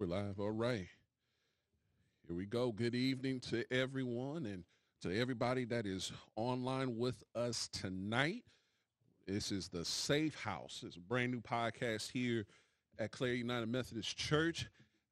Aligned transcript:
We're 0.00 0.06
live. 0.06 0.40
All 0.40 0.50
right. 0.50 0.86
Here 2.26 2.34
we 2.34 2.46
go. 2.46 2.72
Good 2.72 2.94
evening 2.94 3.38
to 3.50 3.70
everyone 3.70 4.46
and 4.46 4.64
to 5.02 5.14
everybody 5.14 5.66
that 5.66 5.84
is 5.84 6.10
online 6.36 6.96
with 6.96 7.22
us 7.34 7.68
tonight. 7.68 8.42
This 9.26 9.52
is 9.52 9.68
the 9.68 9.84
Safe 9.84 10.34
House. 10.42 10.82
It's 10.86 10.96
a 10.96 11.00
brand 11.00 11.32
new 11.32 11.42
podcast 11.42 12.12
here 12.12 12.46
at 12.98 13.10
Clare 13.10 13.34
United 13.34 13.68
Methodist 13.68 14.16
Church. 14.16 14.70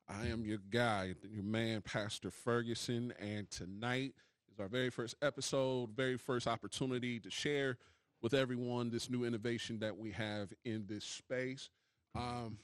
I 0.09 0.29
am 0.29 0.46
your 0.46 0.61
guy, 0.70 1.12
your 1.30 1.45
man, 1.45 1.82
Pastor 1.82 2.30
Ferguson, 2.30 3.12
and 3.20 3.50
tonight 3.50 4.14
is 4.50 4.59
our 4.59 4.68
very 4.68 4.89
first 4.89 5.16
episode, 5.20 5.91
very 5.91 6.16
first 6.16 6.46
opportunity 6.46 7.20
to 7.20 7.30
share 7.30 7.77
with 8.23 8.32
everyone 8.32 8.89
this 8.89 9.11
new 9.11 9.27
innovation 9.27 9.80
that 9.80 9.98
we 9.98 10.12
have 10.12 10.50
in 10.64 10.86
this 10.89 11.05
space. 11.05 11.69
Um, 12.14 12.56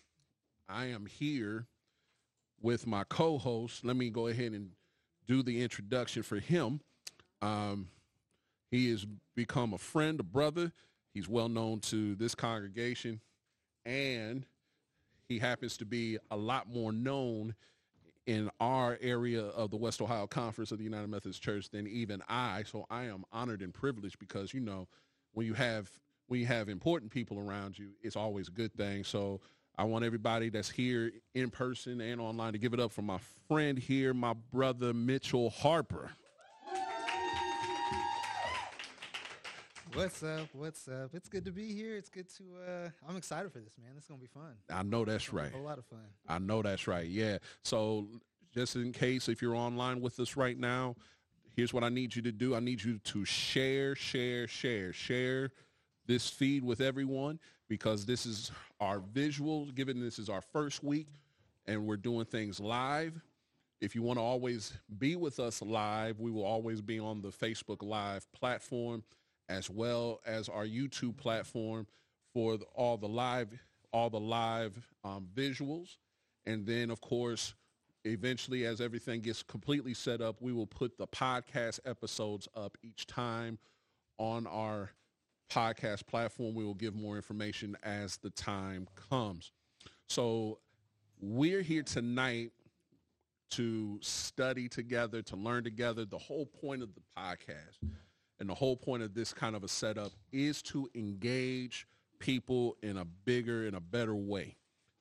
I 0.70 0.86
am 0.86 1.05
here 1.05 1.66
with 2.64 2.86
my 2.86 3.04
co-host. 3.04 3.84
Let 3.84 3.95
me 3.95 4.09
go 4.09 4.27
ahead 4.28 4.52
and 4.52 4.70
do 5.28 5.42
the 5.42 5.62
introduction 5.62 6.22
for 6.22 6.36
him. 6.36 6.80
Um, 7.42 7.88
he 8.70 8.91
has 8.91 9.06
become 9.36 9.74
a 9.74 9.78
friend, 9.78 10.18
a 10.18 10.22
brother. 10.22 10.72
He's 11.12 11.28
well 11.28 11.50
known 11.50 11.80
to 11.80 12.14
this 12.14 12.34
congregation, 12.34 13.20
and 13.84 14.46
he 15.28 15.38
happens 15.38 15.77
to 15.77 15.84
be 15.84 16.16
a 16.30 16.36
lot 16.36 16.66
more 16.69 16.91
known 16.91 17.55
in 18.27 18.50
our 18.58 18.98
area 19.02 19.42
of 19.42 19.70
the 19.70 19.77
West 19.77 20.00
Ohio 20.00 20.27
Conference 20.27 20.72
of 20.72 20.78
the 20.78 20.84
United 20.84 21.08
Methodist 21.08 21.42
Church 21.42 21.69
than 21.69 21.86
even 21.86 22.22
I. 22.30 22.64
So 22.66 22.86
I 22.88 23.05
am 23.05 23.24
honored 23.30 23.60
and 23.60 23.74
privileged 23.74 24.19
because 24.19 24.55
you 24.55 24.60
know 24.60 24.88
when 25.34 25.46
you 25.46 25.52
have 25.52 25.91
when 26.28 26.41
you 26.41 26.46
have 26.46 26.70
important 26.70 27.12
people 27.12 27.38
around 27.38 27.78
you, 27.78 27.91
it's 28.02 28.17
always 28.17 28.48
a 28.48 28.52
good 28.52 28.72
thing. 28.72 29.05
So 29.05 29.42
I 29.77 29.84
want 29.84 30.05
everybody 30.05 30.50
that's 30.50 30.70
here 30.70 31.11
in 31.34 31.50
person 31.50 32.00
and 32.00 32.20
online 32.20 32.53
to 32.53 32.58
give 32.58 32.75
it 32.75 32.80
up 32.80 32.92
for 32.92 33.03
my 33.03 33.19
friend 33.48 33.77
here, 33.77 34.14
my 34.14 34.34
brother 34.53 34.94
Mitchell 34.94 35.50
Harper. 35.50 36.12
What's 39.92 40.22
up? 40.22 40.48
What's 40.52 40.86
up? 40.89 41.11
It's 41.12 41.28
good 41.28 41.45
to 41.45 41.52
be 41.52 41.72
here. 41.72 41.97
It's 41.97 42.08
good 42.08 42.28
to. 42.36 42.45
Uh, 42.69 42.89
I'm 43.08 43.17
excited 43.17 43.52
for 43.52 43.58
this, 43.61 43.72
man. 43.80 43.95
This 43.95 44.05
is 44.05 44.08
gonna 44.08 44.20
be 44.20 44.27
fun. 44.27 44.55
I 44.70 44.83
know 44.83 45.05
that's 45.05 45.33
right. 45.33 45.55
A 45.55 45.58
lot 45.58 45.78
of 45.78 45.86
fun. 45.86 46.00
I 46.28 46.39
know 46.39 46.62
that's 46.62 46.86
right. 46.89 47.06
Yeah. 47.06 47.39
So 47.62 48.06
just 48.55 48.77
in 48.77 48.92
case 48.92 49.28
if 49.28 49.42
you're 49.42 49.55
online 49.55 50.00
with 50.00 50.19
us 50.19 50.36
right 50.36 50.58
now, 50.58 50.97
here's 51.55 51.72
what 51.72 51.84
I 51.84 51.89
need 51.91 52.14
you 52.14 52.22
to 52.22 52.33
do. 52.33 52.56
I 52.56 52.61
need 52.61 52.83
you 52.83 52.98
to 52.98 53.25
share, 53.25 53.95
share, 53.95 54.48
share, 54.48 54.92
share 54.92 55.50
this 56.06 56.28
feed 56.28 56.64
with 56.64 56.80
everyone 56.80 57.38
because 57.69 58.05
this 58.05 58.27
is 58.27 58.50
our 58.80 59.00
visual, 59.00 59.66
given 59.66 60.00
this 60.00 60.19
is 60.19 60.28
our 60.28 60.41
first 60.41 60.84
week 60.84 61.08
and 61.66 61.86
we're 61.86 61.96
doing 61.96 62.27
things 62.27 62.61
live. 62.61 63.20
If 63.80 63.94
you 63.94 64.02
want 64.02 64.19
to 64.19 64.22
always 64.22 64.72
be 64.98 65.16
with 65.16 65.41
us 65.41 65.61
live, 65.61 66.20
we 66.20 66.30
will 66.30 66.44
always 66.44 66.80
be 66.80 66.98
on 66.98 67.22
the 67.22 67.28
Facebook 67.28 67.83
Live 67.83 68.30
platform 68.33 69.02
as 69.48 69.69
well 69.69 70.20
as 70.27 70.48
our 70.48 70.64
YouTube 70.64 71.16
platform 71.16 71.86
for 72.33 72.56
the, 72.56 72.64
all 72.74 72.96
the 72.96 73.08
live 73.08 73.48
all 73.94 74.11
the 74.11 74.20
live 74.20 74.77
um, 75.05 75.28
visuals. 75.34 75.96
And 76.46 76.66
then, 76.66 76.91
of 76.91 77.00
course, 77.00 77.55
eventually, 78.05 78.66
as 78.66 78.80
everything 78.80 79.20
gets 79.20 79.42
completely 79.42 79.94
set 79.94 80.20
up, 80.20 80.42
we 80.42 80.52
will 80.52 80.66
put 80.66 80.98
the 80.98 81.06
podcast 81.06 81.78
episodes 81.86 82.48
up 82.56 82.77
each 82.83 83.06
time 83.06 83.56
on 84.18 84.48
our 84.48 84.91
podcast 85.50 86.06
platform. 86.06 86.55
We 86.55 86.64
will 86.64 86.75
give 86.75 86.95
more 86.95 87.17
information 87.17 87.77
as 87.83 88.17
the 88.17 88.31
time 88.31 88.89
comes. 89.11 89.53
So 90.09 90.59
we're 91.20 91.62
here 91.62 91.83
tonight 91.83 92.52
to 93.51 93.98
study 94.02 94.68
together, 94.68 95.23
to 95.23 95.36
learn 95.36 95.64
together. 95.64 96.05
The 96.05 96.18
whole 96.18 96.46
point 96.46 96.83
of 96.83 96.91
the 96.95 97.02
podcast 97.17 97.91
and 98.41 98.48
the 98.48 98.55
whole 98.55 98.77
point 98.77 99.02
of 99.02 99.14
this 99.14 99.33
kind 99.33 99.55
of 99.55 99.64
a 99.64 99.68
setup 99.68 100.13
is 100.33 100.63
to 100.63 100.89
engage 100.95 101.86
people 102.18 102.77
in 102.83 102.97
a 102.97 103.05
bigger 103.05 103.67
and 103.67 103.77
a 103.77 103.80
better 103.80 104.14
way, 104.14 104.57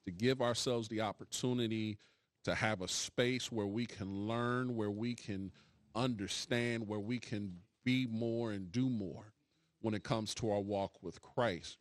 to 0.05 0.11
give 0.11 0.41
ourselves 0.41 0.87
the 0.87 1.01
opportunity 1.01 1.97
to 2.43 2.53
have 2.53 2.81
a 2.81 2.87
space 2.87 3.51
where 3.51 3.65
we 3.65 3.85
can 3.85 4.27
learn, 4.27 4.75
where 4.75 4.91
we 4.91 5.15
can 5.15 5.51
understand, 5.95 6.87
where 6.87 6.99
we 6.99 7.19
can 7.19 7.55
be 7.83 8.05
more 8.07 8.51
and 8.51 8.71
do 8.71 8.89
more 8.89 9.33
when 9.83 9.93
it 9.93 10.03
comes 10.03 10.33
to 10.33 10.49
our 10.49 10.61
walk 10.61 10.93
with 11.03 11.21
Christ. 11.21 11.77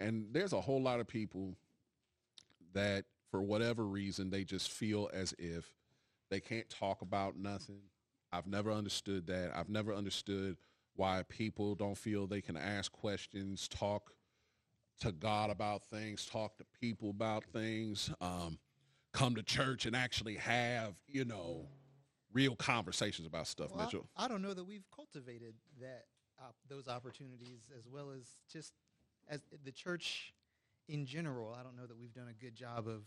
And 0.00 0.26
there's 0.30 0.52
a 0.52 0.60
whole 0.60 0.80
lot 0.80 1.00
of 1.00 1.08
people 1.08 1.56
that, 2.72 3.04
for 3.30 3.42
whatever 3.42 3.84
reason, 3.84 4.30
they 4.30 4.44
just 4.44 4.70
feel 4.70 5.10
as 5.12 5.34
if 5.38 5.74
they 6.30 6.40
can't 6.40 6.68
talk 6.70 7.02
about 7.02 7.36
nothing. 7.36 7.80
I've 8.32 8.46
never 8.46 8.70
understood 8.70 9.26
that. 9.26 9.50
I've 9.54 9.68
never 9.68 9.92
understood 9.92 10.56
why 10.94 11.24
people 11.28 11.74
don't 11.74 11.98
feel 11.98 12.26
they 12.26 12.40
can 12.40 12.56
ask 12.56 12.92
questions, 12.92 13.66
talk 13.66 14.12
to 15.00 15.10
God 15.10 15.50
about 15.50 15.82
things, 15.84 16.24
talk 16.24 16.56
to 16.58 16.64
people 16.80 17.10
about 17.10 17.44
things, 17.52 18.08
um, 18.20 18.58
come 19.12 19.34
to 19.34 19.42
church 19.42 19.84
and 19.84 19.96
actually 19.96 20.36
have, 20.36 20.94
you 21.08 21.24
know, 21.24 21.66
real 22.32 22.54
conversations 22.54 23.26
about 23.26 23.48
stuff, 23.48 23.74
Well, 23.74 23.84
Mitchell. 23.84 24.06
I, 24.16 24.26
I 24.26 24.28
don't 24.28 24.42
know 24.42 24.54
that 24.54 24.64
we've 24.64 24.86
cultivated 24.94 25.54
that 25.80 26.04
op- 26.42 26.56
those 26.68 26.88
opportunities 26.88 27.60
as 27.78 27.88
well 27.88 28.10
as 28.10 28.26
just 28.52 28.72
as 29.28 29.40
the 29.64 29.72
church 29.72 30.32
in 30.88 31.06
general. 31.06 31.56
I 31.58 31.62
don't 31.62 31.76
know 31.76 31.86
that 31.86 31.98
we've 31.98 32.14
done 32.14 32.28
a 32.28 32.44
good 32.44 32.54
job 32.54 32.86
of 32.88 33.02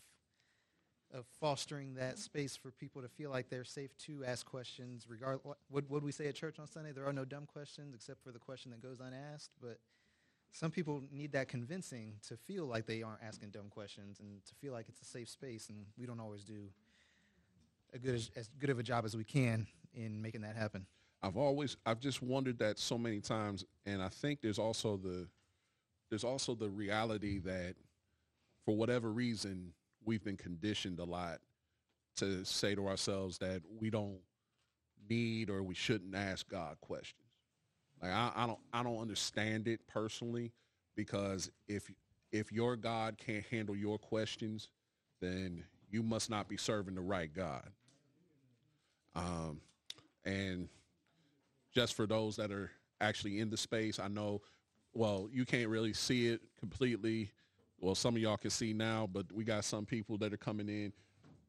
of 1.13 1.25
fostering 1.39 1.93
that 1.95 2.17
space 2.17 2.55
for 2.55 2.71
people 2.71 3.01
to 3.01 3.07
feel 3.07 3.29
like 3.29 3.49
they're 3.49 3.63
safe 3.63 3.95
to 3.97 4.25
ask 4.25 4.45
questions. 4.45 5.07
Regard 5.07 5.39
what 5.69 5.89
would 5.89 6.03
we 6.03 6.11
say 6.11 6.27
at 6.27 6.35
church 6.35 6.59
on 6.59 6.67
Sunday? 6.67 6.91
There 6.91 7.05
are 7.05 7.13
no 7.13 7.25
dumb 7.25 7.45
questions 7.45 7.93
except 7.93 8.23
for 8.23 8.31
the 8.31 8.39
question 8.39 8.71
that 8.71 8.81
goes 8.81 8.99
unasked. 8.99 9.53
But 9.61 9.79
some 10.51 10.71
people 10.71 11.03
need 11.11 11.31
that 11.33 11.47
convincing 11.47 12.15
to 12.27 12.37
feel 12.37 12.65
like 12.65 12.85
they 12.85 13.03
aren't 13.03 13.21
asking 13.21 13.51
dumb 13.51 13.69
questions 13.69 14.19
and 14.19 14.43
to 14.45 14.55
feel 14.55 14.73
like 14.73 14.87
it's 14.89 15.01
a 15.01 15.05
safe 15.05 15.29
space. 15.29 15.69
And 15.69 15.85
we 15.97 16.05
don't 16.05 16.19
always 16.19 16.43
do 16.43 16.69
a 17.93 17.99
good 17.99 18.15
as, 18.15 18.31
as 18.35 18.49
good 18.59 18.69
of 18.69 18.79
a 18.79 18.83
job 18.83 19.05
as 19.05 19.15
we 19.15 19.23
can 19.23 19.67
in 19.93 20.21
making 20.21 20.41
that 20.41 20.55
happen. 20.55 20.85
I've 21.25 21.37
always 21.37 21.75
I've 21.87 21.99
just 21.99 22.21
wondered 22.21 22.59
that 22.59 22.77
so 22.77 22.99
many 22.99 23.19
times 23.19 23.65
and 23.87 23.99
I 23.99 24.09
think 24.09 24.41
there's 24.41 24.59
also 24.59 24.95
the 24.95 25.27
there's 26.09 26.23
also 26.23 26.53
the 26.53 26.69
reality 26.69 27.39
that 27.39 27.73
for 28.63 28.75
whatever 28.75 29.11
reason 29.11 29.73
we've 30.05 30.23
been 30.23 30.37
conditioned 30.37 30.99
a 30.99 31.03
lot 31.03 31.39
to 32.17 32.45
say 32.45 32.75
to 32.75 32.87
ourselves 32.87 33.39
that 33.39 33.63
we 33.79 33.89
don't 33.89 34.19
need 35.09 35.49
or 35.49 35.63
we 35.63 35.73
shouldn't 35.73 36.15
ask 36.15 36.47
God 36.47 36.77
questions. 36.79 37.21
Like 38.03 38.11
I, 38.11 38.31
I 38.35 38.45
don't 38.45 38.59
I 38.71 38.83
don't 38.83 38.99
understand 38.99 39.67
it 39.67 39.79
personally 39.87 40.51
because 40.95 41.49
if 41.67 41.89
if 42.31 42.51
your 42.51 42.75
God 42.75 43.17
can't 43.17 43.45
handle 43.45 43.75
your 43.75 43.97
questions, 43.97 44.69
then 45.21 45.63
you 45.89 46.03
must 46.03 46.29
not 46.29 46.47
be 46.47 46.57
serving 46.57 46.93
the 46.93 47.01
right 47.01 47.33
God. 47.33 47.71
Um, 49.15 49.61
and 50.23 50.69
just 51.75 51.93
for 51.93 52.07
those 52.07 52.37
that 52.37 52.51
are 52.51 52.71
actually 53.01 53.39
in 53.39 53.49
the 53.49 53.57
space, 53.57 53.99
I 53.99 54.07
know, 54.07 54.41
well, 54.93 55.27
you 55.31 55.45
can't 55.45 55.69
really 55.69 55.93
see 55.93 56.27
it 56.27 56.41
completely. 56.57 57.29
Well, 57.79 57.95
some 57.95 58.15
of 58.15 58.21
y'all 58.21 58.37
can 58.37 58.49
see 58.49 58.73
now, 58.73 59.07
but 59.11 59.31
we 59.31 59.43
got 59.43 59.65
some 59.65 59.85
people 59.85 60.17
that 60.19 60.33
are 60.33 60.37
coming 60.37 60.69
in. 60.69 60.93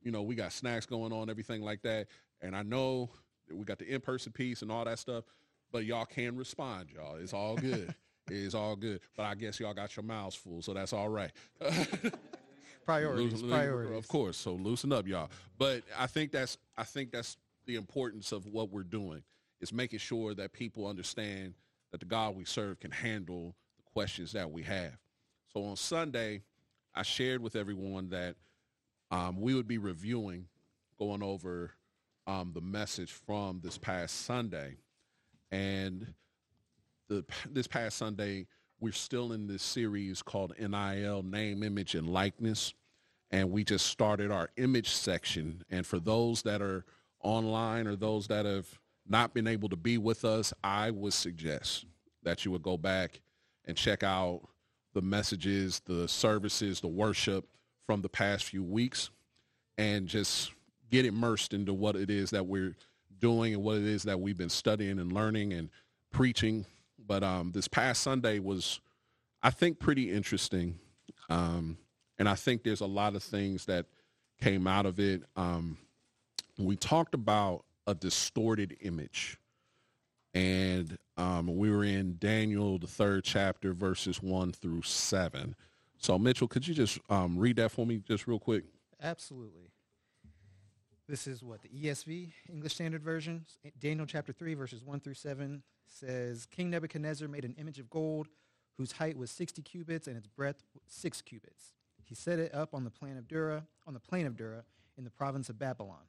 You 0.02 0.10
know, 0.10 0.22
we 0.22 0.34
got 0.34 0.52
snacks 0.52 0.84
going 0.84 1.12
on, 1.12 1.30
everything 1.30 1.62
like 1.62 1.82
that. 1.82 2.08
And 2.42 2.56
I 2.56 2.62
know 2.62 3.08
that 3.48 3.56
we 3.56 3.64
got 3.64 3.78
the 3.78 3.86
in-person 3.86 4.32
piece 4.32 4.62
and 4.62 4.70
all 4.70 4.84
that 4.84 4.98
stuff, 4.98 5.24
but 5.70 5.84
y'all 5.84 6.04
can 6.04 6.36
respond, 6.36 6.88
y'all. 6.92 7.16
It's 7.16 7.32
all 7.32 7.56
good. 7.56 7.94
it's 8.28 8.54
all 8.54 8.74
good. 8.74 9.00
But 9.16 9.24
I 9.24 9.36
guess 9.36 9.60
y'all 9.60 9.74
got 9.74 9.96
your 9.96 10.02
mouths 10.02 10.34
full, 10.34 10.60
so 10.60 10.74
that's 10.74 10.92
all 10.92 11.08
right. 11.08 11.30
Priorities, 12.84 13.32
Loosen- 13.32 13.48
priorities. 13.50 13.96
Of 13.96 14.08
course. 14.08 14.36
So 14.36 14.52
loosen 14.52 14.92
up, 14.92 15.08
y'all. 15.08 15.28
But 15.58 15.82
I 15.98 16.06
think 16.06 16.30
that's 16.30 16.56
I 16.78 16.84
think 16.84 17.10
that's 17.10 17.36
the 17.66 17.74
importance 17.74 18.30
of 18.30 18.46
what 18.46 18.70
we're 18.70 18.84
doing 18.84 19.24
is 19.60 19.72
making 19.72 19.98
sure 19.98 20.34
that 20.34 20.52
people 20.52 20.86
understand 20.86 21.54
that 21.92 22.00
the 22.00 22.06
God 22.06 22.36
we 22.36 22.44
serve 22.44 22.80
can 22.80 22.90
handle 22.90 23.54
the 23.76 23.82
questions 23.92 24.32
that 24.32 24.50
we 24.50 24.62
have. 24.62 24.96
So 25.52 25.64
on 25.64 25.76
Sunday, 25.76 26.42
I 26.94 27.02
shared 27.02 27.42
with 27.42 27.56
everyone 27.56 28.10
that 28.10 28.36
um, 29.10 29.40
we 29.40 29.54
would 29.54 29.68
be 29.68 29.78
reviewing, 29.78 30.46
going 30.98 31.22
over 31.22 31.72
um, 32.26 32.52
the 32.54 32.60
message 32.60 33.12
from 33.12 33.60
this 33.62 33.78
past 33.78 34.24
Sunday, 34.24 34.76
and 35.50 36.14
the 37.08 37.24
this 37.50 37.66
past 37.66 37.98
Sunday 37.98 38.46
we're 38.80 38.92
still 38.92 39.32
in 39.32 39.46
this 39.46 39.62
series 39.62 40.22
called 40.22 40.52
NIL 40.58 41.22
Name, 41.22 41.62
Image, 41.62 41.94
and 41.94 42.08
Likeness, 42.08 42.74
and 43.30 43.50
we 43.50 43.64
just 43.64 43.86
started 43.86 44.30
our 44.30 44.50
image 44.56 44.90
section. 44.90 45.62
And 45.70 45.86
for 45.86 45.98
those 45.98 46.42
that 46.42 46.60
are 46.60 46.84
online 47.22 47.86
or 47.86 47.96
those 47.96 48.26
that 48.28 48.44
have 48.44 48.68
not 49.08 49.34
been 49.34 49.46
able 49.46 49.68
to 49.70 49.76
be 49.76 49.98
with 49.98 50.24
us, 50.24 50.52
I 50.64 50.90
would 50.90 51.12
suggest 51.14 51.86
that 52.24 52.44
you 52.44 52.50
would 52.52 52.62
go 52.62 52.76
back 52.76 53.20
and 53.64 53.76
check 53.76 54.02
out 54.02 54.42
the 54.94 55.02
messages, 55.02 55.80
the 55.86 56.08
services, 56.08 56.80
the 56.80 56.88
worship 56.88 57.46
from 57.86 58.02
the 58.02 58.08
past 58.08 58.44
few 58.44 58.62
weeks. 58.64 59.10
and 59.78 60.08
just 60.08 60.52
get 60.90 61.04
immersed 61.04 61.52
into 61.52 61.74
what 61.74 61.96
it 61.96 62.10
is 62.10 62.30
that 62.30 62.46
we're 62.46 62.74
doing 63.20 63.52
and 63.54 63.62
what 63.62 63.76
it 63.76 63.84
is 63.84 64.04
that 64.04 64.18
we've 64.18 64.38
been 64.38 64.48
studying 64.48 64.98
and 64.98 65.12
learning 65.12 65.52
and 65.52 65.68
preaching. 66.12 66.64
But 66.98 67.22
um, 67.22 67.52
this 67.52 67.68
past 67.68 68.02
Sunday 68.02 68.38
was, 68.38 68.80
I 69.42 69.50
think, 69.50 69.78
pretty 69.78 70.10
interesting. 70.10 70.78
Um, 71.28 71.76
and 72.18 72.26
I 72.28 72.34
think 72.36 72.62
there's 72.62 72.80
a 72.80 72.86
lot 72.86 73.14
of 73.14 73.22
things 73.22 73.66
that 73.66 73.84
came 74.40 74.66
out 74.66 74.86
of 74.86 74.98
it. 74.98 75.24
Um, 75.36 75.76
we 76.58 76.76
talked 76.76 77.14
about 77.14 77.65
a 77.86 77.94
distorted 77.94 78.76
image. 78.80 79.38
And 80.34 80.98
um, 81.16 81.56
we 81.56 81.70
were 81.70 81.84
in 81.84 82.16
Daniel, 82.18 82.78
the 82.78 82.86
third 82.86 83.24
chapter, 83.24 83.72
verses 83.72 84.22
one 84.22 84.52
through 84.52 84.82
seven. 84.82 85.54
So, 85.98 86.18
Mitchell, 86.18 86.48
could 86.48 86.68
you 86.68 86.74
just 86.74 86.98
um, 87.08 87.38
read 87.38 87.56
that 87.56 87.70
for 87.70 87.86
me 87.86 88.02
just 88.06 88.26
real 88.26 88.38
quick? 88.38 88.64
Absolutely. 89.02 89.70
This 91.08 91.26
is 91.26 91.42
what 91.42 91.62
the 91.62 91.68
ESV, 91.68 92.32
English 92.50 92.74
Standard 92.74 93.02
Version, 93.02 93.46
Daniel 93.78 94.06
chapter 94.06 94.32
3, 94.32 94.54
verses 94.54 94.82
1 94.82 95.00
through 95.00 95.14
7 95.14 95.62
says 95.86 96.46
King 96.46 96.70
Nebuchadnezzar 96.70 97.28
made 97.28 97.44
an 97.44 97.54
image 97.58 97.78
of 97.78 97.88
gold 97.88 98.26
whose 98.76 98.92
height 98.92 99.16
was 99.16 99.30
60 99.30 99.62
cubits 99.62 100.08
and 100.08 100.16
its 100.16 100.26
breadth 100.26 100.64
6 100.88 101.22
cubits. 101.22 101.72
He 102.04 102.14
set 102.14 102.38
it 102.38 102.54
up 102.54 102.74
on 102.74 102.84
the 102.84 102.90
plain 102.90 103.16
of 103.16 103.26
Dura, 103.26 103.64
on 103.86 103.94
the 103.94 104.00
plain 104.00 104.26
of 104.26 104.36
Dura 104.36 104.64
in 104.98 105.04
the 105.04 105.10
province 105.10 105.48
of 105.48 105.58
Babylon. 105.58 106.08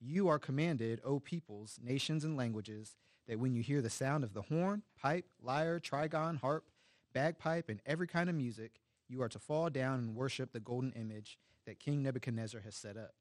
You 0.00 0.28
are 0.28 0.38
commanded, 0.38 1.00
O 1.04 1.18
peoples, 1.20 1.78
nations, 1.82 2.24
and 2.24 2.36
languages, 2.36 2.96
that 3.26 3.38
when 3.38 3.54
you 3.54 3.62
hear 3.62 3.80
the 3.80 3.90
sound 3.90 4.24
of 4.24 4.34
the 4.34 4.42
horn, 4.42 4.82
pipe, 5.00 5.26
lyre, 5.42 5.80
trigon, 5.80 6.40
harp, 6.40 6.64
bagpipe, 7.12 7.68
and 7.68 7.80
every 7.86 8.06
kind 8.06 8.28
of 8.28 8.34
music, 8.34 8.80
you 9.08 9.22
are 9.22 9.28
to 9.28 9.38
fall 9.38 9.70
down 9.70 10.00
and 10.00 10.14
worship 10.14 10.52
the 10.52 10.60
golden 10.60 10.92
image 10.92 11.38
that 11.66 11.80
King 11.80 12.02
Nebuchadnezzar 12.02 12.60
has 12.60 12.74
set 12.74 12.96
up. 12.96 13.14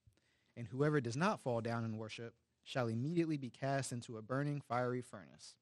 And 0.57 0.67
whoever 0.67 0.99
does 0.99 1.15
not 1.15 1.41
fall 1.41 1.61
down 1.61 1.83
and 1.83 1.97
worship 1.97 2.33
shall 2.63 2.87
immediately 2.87 3.37
be 3.37 3.49
cast 3.49 3.91
into 3.91 4.17
a 4.17 4.21
burning 4.21 4.61
fiery 4.61 5.01
furnace. 5.01 5.55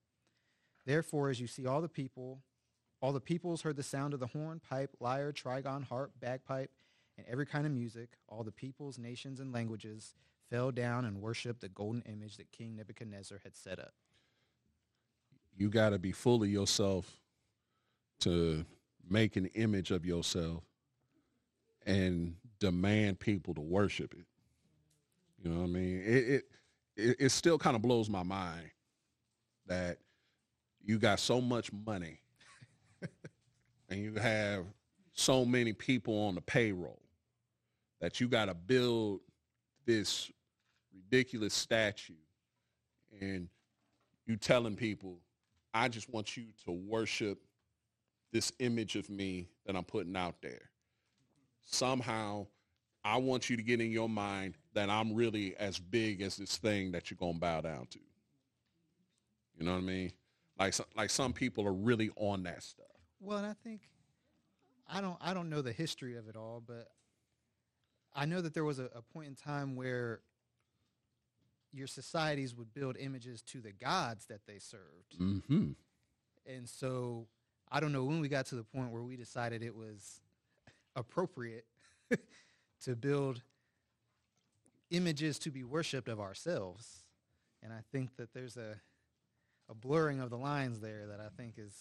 Therefore, 0.86 1.30
as 1.30 1.40
you 1.40 1.48
see 1.48 1.66
all 1.66 1.82
the 1.82 1.90
people, 1.90 2.42
all 3.02 3.14
the 3.14 3.20
peoples 3.20 3.62
heard 3.62 3.76
the 3.76 3.84
sound 3.84 4.14
of 4.14 4.20
the 4.20 4.28
horn, 4.28 4.60
pipe, 4.68 4.96
lyre, 5.00 5.32
trigon, 5.32 5.84
harp, 5.84 6.12
bagpipe, 6.20 6.72
and 7.18 7.26
every 7.28 7.46
kind 7.46 7.66
of 7.66 7.72
music, 7.72 8.10
all 8.28 8.44
the 8.44 8.52
peoples, 8.52 8.98
nations, 8.98 9.40
and 9.40 9.54
languages 9.54 10.16
fell 10.52 10.70
down 10.70 11.06
and 11.06 11.22
worshiped 11.22 11.62
the 11.62 11.70
golden 11.70 12.04
image 12.04 12.38
that 12.38 12.52
King 12.52 12.76
Nebuchadnezzar 12.76 13.40
had 13.44 13.56
set 13.56 13.80
up. 13.80 13.94
You 15.58 15.70
got 15.70 15.92
to 15.92 16.00
be 16.00 16.12
full 16.12 16.44
of 16.44 16.50
yourself 16.50 17.10
to 18.20 18.66
make 19.10 19.38
an 19.38 19.48
image 19.56 19.92
of 19.92 20.06
yourself 20.06 20.64
and 21.86 22.36
demand 22.60 23.20
people 23.20 23.54
to 23.56 23.62
worship 23.62 24.14
it. 24.14 24.26
You 25.42 25.52
know 25.52 25.62
what 25.62 25.70
I 25.70 25.70
mean? 25.70 26.04
It 26.06 26.30
it 26.30 26.44
it, 26.96 27.16
it 27.20 27.30
still 27.30 27.58
kind 27.58 27.76
of 27.76 27.82
blows 27.82 28.10
my 28.10 28.24
mind 28.24 28.70
that 29.68 29.98
you 30.84 31.00
got 31.00 31.20
so 31.20 31.40
much 31.40 31.72
money 31.72 32.20
and 33.90 34.00
you 34.00 34.16
have 34.16 34.66
so 35.14 35.46
many 35.46 35.74
people 35.74 36.18
on 36.28 36.36
the 36.36 36.42
payroll 36.42 37.02
that 38.02 38.20
you 38.20 38.28
got 38.28 38.46
to 38.46 38.54
build 38.54 39.22
this 39.86 40.30
ridiculous 40.94 41.54
statue 41.54 42.14
and 43.20 43.50
you 44.26 44.36
telling 44.36 44.76
people 44.76 45.20
I 45.74 45.88
just 45.88 46.10
want 46.10 46.36
you 46.36 46.46
to 46.66 46.72
worship 46.72 47.40
this 48.32 48.52
image 48.60 48.96
of 48.96 49.10
me 49.10 49.50
that 49.66 49.76
I'm 49.76 49.84
putting 49.84 50.16
out 50.16 50.36
there. 50.42 50.70
Somehow, 51.64 52.48
I 53.04 53.18
want 53.18 53.50
you 53.50 53.58
to 53.58 53.64
get 53.64 53.82
in 53.82 53.92
your 53.92 54.10
mind 54.10 54.58
that 54.74 54.90
I'm 54.90 55.14
really 55.14 55.56
as 55.58 55.80
big 55.80 56.22
as 56.22 56.38
this 56.38 56.58
thing 56.58 56.92
that 56.92 57.10
you're 57.10 57.18
going 57.18 57.36
to 57.36 57.40
bow 57.40 57.62
down 57.62 57.88
to. 57.92 58.00
You 59.58 59.66
know 59.66 59.74
what 59.74 59.80
I 59.80 59.82
mean? 59.82 60.12
Like, 60.60 60.76
like 60.96 61.10
some 61.10 61.34
people 61.34 61.66
are 61.66 61.74
really 61.74 62.10
on 62.16 62.44
that 62.44 62.64
stuff. 62.64 62.86
Well, 63.20 63.38
and 63.38 63.48
I 63.48 63.54
think 63.64 63.82
I 64.90 65.02
don't 65.02 65.18
I 65.22 65.34
don't 65.34 65.50
know 65.50 65.62
the 65.62 65.72
history 65.72 66.18
of 66.18 66.28
it 66.28 66.36
all, 66.36 66.62
but 66.66 66.88
I 68.14 68.26
know 68.26 68.42
that 68.42 68.54
there 68.54 68.66
was 68.66 68.80
a, 68.80 68.90
a 68.96 69.02
point 69.02 69.28
in 69.28 69.36
time 69.36 69.76
where 69.76 70.22
your 71.74 71.88
societies 71.88 72.56
would 72.56 72.74
build 72.74 72.98
images 72.98 73.42
to 73.42 73.62
the 73.62 73.72
gods 73.72 74.26
that 74.26 74.46
they 74.46 74.60
served. 74.60 75.20
Mm-hmm. 75.20 75.72
And 76.46 76.68
so 76.68 77.28
I 77.72 77.80
don't 77.80 77.92
know 77.92 78.04
when 78.04 78.20
we 78.20 78.28
got 78.28 78.48
to 78.48 78.56
the 78.56 78.64
point 78.64 78.92
where 78.92 79.04
we 79.04 79.16
decided 79.16 79.64
it 79.64 79.76
was 79.76 80.22
appropriate 80.96 81.66
to 82.84 82.96
build 82.96 83.42
images 84.90 85.40
to 85.40 85.52
be 85.52 85.64
worshipped 85.64 86.10
of 86.10 86.20
ourselves. 86.20 87.06
And 87.64 87.72
I 87.72 87.80
think 87.92 88.18
that 88.18 88.34
there's 88.34 88.58
a, 88.58 88.76
a 89.70 89.74
blurring 89.74 90.20
of 90.20 90.30
the 90.30 90.38
lines 90.38 90.80
there 90.82 91.08
that 91.08 91.20
I 91.20 91.30
think 91.38 91.54
is 91.58 91.74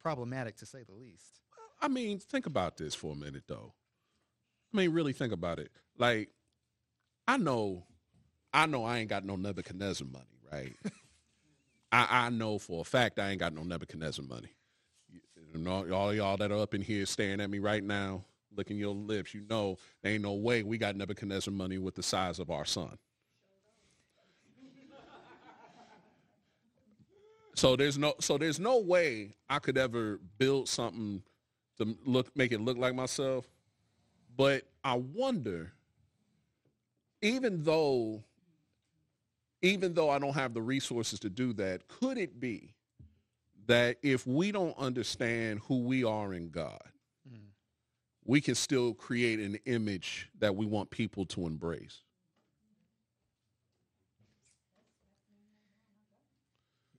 problematic 0.00 0.56
to 0.58 0.66
say 0.66 0.84
the 0.84 0.94
least. 0.94 1.40
I 1.80 1.88
mean, 1.88 2.18
think 2.18 2.46
about 2.46 2.76
this 2.76 2.94
for 2.94 3.12
a 3.12 3.16
minute, 3.16 3.44
though. 3.48 3.72
I 4.72 4.76
mean, 4.76 4.90
really 4.90 5.12
think 5.12 5.32
about 5.32 5.58
it. 5.58 5.70
Like, 5.96 6.28
I 7.26 7.36
know, 7.36 7.84
I 8.52 8.66
know 8.66 8.84
I 8.84 8.98
ain't 8.98 9.10
got 9.10 9.24
no 9.24 9.36
Nebuchadnezzar 9.36 10.06
money, 10.06 10.24
right? 10.52 10.74
I, 11.92 12.26
I 12.26 12.30
know 12.30 12.58
for 12.58 12.82
a 12.82 12.84
fact 12.84 13.18
I 13.18 13.30
ain't 13.30 13.40
got 13.40 13.54
no 13.54 13.62
Nebuchadnezzar 13.62 14.24
money. 14.24 14.48
All, 15.66 15.92
all 15.92 16.14
y'all 16.14 16.36
that 16.36 16.52
are 16.52 16.58
up 16.58 16.74
in 16.74 16.82
here 16.82 17.06
staring 17.06 17.40
at 17.40 17.48
me 17.48 17.58
right 17.58 17.82
now, 17.82 18.24
licking 18.54 18.76
your 18.76 18.94
lips, 18.94 19.34
you 19.34 19.42
know 19.48 19.78
there 20.02 20.12
ain't 20.12 20.22
no 20.22 20.34
way 20.34 20.62
we 20.62 20.76
got 20.76 20.94
Nebuchadnezzar 20.96 21.52
money 21.52 21.78
with 21.78 21.94
the 21.94 22.02
size 22.02 22.38
of 22.38 22.50
our 22.50 22.64
son. 22.64 22.96
So 27.54 27.74
there's 27.74 27.98
no 27.98 28.14
so 28.20 28.38
there's 28.38 28.60
no 28.60 28.78
way 28.78 29.32
I 29.50 29.58
could 29.58 29.76
ever 29.76 30.20
build 30.38 30.68
something 30.68 31.24
to 31.78 31.96
look 32.04 32.36
make 32.36 32.52
it 32.52 32.60
look 32.60 32.78
like 32.78 32.94
myself. 32.94 33.48
But 34.36 34.62
I 34.84 34.94
wonder, 34.94 35.72
even 37.20 37.64
though 37.64 38.22
even 39.62 39.94
though 39.94 40.10
I 40.10 40.18
don't 40.18 40.34
have 40.34 40.54
the 40.54 40.62
resources 40.62 41.18
to 41.20 41.30
do 41.30 41.52
that, 41.54 41.88
could 41.88 42.18
it 42.18 42.40
be 42.40 42.74
that 43.66 43.98
if 44.02 44.26
we 44.26 44.50
don't 44.50 44.76
understand 44.78 45.60
who 45.66 45.80
we 45.80 46.02
are 46.02 46.32
in 46.32 46.48
God, 46.48 46.82
mm. 47.30 47.38
we 48.24 48.40
can 48.40 48.54
still 48.54 48.94
create 48.94 49.38
an 49.40 49.58
image 49.66 50.30
that 50.38 50.56
we 50.56 50.66
want 50.66 50.90
people 50.90 51.24
to 51.26 51.46
embrace. 51.46 52.00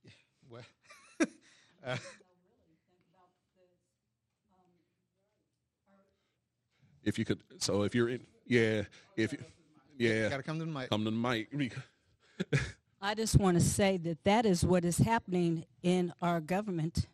Well, 0.48 0.62
uh, 1.86 1.96
if 7.04 7.18
you 7.20 7.24
could, 7.24 7.40
so 7.58 7.82
if 7.82 7.94
you're 7.94 8.08
in, 8.08 8.26
yeah, 8.46 8.82
if 9.16 9.32
you, 9.32 9.38
yeah, 9.96 10.28
gotta 10.28 10.42
come 10.42 10.58
to 10.58 10.64
the 10.64 10.70
mic. 10.70 10.90
Come 10.90 11.04
to 11.04 11.10
the 11.10 11.16
mic. 11.16 11.48
I 13.02 13.14
just 13.14 13.38
want 13.38 13.58
to 13.58 13.64
say 13.64 13.96
that 13.98 14.24
that 14.24 14.44
is 14.44 14.64
what 14.64 14.84
is 14.84 14.98
happening 14.98 15.64
in 15.82 16.12
our 16.20 16.40
government 16.40 17.06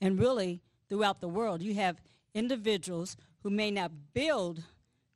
and 0.00 0.18
really 0.18 0.60
throughout 0.88 1.20
the 1.20 1.28
world. 1.28 1.62
You 1.62 1.74
have 1.74 2.00
individuals 2.34 3.16
who 3.42 3.50
may 3.50 3.70
not 3.70 3.90
build 4.12 4.62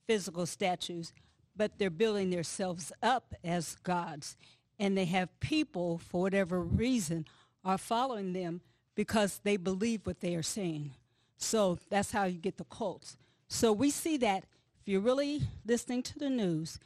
physical 0.06 0.46
statues, 0.46 1.12
but 1.56 1.78
they're 1.78 1.90
building 1.90 2.30
themselves 2.30 2.92
up 3.02 3.34
as 3.44 3.76
gods. 3.82 4.36
And 4.78 4.96
they 4.96 5.06
have 5.06 5.40
people, 5.40 5.98
for 5.98 6.22
whatever 6.22 6.60
reason, 6.60 7.26
are 7.64 7.78
following 7.78 8.32
them 8.32 8.60
because 8.94 9.40
they 9.44 9.56
believe 9.56 10.06
what 10.06 10.20
they 10.20 10.34
are 10.34 10.42
saying. 10.42 10.92
So 11.36 11.78
that's 11.90 12.10
how 12.10 12.24
you 12.24 12.38
get 12.38 12.56
the 12.56 12.64
cults. 12.64 13.16
So 13.48 13.72
we 13.72 13.90
see 13.90 14.16
that 14.18 14.44
if 14.80 14.88
you're 14.88 15.00
really 15.00 15.42
listening 15.64 16.02
to 16.04 16.18
the 16.18 16.30
news 16.30 16.78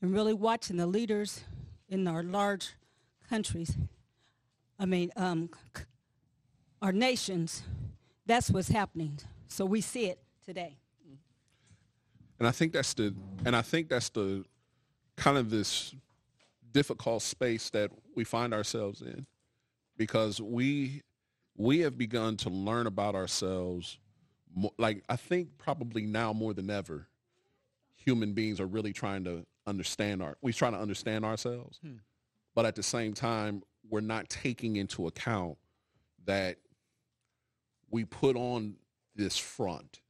and 0.00 0.12
really 0.12 0.34
watching 0.34 0.76
the 0.76 0.86
leaders 0.86 1.44
in 1.92 2.08
our 2.08 2.22
large 2.22 2.70
countries, 3.28 3.76
I 4.78 4.86
mean, 4.86 5.12
um, 5.14 5.50
our 6.80 6.90
nations, 6.90 7.62
that's 8.24 8.50
what's 8.50 8.68
happening. 8.68 9.18
So 9.46 9.66
we 9.66 9.82
see 9.82 10.06
it 10.06 10.18
today. 10.44 10.78
And 12.38 12.48
I 12.48 12.50
think 12.50 12.72
that's 12.72 12.94
the 12.94 13.14
and 13.44 13.54
I 13.54 13.62
think 13.62 13.88
that's 13.90 14.08
the 14.08 14.44
kind 15.16 15.36
of 15.36 15.50
this 15.50 15.94
difficult 16.72 17.22
space 17.22 17.70
that 17.70 17.90
we 18.16 18.24
find 18.24 18.54
ourselves 18.54 19.02
in 19.02 19.26
because 19.96 20.40
we 20.40 21.02
we 21.56 21.80
have 21.80 21.98
begun 21.98 22.36
to 22.38 22.48
learn 22.48 22.86
about 22.86 23.14
ourselves 23.14 23.98
like 24.78 25.04
I 25.08 25.16
think 25.16 25.58
probably 25.58 26.06
now 26.06 26.32
more 26.32 26.54
than 26.54 26.70
ever 26.70 27.06
human 27.94 28.32
beings 28.32 28.58
are 28.60 28.66
really 28.66 28.92
trying 28.92 29.22
to 29.24 29.46
understand 29.66 30.22
our 30.22 30.36
we're 30.42 30.52
trying 30.52 30.72
to 30.72 30.78
understand 30.78 31.24
ourselves. 31.24 31.78
Hmm. 31.82 31.96
But 32.54 32.66
at 32.66 32.74
the 32.74 32.82
same 32.82 33.14
time, 33.14 33.62
we're 33.88 34.00
not 34.00 34.28
taking 34.28 34.76
into 34.76 35.06
account 35.06 35.56
that 36.24 36.58
we 37.90 38.04
put 38.04 38.36
on 38.36 38.76
this 39.14 39.36
front 39.38 40.00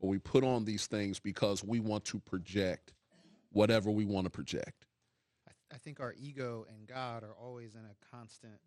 or 0.00 0.08
we 0.08 0.18
put 0.18 0.44
on 0.44 0.64
these 0.64 0.86
things 0.86 1.18
because 1.18 1.64
we 1.64 1.80
want 1.80 2.04
to 2.06 2.20
project 2.20 2.92
whatever 3.50 3.90
we 3.90 4.04
want 4.04 4.24
to 4.24 4.30
project. 4.30 4.86
I, 5.46 5.50
th- 5.50 5.74
I 5.74 5.78
think 5.78 6.00
our 6.00 6.14
ego 6.18 6.66
and 6.68 6.86
God 6.86 7.24
are 7.24 7.34
always 7.40 7.74
in 7.74 7.80
a 7.80 8.16
constant 8.16 8.60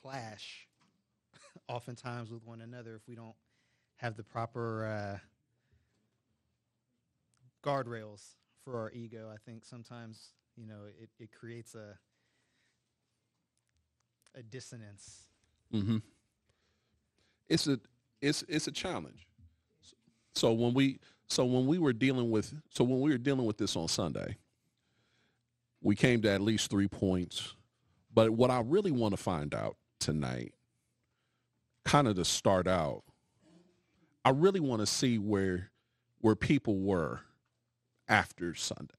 clash, 0.00 0.68
oftentimes 1.68 2.30
with 2.30 2.44
one 2.44 2.60
another, 2.60 2.94
if 2.94 3.02
we 3.08 3.14
don't 3.14 3.34
have 3.96 4.16
the 4.16 4.22
proper 4.22 4.86
uh, 4.86 5.18
guardrails 7.68 8.37
for 8.64 8.78
our 8.78 8.90
ego. 8.92 9.30
I 9.32 9.36
think 9.44 9.64
sometimes 9.64 10.30
you 10.56 10.66
know 10.66 10.86
it, 11.00 11.10
it 11.18 11.30
creates 11.32 11.74
a 11.74 11.98
a 14.38 14.42
dissonance. 14.42 15.26
Mm-hmm. 15.72 15.98
It's 17.48 17.66
a 17.66 17.78
it's 18.20 18.44
it's 18.48 18.66
a 18.66 18.72
challenge. 18.72 19.26
So 20.34 20.52
when 20.52 20.74
we 20.74 21.00
so 21.26 21.44
when 21.44 21.66
we 21.66 21.78
were 21.78 21.92
dealing 21.92 22.30
with 22.30 22.54
so 22.70 22.84
when 22.84 23.00
we 23.00 23.10
were 23.10 23.18
dealing 23.18 23.46
with 23.46 23.58
this 23.58 23.76
on 23.76 23.88
Sunday, 23.88 24.36
we 25.80 25.94
came 25.94 26.22
to 26.22 26.30
at 26.30 26.40
least 26.40 26.70
three 26.70 26.88
points. 26.88 27.54
But 28.14 28.30
what 28.30 28.50
I 28.50 28.60
really 28.60 28.90
want 28.90 29.12
to 29.12 29.16
find 29.22 29.54
out 29.54 29.76
tonight, 30.00 30.54
kind 31.84 32.08
of 32.08 32.16
to 32.16 32.24
start 32.24 32.66
out, 32.66 33.02
I 34.24 34.30
really 34.30 34.60
want 34.60 34.80
to 34.80 34.86
see 34.86 35.18
where 35.18 35.70
where 36.20 36.34
people 36.34 36.78
were 36.78 37.20
after 38.08 38.54
Sunday. 38.54 38.94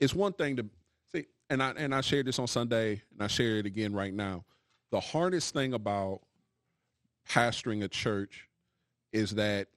It's 0.00 0.14
one 0.14 0.32
thing 0.32 0.56
to 0.56 0.66
see, 1.12 1.26
and 1.50 1.62
I 1.62 1.70
and 1.70 1.94
I 1.94 2.00
shared 2.00 2.26
this 2.26 2.38
on 2.38 2.46
Sunday, 2.46 3.02
and 3.12 3.22
I 3.22 3.26
share 3.26 3.56
it 3.56 3.66
again 3.66 3.92
right 3.92 4.12
now. 4.12 4.44
The 4.90 5.00
hardest 5.00 5.54
thing 5.54 5.74
about 5.74 6.20
pastoring 7.28 7.84
a 7.84 7.88
church 7.88 8.48
is 9.12 9.32
that 9.32 9.68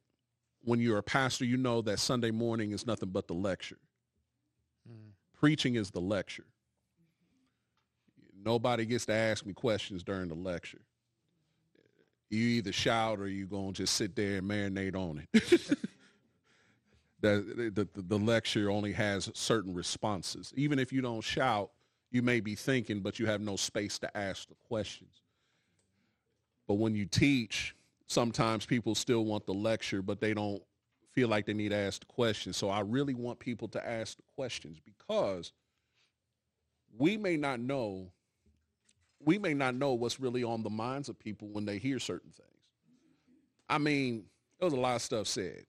when 0.63 0.79
you're 0.79 0.97
a 0.97 1.03
pastor, 1.03 1.45
you 1.45 1.57
know 1.57 1.81
that 1.83 1.99
Sunday 1.99 2.31
morning 2.31 2.71
is 2.71 2.85
nothing 2.85 3.09
but 3.09 3.27
the 3.27 3.33
lecture. 3.33 3.77
Mm. 4.89 5.11
Preaching 5.39 5.75
is 5.75 5.91
the 5.91 6.01
lecture. 6.01 6.45
Nobody 8.43 8.85
gets 8.85 9.05
to 9.05 9.13
ask 9.13 9.45
me 9.45 9.53
questions 9.53 10.03
during 10.03 10.27
the 10.27 10.35
lecture. 10.35 10.81
You 12.29 12.41
either 12.41 12.73
shout 12.73 13.19
or 13.19 13.27
you're 13.27 13.47
going 13.47 13.73
to 13.73 13.83
just 13.83 13.95
sit 13.95 14.15
there 14.15 14.37
and 14.37 14.49
marinate 14.49 14.95
on 14.95 15.25
it. 15.33 15.77
the, 17.21 17.71
the, 17.73 17.87
the 17.95 18.17
lecture 18.17 18.69
only 18.69 18.91
has 18.93 19.29
certain 19.33 19.73
responses. 19.73 20.53
Even 20.55 20.77
if 20.79 20.93
you 20.93 21.01
don't 21.01 21.21
shout, 21.21 21.71
you 22.11 22.21
may 22.21 22.39
be 22.39 22.55
thinking, 22.55 22.99
but 22.99 23.19
you 23.19 23.25
have 23.25 23.41
no 23.41 23.55
space 23.55 23.97
to 23.99 24.17
ask 24.17 24.47
the 24.47 24.55
questions. 24.67 25.21
But 26.67 26.75
when 26.75 26.95
you 26.95 27.05
teach, 27.05 27.75
sometimes 28.07 28.65
people 28.65 28.93
still 28.95 29.25
want 29.25 29.45
the 29.45 29.53
lecture, 29.53 30.01
but 30.01 30.19
they 30.19 30.33
don't 30.33 30.61
feel 31.11 31.27
like 31.27 31.45
they 31.45 31.53
need 31.53 31.69
to 31.69 31.77
ask 31.77 32.01
the 32.01 32.05
questions. 32.05 32.57
So 32.57 32.69
I 32.69 32.81
really 32.81 33.13
want 33.13 33.39
people 33.39 33.67
to 33.69 33.87
ask 33.87 34.17
the 34.17 34.23
questions 34.35 34.79
because 34.83 35.51
we 36.97 37.17
may 37.17 37.37
not 37.37 37.59
know 37.59 38.11
we 39.23 39.39
may 39.39 39.55
not 39.55 39.73
know 39.73 39.93
what's 39.93 40.19
really 40.19 40.43
on 40.43 40.61
the 40.61 40.69
minds 40.69 41.09
of 41.09 41.17
people 41.17 41.47
when 41.47 41.65
they 41.65 41.79
hear 41.79 41.97
certain 41.97 42.29
things. 42.29 42.47
I 43.67 43.79
mean, 43.79 44.25
there 44.59 44.67
was 44.67 44.73
a 44.73 44.79
lot 44.79 44.95
of 44.95 45.01
stuff 45.01 45.25
said 45.25 45.65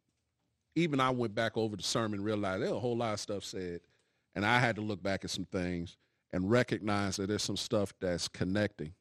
even 0.79 1.01
I 1.01 1.11
went 1.11 1.35
back 1.35 1.57
over 1.57 1.77
the 1.77 1.83
sermon, 1.83 2.23
realized 2.23 2.63
there's 2.63 2.73
a 2.73 2.79
whole 2.79 2.97
lot 2.97 3.15
of 3.15 3.21
stuff 3.21 3.45
said, 3.45 3.81
and 4.35 4.45
I 4.47 4.59
had 4.59 4.77
to 4.77 4.83
look 4.83 5.03
back 5.03 5.25
at 5.25 5.31
some 5.31 5.45
things 5.45 5.97
and 6.33 6.51
recognize 6.51 7.17
that 7.17 7.29
there's 7.29 7.43
some 7.43 7.57
stuff 7.57 7.93
that's 8.01 8.29
connecting. 8.29 8.93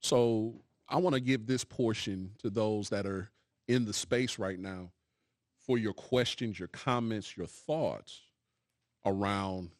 So 0.00 0.60
I 0.88 0.98
want 0.98 1.14
to 1.14 1.20
give 1.20 1.46
this 1.46 1.64
portion 1.64 2.32
to 2.38 2.50
those 2.50 2.88
that 2.90 3.06
are 3.06 3.30
in 3.68 3.84
the 3.84 3.92
space 3.92 4.38
right 4.38 4.58
now 4.58 4.90
for 5.58 5.78
your 5.78 5.92
questions, 5.92 6.58
your 6.58 6.68
comments, 6.68 7.36
your 7.36 7.46
thoughts 7.46 8.20
around 9.04 9.70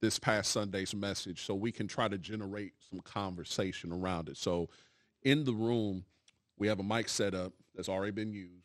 this 0.00 0.18
past 0.18 0.52
Sunday's 0.52 0.94
message 0.94 1.44
so 1.44 1.54
we 1.54 1.72
can 1.72 1.88
try 1.88 2.08
to 2.08 2.18
generate 2.18 2.72
some 2.88 3.00
conversation 3.00 3.92
around 3.92 4.28
it. 4.28 4.36
So 4.36 4.68
in 5.22 5.44
the 5.44 5.52
room, 5.52 6.04
we 6.56 6.68
have 6.68 6.78
a 6.78 6.84
mic 6.84 7.08
set 7.08 7.34
up 7.34 7.52
that's 7.74 7.88
already 7.88 8.12
been 8.12 8.32
used. 8.32 8.64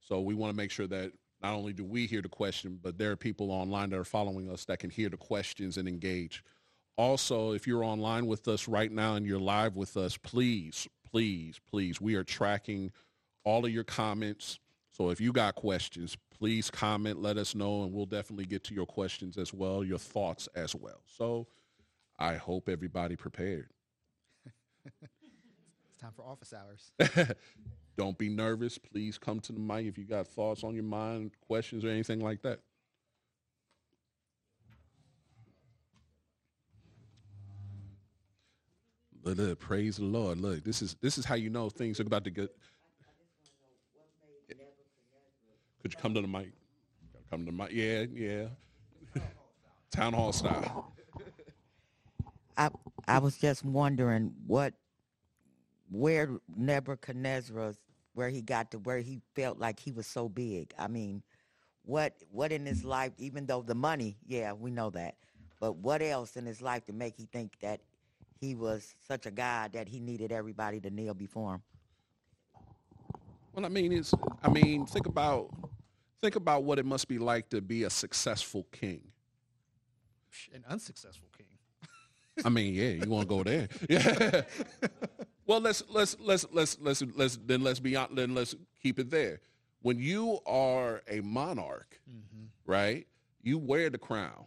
So 0.00 0.20
we 0.20 0.34
want 0.34 0.52
to 0.52 0.56
make 0.56 0.70
sure 0.70 0.86
that 0.86 1.12
not 1.42 1.54
only 1.54 1.72
do 1.72 1.84
we 1.84 2.06
hear 2.06 2.22
the 2.22 2.28
question, 2.28 2.78
but 2.82 2.98
there 2.98 3.10
are 3.10 3.16
people 3.16 3.50
online 3.50 3.90
that 3.90 3.98
are 3.98 4.04
following 4.04 4.50
us 4.50 4.64
that 4.66 4.78
can 4.78 4.90
hear 4.90 5.08
the 5.08 5.16
questions 5.16 5.76
and 5.76 5.88
engage. 5.88 6.44
Also, 6.96 7.52
if 7.52 7.66
you're 7.66 7.84
online 7.84 8.26
with 8.26 8.46
us 8.46 8.68
right 8.68 8.92
now 8.92 9.14
and 9.14 9.26
you're 9.26 9.40
live 9.40 9.76
with 9.76 9.96
us, 9.96 10.16
please, 10.18 10.86
please, 11.10 11.58
please, 11.70 12.00
we 12.00 12.14
are 12.14 12.24
tracking 12.24 12.92
all 13.44 13.64
of 13.64 13.72
your 13.72 13.84
comments. 13.84 14.58
So 14.90 15.08
if 15.08 15.20
you 15.20 15.32
got 15.32 15.54
questions, 15.54 16.16
please 16.30 16.70
comment, 16.70 17.22
let 17.22 17.38
us 17.38 17.54
know, 17.54 17.84
and 17.84 17.92
we'll 17.92 18.06
definitely 18.06 18.46
get 18.46 18.64
to 18.64 18.74
your 18.74 18.86
questions 18.86 19.38
as 19.38 19.54
well, 19.54 19.82
your 19.82 19.98
thoughts 19.98 20.48
as 20.54 20.74
well. 20.74 21.00
So 21.06 21.46
I 22.18 22.34
hope 22.34 22.68
everybody 22.68 23.16
prepared. 23.16 23.70
it's 24.84 25.96
time 25.98 26.12
for 26.14 26.22
office 26.26 26.52
hours. 26.52 26.92
Don't 27.96 28.16
be 28.18 28.28
nervous. 28.28 28.78
Please 28.78 29.18
come 29.18 29.40
to 29.40 29.52
the 29.52 29.60
mic 29.60 29.86
if 29.86 29.98
you 29.98 30.04
got 30.04 30.26
thoughts 30.26 30.64
on 30.64 30.74
your 30.74 30.84
mind, 30.84 31.32
questions, 31.46 31.84
or 31.84 31.88
anything 31.90 32.20
like 32.20 32.42
that. 32.42 32.60
Look, 39.22 39.38
look, 39.38 39.58
praise 39.58 39.98
the 39.98 40.04
Lord. 40.04 40.40
Look, 40.40 40.64
this 40.64 40.82
is 40.82 40.96
this 41.00 41.18
is 41.18 41.24
how 41.24 41.34
you 41.34 41.50
know 41.50 41.68
things 41.70 42.00
are 42.00 42.04
about 42.04 42.24
to 42.24 42.30
get. 42.30 42.50
Could 45.82 45.92
you 45.94 45.98
come 46.00 46.14
to 46.14 46.20
the 46.22 46.28
mic? 46.28 46.52
Come 47.30 47.40
to 47.40 47.46
the 47.46 47.52
mic. 47.52 47.70
Yeah, 47.72 48.04
yeah. 48.12 48.46
Town 49.92 50.14
hall 50.14 50.32
style. 50.32 50.94
I 52.56 52.70
I 53.08 53.18
was 53.18 53.36
just 53.38 53.64
wondering 53.64 54.34
what 54.46 54.74
where 55.90 56.38
Nebuchadnezzar's 56.56 57.76
where 58.14 58.28
he 58.28 58.42
got 58.42 58.70
to 58.72 58.78
where 58.78 58.98
he 58.98 59.20
felt 59.34 59.58
like 59.58 59.78
he 59.78 59.92
was 59.92 60.06
so 60.06 60.28
big. 60.28 60.72
I 60.78 60.88
mean, 60.88 61.22
what 61.84 62.14
what 62.30 62.52
in 62.52 62.66
his 62.66 62.84
life, 62.84 63.12
even 63.18 63.46
though 63.46 63.62
the 63.62 63.74
money, 63.74 64.16
yeah, 64.26 64.52
we 64.52 64.70
know 64.70 64.90
that, 64.90 65.16
but 65.60 65.76
what 65.76 66.02
else 66.02 66.36
in 66.36 66.46
his 66.46 66.60
life 66.60 66.84
to 66.86 66.92
make 66.92 67.16
he 67.16 67.26
think 67.26 67.58
that 67.60 67.80
he 68.40 68.54
was 68.54 68.94
such 69.06 69.26
a 69.26 69.30
god 69.30 69.72
that 69.72 69.88
he 69.88 70.00
needed 70.00 70.32
everybody 70.32 70.80
to 70.80 70.90
kneel 70.90 71.14
before 71.14 71.54
him? 71.54 71.62
Well, 73.52 73.66
I 73.66 73.68
mean, 73.68 73.92
it's 73.92 74.14
I 74.42 74.48
mean, 74.48 74.86
think 74.86 75.06
about 75.06 75.50
think 76.20 76.36
about 76.36 76.64
what 76.64 76.78
it 76.78 76.86
must 76.86 77.08
be 77.08 77.18
like 77.18 77.48
to 77.50 77.60
be 77.60 77.84
a 77.84 77.90
successful 77.90 78.66
king. 78.72 79.02
An 80.54 80.64
unsuccessful 80.68 81.28
king. 81.36 81.46
I 82.44 82.48
mean, 82.48 82.74
yeah, 82.74 82.90
you 83.04 83.10
want 83.10 83.28
to 83.28 83.34
go 83.34 83.42
there? 83.42 83.68
Yeah. 83.88 84.42
Well, 85.50 85.58
let's 85.58 85.82
let's 85.88 86.16
let's 86.20 86.46
let's 86.52 86.78
let's 86.80 87.02
let's 87.16 87.36
then 87.44 87.64
let's 87.64 87.80
be 87.80 87.96
then 88.12 88.36
let's 88.36 88.54
keep 88.80 89.00
it 89.00 89.10
there. 89.10 89.40
When 89.82 89.98
you 89.98 90.38
are 90.46 91.02
a 91.08 91.22
monarch, 91.22 91.98
mm-hmm. 92.08 92.44
right? 92.70 93.04
You 93.42 93.58
wear 93.58 93.90
the 93.90 93.98
crown. 93.98 94.46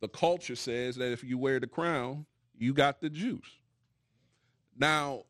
The 0.00 0.08
culture 0.08 0.56
says 0.56 0.96
that 0.96 1.10
if 1.10 1.24
you 1.24 1.38
wear 1.38 1.58
the 1.58 1.68
crown, 1.68 2.26
you 2.58 2.74
got 2.74 3.00
the 3.00 3.08
juice. 3.08 3.48
Now, 4.76 5.22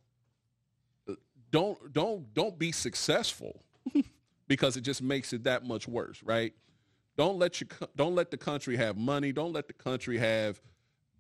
don't 1.53 1.93
don't 1.93 2.35
don't 2.35 2.59
be 2.59 2.73
successful 2.73 3.63
because 4.49 4.77
it 4.77 4.81
just 4.81 5.03
makes 5.03 5.33
it 5.33 5.45
that 5.45 5.65
much 5.65 5.87
worse, 5.87 6.21
right? 6.25 6.53
Don't 7.17 7.39
let 7.39 7.61
you 7.61 7.69
don't 7.95 8.17
let 8.17 8.33
the 8.33 8.37
country 8.37 8.77
have 8.77 8.97
money. 8.97 9.31
Don't 9.31 9.53
let 9.53 9.69
the 9.69 9.75
country 9.75 10.19
have 10.19 10.61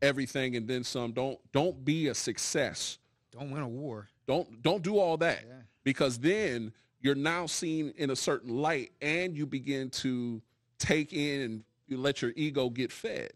everything 0.02 0.56
and 0.56 0.66
then 0.66 0.82
some. 0.82 1.12
Don't 1.12 1.38
don't 1.52 1.84
be 1.84 2.08
a 2.08 2.16
success 2.16 2.98
don't 3.32 3.50
win 3.50 3.62
a 3.62 3.68
war. 3.68 4.08
Don't 4.26 4.62
don't 4.62 4.82
do 4.82 4.98
all 4.98 5.16
that 5.18 5.44
yeah. 5.46 5.54
because 5.84 6.18
then 6.18 6.72
you're 7.00 7.14
now 7.14 7.46
seen 7.46 7.92
in 7.96 8.10
a 8.10 8.16
certain 8.16 8.56
light 8.56 8.92
and 9.00 9.36
you 9.36 9.46
begin 9.46 9.90
to 9.90 10.42
take 10.78 11.12
in 11.12 11.40
and 11.40 11.64
you 11.86 11.96
let 11.96 12.22
your 12.22 12.32
ego 12.36 12.68
get 12.70 12.92
fed. 12.92 13.30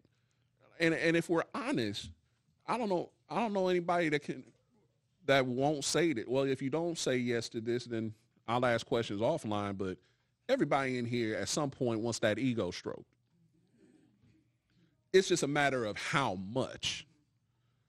And 0.81 0.95
and 0.95 1.17
if 1.17 1.29
we're 1.29 1.45
honest, 1.55 2.11
I 2.67 2.79
don't 2.79 2.89
know 2.89 3.11
I 3.29 3.37
don't 3.37 3.53
know 3.53 3.69
anybody 3.69 4.09
that 4.11 4.23
can 4.23 4.45
that 5.27 5.47
won't 5.47 5.85
say 5.85 6.13
that. 6.13 6.29
Well, 6.29 6.45
if 6.45 6.61
you 6.61 6.71
don't 6.71 6.99
say 6.99 7.17
yes 7.17 7.49
to 7.51 7.61
this, 7.61 7.85
then 7.85 8.13
I'll 8.49 8.65
ask 8.67 8.87
questions 8.87 9.21
offline. 9.21 9.79
But 9.79 9.99
everybody 10.49 10.99
in 10.99 11.05
here 11.05 11.37
at 11.37 11.49
some 11.49 11.71
point 11.71 12.01
wants 12.01 12.19
that 12.21 12.39
ego 12.39 12.71
stroke. 12.71 13.07
It's 15.13 15.29
just 15.29 15.43
a 15.43 15.49
matter 15.49 15.85
of 15.85 15.97
how 15.97 16.35
much. 16.35 17.07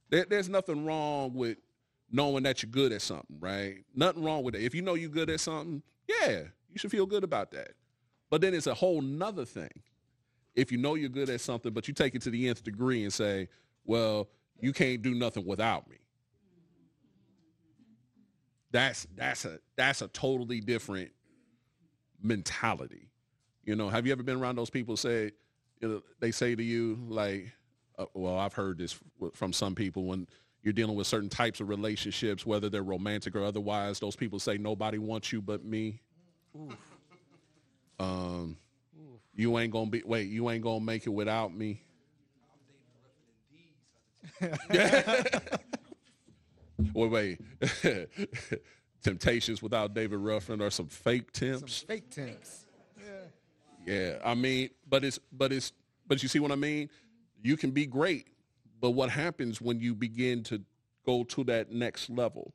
There, 0.09 0.25
there's 0.29 0.49
nothing 0.49 0.85
wrong 0.85 1.33
with 1.33 1.57
knowing 2.13 2.43
that 2.43 2.61
you're 2.61 2.69
good 2.69 2.93
at 2.93 3.01
something, 3.01 3.37
right? 3.39 3.77
Nothing 3.95 4.23
wrong 4.23 4.43
with 4.43 4.55
it. 4.55 4.61
If 4.61 4.75
you 4.75 4.83
know 4.83 4.93
you're 4.93 5.09
good 5.09 5.31
at 5.31 5.39
something, 5.39 5.81
yeah, 6.07 6.43
you 6.69 6.77
should 6.77 6.91
feel 6.91 7.07
good 7.07 7.23
about 7.23 7.51
that. 7.51 7.71
But 8.29 8.39
then 8.41 8.53
it's 8.53 8.67
a 8.67 8.73
whole 8.73 9.01
nother 9.01 9.45
thing. 9.45 9.81
If 10.55 10.71
you 10.71 10.77
know 10.77 10.93
you're 10.93 11.09
good 11.09 11.29
at 11.29 11.41
something, 11.41 11.73
but 11.73 11.87
you 11.87 11.93
take 11.93 12.13
it 12.13 12.21
to 12.21 12.29
the 12.29 12.47
nth 12.47 12.63
degree 12.63 13.03
and 13.03 13.11
say, 13.11 13.49
well, 13.83 14.29
you 14.59 14.71
can't 14.71 15.01
do 15.01 15.15
nothing 15.15 15.45
without 15.45 15.89
me. 15.89 15.97
That's 18.71 19.07
that's 19.15 19.45
a 19.45 19.59
that's 19.75 20.01
a 20.01 20.07
totally 20.07 20.59
different 20.59 21.11
mentality. 22.21 23.09
You 23.65 23.75
know, 23.75 23.89
have 23.89 24.05
you 24.05 24.11
ever 24.11 24.23
been 24.23 24.37
around 24.37 24.55
those 24.55 24.69
people 24.69 24.97
say 24.97 25.31
you 25.81 25.87
know, 25.87 26.01
they 26.19 26.31
say 26.31 26.55
to 26.55 26.63
you 26.63 26.97
like 27.07 27.51
uh, 27.99 28.05
well, 28.13 28.37
I've 28.37 28.53
heard 28.53 28.77
this 28.79 28.99
from 29.33 29.53
some 29.53 29.75
people 29.75 30.05
when 30.05 30.27
you're 30.63 30.73
dealing 30.73 30.95
with 30.95 31.07
certain 31.07 31.29
types 31.29 31.59
of 31.59 31.67
relationships, 31.69 32.45
whether 32.45 32.69
they're 32.69 32.83
romantic 32.83 33.35
or 33.35 33.43
otherwise, 33.43 33.99
those 33.99 34.15
people 34.15 34.39
say 34.39 34.57
nobody 34.57 34.97
wants 34.97 35.31
you 35.33 35.41
but 35.41 35.63
me. 35.63 36.01
Oof. 36.55 36.77
Um, 37.99 38.57
Oof. 38.97 39.19
you 39.35 39.57
ain't 39.59 39.71
gonna 39.71 39.89
be 39.89 40.01
wait, 40.05 40.29
you 40.29 40.49
ain't 40.49 40.63
gonna 40.63 40.79
make 40.83 41.05
it 41.05 41.09
without 41.09 41.53
me. 41.53 41.83
wait, 46.93 47.11
wait. 47.11 47.41
Temptations 49.03 49.61
without 49.61 49.93
David 49.93 50.19
Ruffin 50.19 50.61
or 50.61 50.69
some 50.69 50.87
fake 50.87 51.31
temps. 51.33 51.79
Some 51.79 51.87
fake 51.87 52.09
temps. 52.09 52.65
Yeah. 52.97 53.93
Yeah. 53.93 54.17
I 54.23 54.33
mean, 54.33 54.69
but 54.87 55.03
it's 55.03 55.19
but 55.31 55.51
it's 55.51 55.73
but 56.07 56.23
you 56.23 56.29
see 56.29 56.39
what 56.39 56.51
I 56.51 56.55
mean? 56.55 56.89
You 57.41 57.57
can 57.57 57.71
be 57.71 57.85
great, 57.85 58.27
but 58.83 58.91
what 58.91 59.09
happens 59.09 59.61
when 59.61 59.79
you 59.79 59.95
begin 59.95 60.43
to 60.43 60.61
go 61.05 61.23
to 61.23 61.45
that 61.45 61.71
next 61.71 62.09
level? 62.09 62.53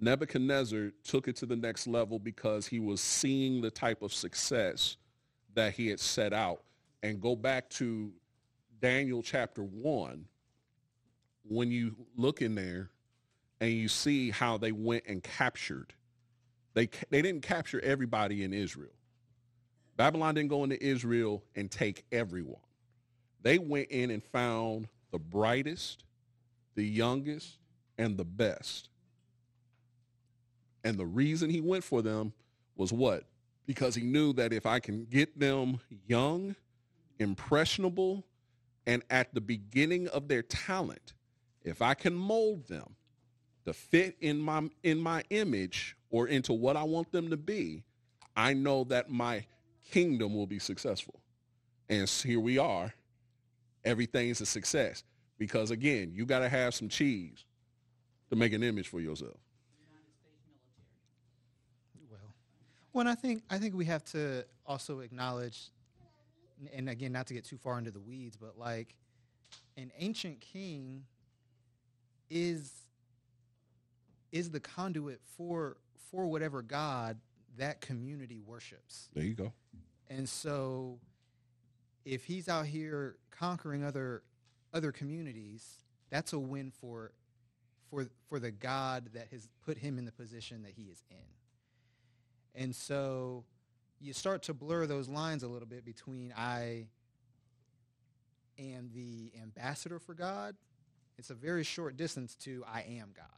Nebuchadnezzar 0.00 0.90
took 1.04 1.28
it 1.28 1.36
to 1.36 1.46
the 1.46 1.54
next 1.54 1.86
level 1.86 2.18
because 2.18 2.66
he 2.66 2.80
was 2.80 3.00
seeing 3.00 3.60
the 3.60 3.70
type 3.70 4.02
of 4.02 4.12
success 4.12 4.96
that 5.54 5.74
he 5.74 5.86
had 5.86 6.00
set 6.00 6.32
out. 6.32 6.64
And 7.04 7.20
go 7.20 7.36
back 7.36 7.70
to 7.70 8.10
Daniel 8.80 9.22
chapter 9.22 9.62
1, 9.62 10.24
when 11.44 11.70
you 11.70 11.94
look 12.16 12.42
in 12.42 12.56
there 12.56 12.90
and 13.60 13.70
you 13.70 13.86
see 13.86 14.32
how 14.32 14.58
they 14.58 14.72
went 14.72 15.04
and 15.06 15.22
captured, 15.22 15.94
they, 16.74 16.88
they 17.10 17.22
didn't 17.22 17.42
capture 17.42 17.78
everybody 17.82 18.42
in 18.42 18.52
Israel. 18.52 18.96
Babylon 19.96 20.34
didn't 20.34 20.50
go 20.50 20.64
into 20.64 20.84
Israel 20.84 21.44
and 21.54 21.70
take 21.70 22.04
everyone. 22.10 22.62
They 23.42 23.58
went 23.58 23.90
in 23.90 24.10
and 24.10 24.24
found 24.24 24.88
the 25.16 25.20
brightest, 25.20 26.04
the 26.74 26.84
youngest, 26.84 27.56
and 27.96 28.18
the 28.18 28.24
best. 28.24 28.90
And 30.84 30.98
the 30.98 31.06
reason 31.06 31.48
he 31.48 31.62
went 31.62 31.84
for 31.84 32.02
them 32.02 32.34
was 32.76 32.92
what? 32.92 33.24
Because 33.64 33.94
he 33.94 34.02
knew 34.02 34.34
that 34.34 34.52
if 34.52 34.66
I 34.66 34.78
can 34.78 35.06
get 35.06 35.40
them 35.40 35.80
young, 36.06 36.54
impressionable, 37.18 38.26
and 38.86 39.02
at 39.08 39.32
the 39.32 39.40
beginning 39.40 40.06
of 40.08 40.28
their 40.28 40.42
talent, 40.42 41.14
if 41.64 41.80
I 41.80 41.94
can 41.94 42.12
mold 42.12 42.68
them 42.68 42.94
to 43.64 43.72
fit 43.72 44.18
in 44.20 44.38
my 44.38 44.68
in 44.82 45.00
my 45.00 45.24
image 45.30 45.96
or 46.10 46.28
into 46.28 46.52
what 46.52 46.76
I 46.76 46.82
want 46.82 47.10
them 47.10 47.30
to 47.30 47.38
be, 47.38 47.84
I 48.36 48.52
know 48.52 48.84
that 48.84 49.08
my 49.08 49.46
kingdom 49.90 50.34
will 50.34 50.46
be 50.46 50.58
successful. 50.58 51.22
And 51.88 52.06
here 52.06 52.38
we 52.38 52.58
are. 52.58 52.92
Everything's 53.86 54.40
a 54.42 54.46
success. 54.46 55.04
Because 55.38 55.70
again, 55.70 56.12
you 56.14 56.26
got 56.26 56.40
to 56.40 56.48
have 56.48 56.74
some 56.74 56.88
cheese 56.88 57.44
to 58.30 58.36
make 58.36 58.52
an 58.52 58.62
image 58.62 58.88
for 58.88 59.00
yourself. 59.00 59.38
Well, 62.10 62.20
well, 62.92 63.08
I 63.08 63.14
think 63.14 63.42
I 63.48 63.58
think 63.58 63.74
we 63.74 63.84
have 63.86 64.04
to 64.06 64.44
also 64.66 65.00
acknowledge, 65.00 65.70
and 66.74 66.88
again, 66.88 67.12
not 67.12 67.26
to 67.28 67.34
get 67.34 67.44
too 67.44 67.58
far 67.58 67.78
into 67.78 67.90
the 67.90 68.00
weeds, 68.00 68.36
but 68.36 68.58
like 68.58 68.94
an 69.76 69.92
ancient 69.98 70.40
king 70.40 71.04
is 72.30 72.72
is 74.32 74.50
the 74.50 74.60
conduit 74.60 75.20
for 75.36 75.76
for 76.10 76.26
whatever 76.26 76.62
god 76.62 77.18
that 77.58 77.80
community 77.80 78.40
worships. 78.44 79.08
There 79.14 79.24
you 79.24 79.34
go. 79.34 79.52
And 80.08 80.28
so 80.28 80.98
if 82.06 82.24
he's 82.24 82.48
out 82.48 82.66
here 82.66 83.16
conquering 83.30 83.84
other 83.84 84.22
other 84.72 84.92
communities, 84.92 85.82
that's 86.08 86.32
a 86.32 86.38
win 86.38 86.70
for 86.70 87.12
for 87.90 88.06
for 88.28 88.38
the 88.38 88.52
God 88.52 89.10
that 89.12 89.28
has 89.32 89.48
put 89.64 89.76
him 89.76 89.98
in 89.98 90.04
the 90.04 90.12
position 90.12 90.62
that 90.62 90.72
he 90.74 90.84
is 90.84 91.02
in. 91.10 92.62
And 92.62 92.74
so 92.74 93.44
you 94.00 94.12
start 94.12 94.42
to 94.44 94.54
blur 94.54 94.86
those 94.86 95.08
lines 95.08 95.42
a 95.42 95.48
little 95.48 95.68
bit 95.68 95.84
between 95.84 96.32
I 96.36 96.86
am 98.58 98.90
the 98.94 99.32
ambassador 99.42 99.98
for 99.98 100.14
God. 100.14 100.54
It's 101.18 101.30
a 101.30 101.34
very 101.34 101.64
short 101.64 101.96
distance 101.96 102.34
to 102.36 102.64
I 102.66 102.82
am 102.82 103.12
God. 103.14 103.26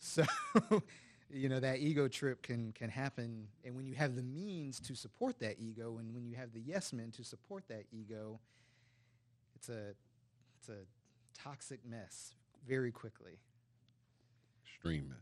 So 0.00 0.24
you 1.30 1.48
know 1.48 1.60
that 1.60 1.78
ego 1.78 2.08
trip 2.08 2.42
can 2.42 2.72
can 2.72 2.90
happen. 2.90 3.48
And 3.64 3.76
when 3.76 3.86
you 3.86 3.94
have 3.94 4.16
the 4.16 4.22
means 4.22 4.80
to 4.80 4.94
support 4.94 5.38
that 5.40 5.56
ego 5.58 5.98
and 5.98 6.14
when 6.14 6.26
you 6.26 6.36
have 6.36 6.52
the 6.52 6.60
yes 6.60 6.92
men 6.92 7.10
to 7.12 7.24
support 7.24 7.64
that 7.68 7.84
ego 7.92 8.40
it's 9.56 9.68
a 9.68 9.94
it's 10.58 10.68
a 10.68 11.38
toxic 11.38 11.80
mess 11.84 12.34
very 12.66 12.92
quickly. 12.92 13.38
Extreme 14.66 15.08
mess. 15.08 15.18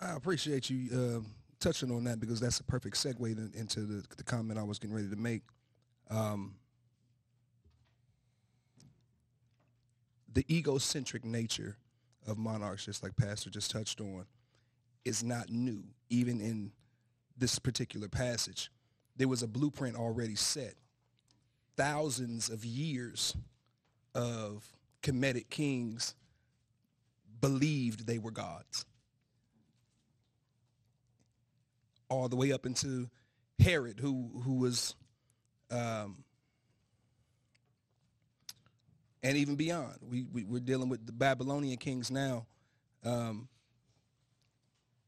I 0.00 0.16
appreciate 0.16 0.70
you 0.70 0.88
uh, 0.92 1.20
touching 1.60 1.90
on 1.90 2.04
that 2.04 2.20
because 2.20 2.40
that's 2.40 2.60
a 2.60 2.64
perfect 2.64 2.96
segue 2.96 3.18
to, 3.18 3.58
into 3.58 3.80
the, 3.80 4.04
the, 4.16 4.22
comment 4.22 4.58
i 4.58 4.62
was 4.62 4.78
getting 4.78 4.94
ready 4.94 5.08
to 5.08 5.16
make. 5.16 5.42
Um, 6.10 6.54
the 10.32 10.44
egocentric 10.54 11.24
nature 11.24 11.76
of 12.26 12.38
monarchs 12.38 12.84
just 12.84 13.02
like 13.02 13.16
pastor 13.16 13.50
just 13.50 13.70
touched 13.70 14.00
on 14.00 14.24
is 15.08 15.24
not 15.24 15.50
new, 15.50 15.82
even 16.10 16.40
in 16.40 16.70
this 17.36 17.58
particular 17.58 18.08
passage. 18.08 18.70
There 19.16 19.28
was 19.28 19.42
a 19.42 19.48
blueprint 19.48 19.96
already 19.96 20.36
set. 20.36 20.74
Thousands 21.76 22.50
of 22.50 22.64
years 22.64 23.34
of 24.14 24.64
Kemetic 25.02 25.48
kings 25.48 26.14
believed 27.40 28.06
they 28.06 28.18
were 28.18 28.30
gods. 28.30 28.84
All 32.10 32.28
the 32.28 32.36
way 32.36 32.52
up 32.52 32.66
into 32.66 33.08
Herod, 33.58 34.00
who, 34.00 34.30
who 34.44 34.54
was, 34.54 34.94
um, 35.70 36.24
and 39.22 39.36
even 39.36 39.56
beyond. 39.56 39.98
We, 40.02 40.24
we, 40.24 40.56
are 40.56 40.60
dealing 40.60 40.88
with 40.88 41.06
the 41.06 41.12
Babylonian 41.12 41.76
kings 41.76 42.10
now. 42.10 42.46
Um, 43.04 43.48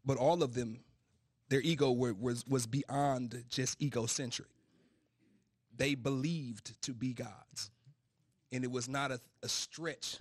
but 0.04 0.16
all 0.16 0.42
of 0.42 0.54
them, 0.54 0.80
their 1.48 1.60
ego 1.60 1.92
were, 1.92 2.14
was, 2.14 2.46
was 2.46 2.66
beyond 2.66 3.44
just 3.48 3.80
egocentric. 3.82 4.48
They 5.76 5.94
believed 5.94 6.80
to 6.82 6.92
be 6.92 7.12
gods. 7.12 7.70
And 8.52 8.64
it 8.64 8.70
was 8.70 8.88
not 8.88 9.10
a, 9.10 9.20
a 9.42 9.48
stretch 9.48 10.18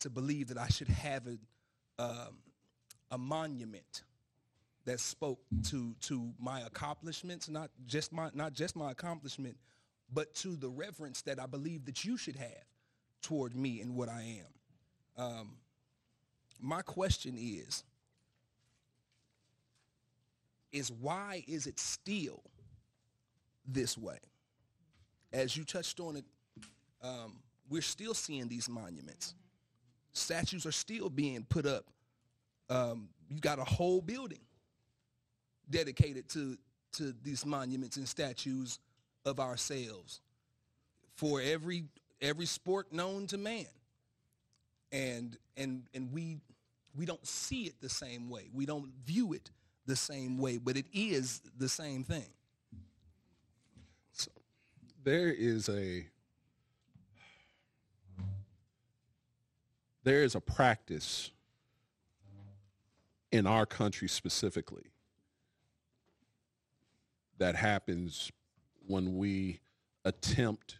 to 0.00 0.10
believe 0.10 0.48
that 0.48 0.58
I 0.58 0.68
should 0.68 0.88
have 0.88 1.26
a, 1.26 2.02
um, 2.02 2.38
a 3.10 3.18
monument 3.18 4.02
that 4.84 5.00
spoke 5.00 5.40
to, 5.68 5.94
to 6.00 6.32
my 6.38 6.60
accomplishments, 6.60 7.48
not 7.48 7.70
just 7.86 8.12
my, 8.12 8.30
not 8.34 8.52
just 8.52 8.74
my 8.74 8.90
accomplishment, 8.90 9.56
but 10.12 10.34
to 10.36 10.56
the 10.56 10.68
reverence 10.68 11.22
that 11.22 11.38
I 11.38 11.46
believe 11.46 11.84
that 11.84 12.04
you 12.04 12.16
should 12.16 12.36
have 12.36 12.64
toward 13.20 13.54
me 13.54 13.80
and 13.80 13.94
what 13.94 14.08
I 14.08 14.40
am. 14.40 15.24
Um, 15.24 15.56
my 16.60 16.82
question 16.82 17.36
is, 17.36 17.84
is 20.72 20.90
why 20.90 21.44
is 21.46 21.66
it 21.66 21.78
still 21.78 22.42
this 23.66 23.96
way? 23.96 24.18
As 25.32 25.56
you 25.56 25.64
touched 25.64 26.00
on 26.00 26.16
it, 26.16 26.24
um, 27.02 27.40
we're 27.68 27.82
still 27.82 28.14
seeing 28.14 28.48
these 28.48 28.68
monuments. 28.68 29.34
Statues 30.12 30.66
are 30.66 30.72
still 30.72 31.10
being 31.10 31.44
put 31.48 31.66
up. 31.66 31.84
Um, 32.70 33.08
you 33.28 33.40
got 33.40 33.58
a 33.58 33.64
whole 33.64 34.00
building 34.00 34.40
dedicated 35.70 36.28
to, 36.30 36.56
to 36.92 37.14
these 37.22 37.44
monuments 37.44 37.96
and 37.96 38.08
statues 38.08 38.78
of 39.24 39.38
ourselves 39.38 40.20
for 41.14 41.40
every 41.40 41.84
every 42.20 42.46
sport 42.46 42.92
known 42.92 43.26
to 43.26 43.38
man. 43.38 43.66
And 44.90 45.36
and 45.56 45.84
and 45.94 46.12
we 46.12 46.38
we 46.96 47.04
don't 47.04 47.26
see 47.26 47.64
it 47.64 47.74
the 47.80 47.88
same 47.88 48.30
way. 48.30 48.48
We 48.52 48.64
don't 48.66 48.92
view 49.04 49.34
it 49.34 49.50
the 49.88 49.96
same 49.96 50.38
way, 50.38 50.58
but 50.58 50.76
it 50.76 50.86
is 50.92 51.40
the 51.56 51.68
same 51.68 52.04
thing. 52.04 52.28
So 54.12 54.30
there 55.02 55.32
is 55.32 55.68
a 55.68 56.06
there 60.04 60.22
is 60.22 60.34
a 60.34 60.40
practice 60.40 61.30
in 63.32 63.46
our 63.46 63.66
country 63.66 64.08
specifically 64.08 64.92
that 67.38 67.56
happens 67.56 68.30
when 68.86 69.16
we 69.16 69.60
attempt 70.04 70.78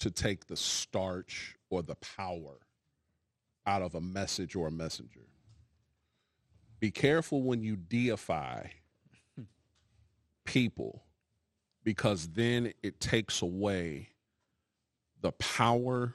to 0.00 0.10
take 0.10 0.46
the 0.46 0.56
starch 0.56 1.56
or 1.70 1.82
the 1.82 1.96
power 1.96 2.58
out 3.66 3.82
of 3.82 3.94
a 3.94 4.00
message 4.00 4.56
or 4.56 4.68
a 4.68 4.72
messenger. 4.72 5.29
Be 6.80 6.90
careful 6.90 7.42
when 7.42 7.62
you 7.62 7.76
deify 7.76 8.68
people 10.44 11.04
because 11.84 12.28
then 12.28 12.72
it 12.82 13.00
takes 13.00 13.42
away 13.42 14.08
the 15.20 15.32
power 15.32 16.14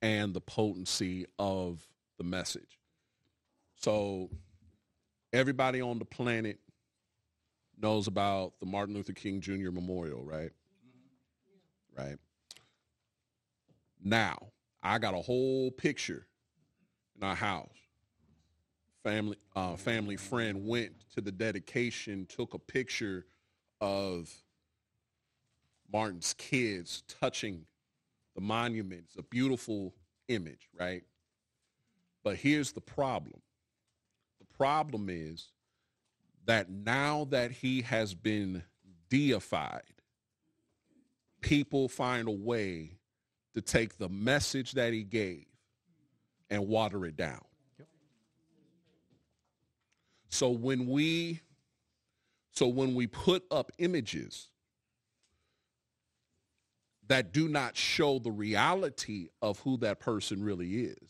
and 0.00 0.32
the 0.32 0.40
potency 0.40 1.26
of 1.38 1.84
the 2.18 2.24
message. 2.24 2.78
So 3.76 4.30
everybody 5.32 5.80
on 5.80 5.98
the 5.98 6.04
planet 6.04 6.60
knows 7.80 8.06
about 8.06 8.52
the 8.60 8.66
Martin 8.66 8.94
Luther 8.94 9.12
King 9.12 9.40
Jr. 9.40 9.70
Memorial, 9.72 10.22
right? 10.22 10.50
Right. 11.96 12.16
Now, 14.02 14.36
I 14.82 14.98
got 14.98 15.14
a 15.14 15.20
whole 15.20 15.70
picture 15.70 16.26
in 17.16 17.26
our 17.26 17.34
house. 17.34 17.83
Family, 19.04 19.36
uh, 19.54 19.76
family 19.76 20.16
friend 20.16 20.66
went 20.66 20.92
to 21.14 21.20
the 21.20 21.30
dedication, 21.30 22.24
took 22.26 22.54
a 22.54 22.58
picture 22.58 23.26
of 23.78 24.32
Martin's 25.92 26.32
kids 26.32 27.04
touching 27.20 27.66
the 28.34 28.40
monument. 28.40 29.04
It's 29.08 29.18
a 29.18 29.22
beautiful 29.22 29.94
image, 30.28 30.70
right? 30.80 31.04
But 32.22 32.36
here's 32.36 32.72
the 32.72 32.80
problem. 32.80 33.42
The 34.40 34.56
problem 34.56 35.10
is 35.10 35.48
that 36.46 36.70
now 36.70 37.26
that 37.30 37.50
he 37.50 37.82
has 37.82 38.14
been 38.14 38.62
deified, 39.10 39.82
people 41.42 41.90
find 41.90 42.26
a 42.26 42.32
way 42.32 42.92
to 43.52 43.60
take 43.60 43.98
the 43.98 44.08
message 44.08 44.72
that 44.72 44.94
he 44.94 45.02
gave 45.02 45.44
and 46.48 46.66
water 46.66 47.04
it 47.04 47.16
down. 47.16 47.44
So 50.34 50.50
when 50.50 50.88
we 50.88 51.40
so 52.50 52.66
when 52.66 52.96
we 52.96 53.06
put 53.06 53.44
up 53.52 53.70
images 53.78 54.48
that 57.06 57.32
do 57.32 57.46
not 57.46 57.76
show 57.76 58.18
the 58.18 58.32
reality 58.32 59.28
of 59.40 59.60
who 59.60 59.76
that 59.76 60.00
person 60.00 60.42
really 60.42 60.86
is. 60.86 61.08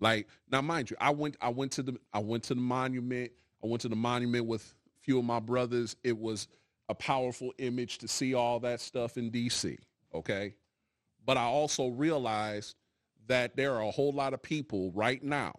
Like 0.00 0.26
now 0.50 0.60
mind 0.60 0.90
you, 0.90 0.96
I 1.00 1.10
went 1.10 1.36
I 1.40 1.50
went 1.50 1.70
to 1.72 1.84
the 1.84 2.00
I 2.12 2.18
went 2.18 2.42
to 2.44 2.54
the 2.56 2.60
monument. 2.60 3.30
I 3.62 3.68
went 3.68 3.82
to 3.82 3.88
the 3.88 3.94
monument 3.94 4.44
with 4.46 4.64
a 4.64 5.04
few 5.04 5.20
of 5.20 5.24
my 5.24 5.38
brothers. 5.38 5.94
It 6.02 6.18
was 6.18 6.48
a 6.88 6.96
powerful 6.96 7.52
image 7.58 7.98
to 7.98 8.08
see 8.08 8.34
all 8.34 8.58
that 8.58 8.80
stuff 8.80 9.18
in 9.18 9.30
DC, 9.30 9.78
okay? 10.12 10.56
But 11.24 11.36
I 11.36 11.44
also 11.44 11.90
realized 11.90 12.74
that 13.28 13.54
there 13.54 13.76
are 13.76 13.82
a 13.82 13.90
whole 13.92 14.12
lot 14.12 14.34
of 14.34 14.42
people 14.42 14.90
right 14.96 15.22
now 15.22 15.52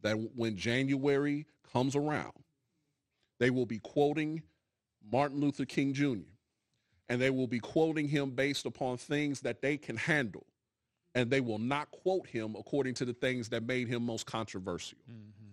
that 0.00 0.14
when 0.34 0.56
January 0.56 1.44
comes 1.72 1.96
around, 1.96 2.32
they 3.38 3.50
will 3.50 3.66
be 3.66 3.78
quoting 3.78 4.42
Martin 5.10 5.40
Luther 5.40 5.64
King 5.64 5.92
Jr. 5.92 6.28
and 7.08 7.20
they 7.20 7.30
will 7.30 7.46
be 7.46 7.60
quoting 7.60 8.08
him 8.08 8.30
based 8.30 8.66
upon 8.66 8.96
things 8.96 9.40
that 9.40 9.62
they 9.62 9.76
can 9.76 9.96
handle. 9.96 10.46
And 11.14 11.30
they 11.30 11.40
will 11.40 11.58
not 11.58 11.90
quote 11.90 12.26
him 12.26 12.54
according 12.58 12.94
to 12.94 13.04
the 13.04 13.14
things 13.14 13.48
that 13.48 13.62
made 13.62 13.88
him 13.88 14.04
most 14.04 14.26
controversial. 14.26 14.98
Mm-hmm. 15.10 15.48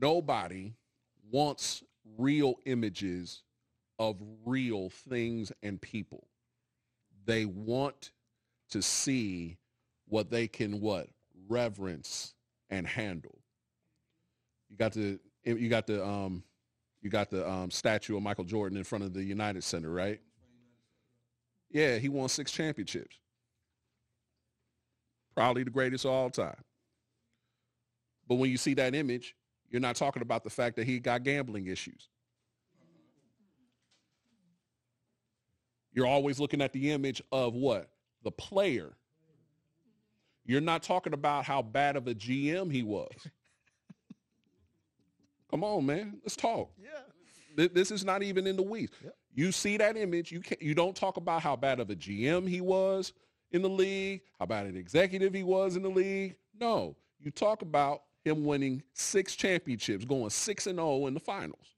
Nobody 0.00 0.74
wants 1.30 1.82
real 2.18 2.56
images 2.64 3.42
of 3.98 4.16
real 4.44 4.90
things 4.90 5.52
and 5.62 5.80
people. 5.80 6.26
They 7.24 7.44
want 7.44 8.10
to 8.70 8.82
see 8.82 9.58
what 10.08 10.30
they 10.30 10.48
can 10.48 10.80
what 10.80 11.08
reverence 11.48 12.34
and 12.70 12.86
handle. 12.86 13.38
You 14.68 14.76
got 14.76 14.92
the 14.92 15.18
you 15.44 15.68
got 15.68 15.86
the 15.86 16.04
um 16.04 16.44
you 17.02 17.10
got 17.10 17.30
the 17.30 17.48
um, 17.48 17.70
statue 17.70 18.16
of 18.16 18.22
Michael 18.22 18.44
Jordan 18.44 18.76
in 18.76 18.84
front 18.84 19.04
of 19.04 19.14
the 19.14 19.22
United 19.22 19.64
Center, 19.64 19.90
right? 19.90 20.20
Yeah, 21.70 21.96
he 21.96 22.08
won 22.08 22.28
six 22.28 22.52
championships. 22.52 23.16
Probably 25.34 25.62
the 25.62 25.70
greatest 25.70 26.04
of 26.04 26.10
all 26.10 26.30
time. 26.30 26.62
But 28.28 28.34
when 28.34 28.50
you 28.50 28.58
see 28.58 28.74
that 28.74 28.94
image, 28.94 29.34
you're 29.70 29.80
not 29.80 29.96
talking 29.96 30.20
about 30.20 30.44
the 30.44 30.50
fact 30.50 30.76
that 30.76 30.86
he 30.86 30.98
got 30.98 31.22
gambling 31.22 31.68
issues. 31.68 32.08
You're 35.92 36.06
always 36.06 36.38
looking 36.38 36.60
at 36.60 36.72
the 36.72 36.90
image 36.90 37.22
of 37.32 37.54
what? 37.54 37.88
The 38.22 38.30
player. 38.30 38.92
You're 40.50 40.60
not 40.60 40.82
talking 40.82 41.12
about 41.12 41.44
how 41.44 41.62
bad 41.62 41.94
of 41.94 42.08
a 42.08 42.14
GM 42.14 42.72
he 42.72 42.82
was. 42.82 43.06
Come 45.48 45.62
on, 45.62 45.86
man. 45.86 46.18
Let's 46.24 46.34
talk. 46.34 46.72
Yeah. 46.76 46.88
Th- 47.56 47.72
This 47.72 47.92
is 47.92 48.04
not 48.04 48.24
even 48.24 48.48
in 48.48 48.56
the 48.56 48.62
weeds. 48.64 48.90
You 49.32 49.52
see 49.52 49.76
that 49.76 49.96
image. 49.96 50.32
You 50.32 50.40
can't, 50.40 50.60
You 50.60 50.74
don't 50.74 50.96
talk 50.96 51.18
about 51.18 51.40
how 51.42 51.54
bad 51.54 51.78
of 51.78 51.88
a 51.90 51.94
GM 51.94 52.48
he 52.48 52.60
was 52.60 53.12
in 53.52 53.62
the 53.62 53.68
league, 53.68 54.22
how 54.40 54.46
bad 54.46 54.66
an 54.66 54.76
executive 54.76 55.32
he 55.32 55.44
was 55.44 55.76
in 55.76 55.82
the 55.82 55.88
league. 55.88 56.34
No, 56.60 56.96
you 57.20 57.30
talk 57.30 57.62
about 57.62 58.02
him 58.24 58.44
winning 58.44 58.82
six 58.92 59.36
championships, 59.36 60.04
going 60.04 60.30
six 60.30 60.66
and 60.66 60.78
zero 60.78 61.06
in 61.06 61.14
the 61.14 61.20
finals. 61.20 61.76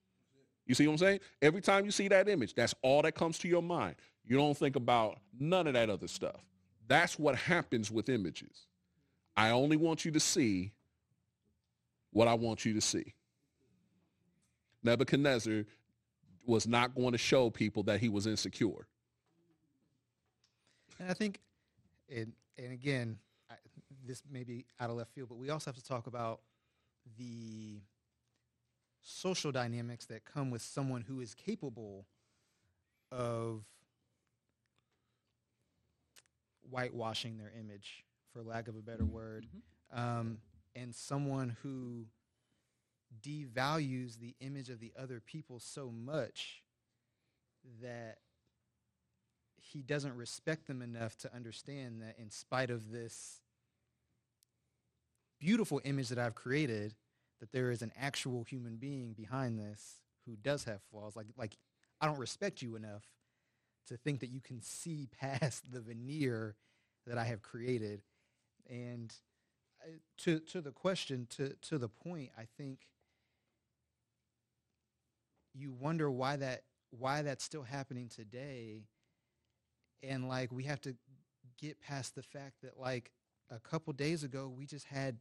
You 0.65 0.75
see 0.75 0.87
what 0.87 0.95
I'm 0.95 0.99
saying? 0.99 1.21
Every 1.43 1.61
time 1.61 1.85
you 1.85 1.91
see 1.91 2.09
that 2.09 2.27
image, 2.27 2.55
that's 2.55 2.75
all 2.81 3.03
that 3.03 3.13
comes 3.13 3.39
to 3.41 3.49
your 3.49 3.63
mind. 3.63 3.97
You 4.25 4.39
don't 4.39 4.57
think 4.57 4.77
about 4.77 5.19
none 5.39 5.67
of 5.67 5.75
that 5.75 5.91
other 5.91 6.09
stuff. 6.09 6.41
That's 6.93 7.19
what 7.19 7.37
happens 7.37 7.91
with 7.91 8.11
images. 8.11 8.67
I 9.35 9.49
only 9.49 9.79
want 9.79 10.05
you 10.05 10.11
to 10.11 10.21
see 10.21 10.73
what 12.11 12.29
I 12.29 12.35
want 12.35 12.67
you 12.67 12.75
to 12.75 12.83
see. 12.83 13.15
Nebuchadnezzar 14.83 15.65
was 16.45 16.67
not 16.67 16.95
going 16.95 17.13
to 17.13 17.19
show 17.19 17.49
people 17.49 17.83
that 17.85 18.01
he 18.01 18.11
was 18.11 18.27
insecure. 18.27 18.87
And 20.99 21.09
I 21.11 21.15
think, 21.15 21.41
and, 22.15 22.35
and 22.59 22.75
again, 22.75 23.17
I, 23.51 23.55
this 24.07 24.23
may 24.31 24.45
be 24.45 24.67
out 24.79 24.91
of 24.91 24.97
left 24.97 25.15
field, 25.15 25.31
but 25.31 25.39
we 25.39 25.49
also 25.49 25.71
have 25.71 25.77
to 25.77 25.85
talk 25.85 26.07
about 26.07 26.41
the 27.17 27.81
social 29.01 29.51
dynamics 29.51 30.05
that 30.07 30.27
come 30.27 30.51
with 30.51 30.61
someone 30.61 31.01
who 31.09 31.23
is 31.23 31.35
capable 31.35 32.05
of 33.11 33.65
whitewashing 36.73 37.39
their 37.39 37.53
image, 37.59 38.05
for 38.33 38.43
lack 38.43 38.67
of 38.67 38.77
a 38.77 38.81
better 38.81 39.05
word, 39.05 39.47
um, 39.93 40.39
and 40.75 40.95
someone 40.95 41.57
who 41.63 42.07
devalues 43.21 44.19
the 44.19 44.35
image 44.41 44.71
of 44.71 44.81
the 44.81 44.93
other 44.99 45.21
people 45.21 45.61
so 45.61 45.91
much 45.91 46.63
that 47.83 48.19
he 49.61 49.83
doesn't 49.83 50.17
respect 50.17 50.67
them 50.67 50.83
enough 50.83 51.17
to 51.19 51.35
understand 51.35 52.01
that 52.01 52.17
in 52.19 52.31
spite 52.31 52.71
of 52.71 52.91
this 52.91 53.41
beautiful 55.39 55.81
image 55.85 56.09
that 56.09 56.19
I've 56.19 56.35
created, 56.35 56.95
that 57.41 57.53
there 57.53 57.71
is 57.71 57.83
an 57.83 57.93
actual 58.01 58.45
human 58.45 58.77
being 58.77 59.13
behind 59.13 59.59
this 59.59 60.01
who 60.27 60.37
does 60.37 60.65
have 60.65 60.81
flaws. 60.91 61.17
Like 61.17 61.27
like 61.37 61.57
I 62.01 62.07
don't 62.07 62.19
respect 62.19 62.63
you 62.63 62.77
enough 62.77 63.05
to 63.89 63.97
think 63.97 64.21
that 64.21 64.31
you 64.31 64.41
can 64.41 64.63
see 64.63 65.09
past 65.21 65.73
the 65.73 65.81
veneer 65.81 66.57
that 67.07 67.19
I 67.19 67.25
have 67.25 67.43
created. 67.43 68.03
And 68.69 69.13
uh, 69.83 69.93
to 70.19 70.39
to 70.41 70.61
the 70.61 70.71
question, 70.73 71.27
to 71.37 71.55
to 71.63 71.79
the 71.79 71.89
point, 71.89 72.31
I 72.39 72.47
think 72.57 72.87
you 75.55 75.73
wonder 75.73 76.11
why 76.11 76.37
that 76.37 76.63
why 76.91 77.23
that's 77.23 77.45
still 77.45 77.63
happening 77.63 78.09
today 78.09 78.85
and 80.03 80.29
like 80.29 80.53
we 80.53 80.65
have 80.65 80.81
to 80.83 80.95
get 81.59 81.81
past 81.81 82.15
the 82.15 82.23
fact 82.23 82.63
that 82.63 82.79
like 82.79 83.11
a 83.51 83.59
couple 83.59 83.93
days 83.93 84.25
ago 84.25 84.53
we 84.55 84.67
just 84.67 84.87
had 84.87 85.17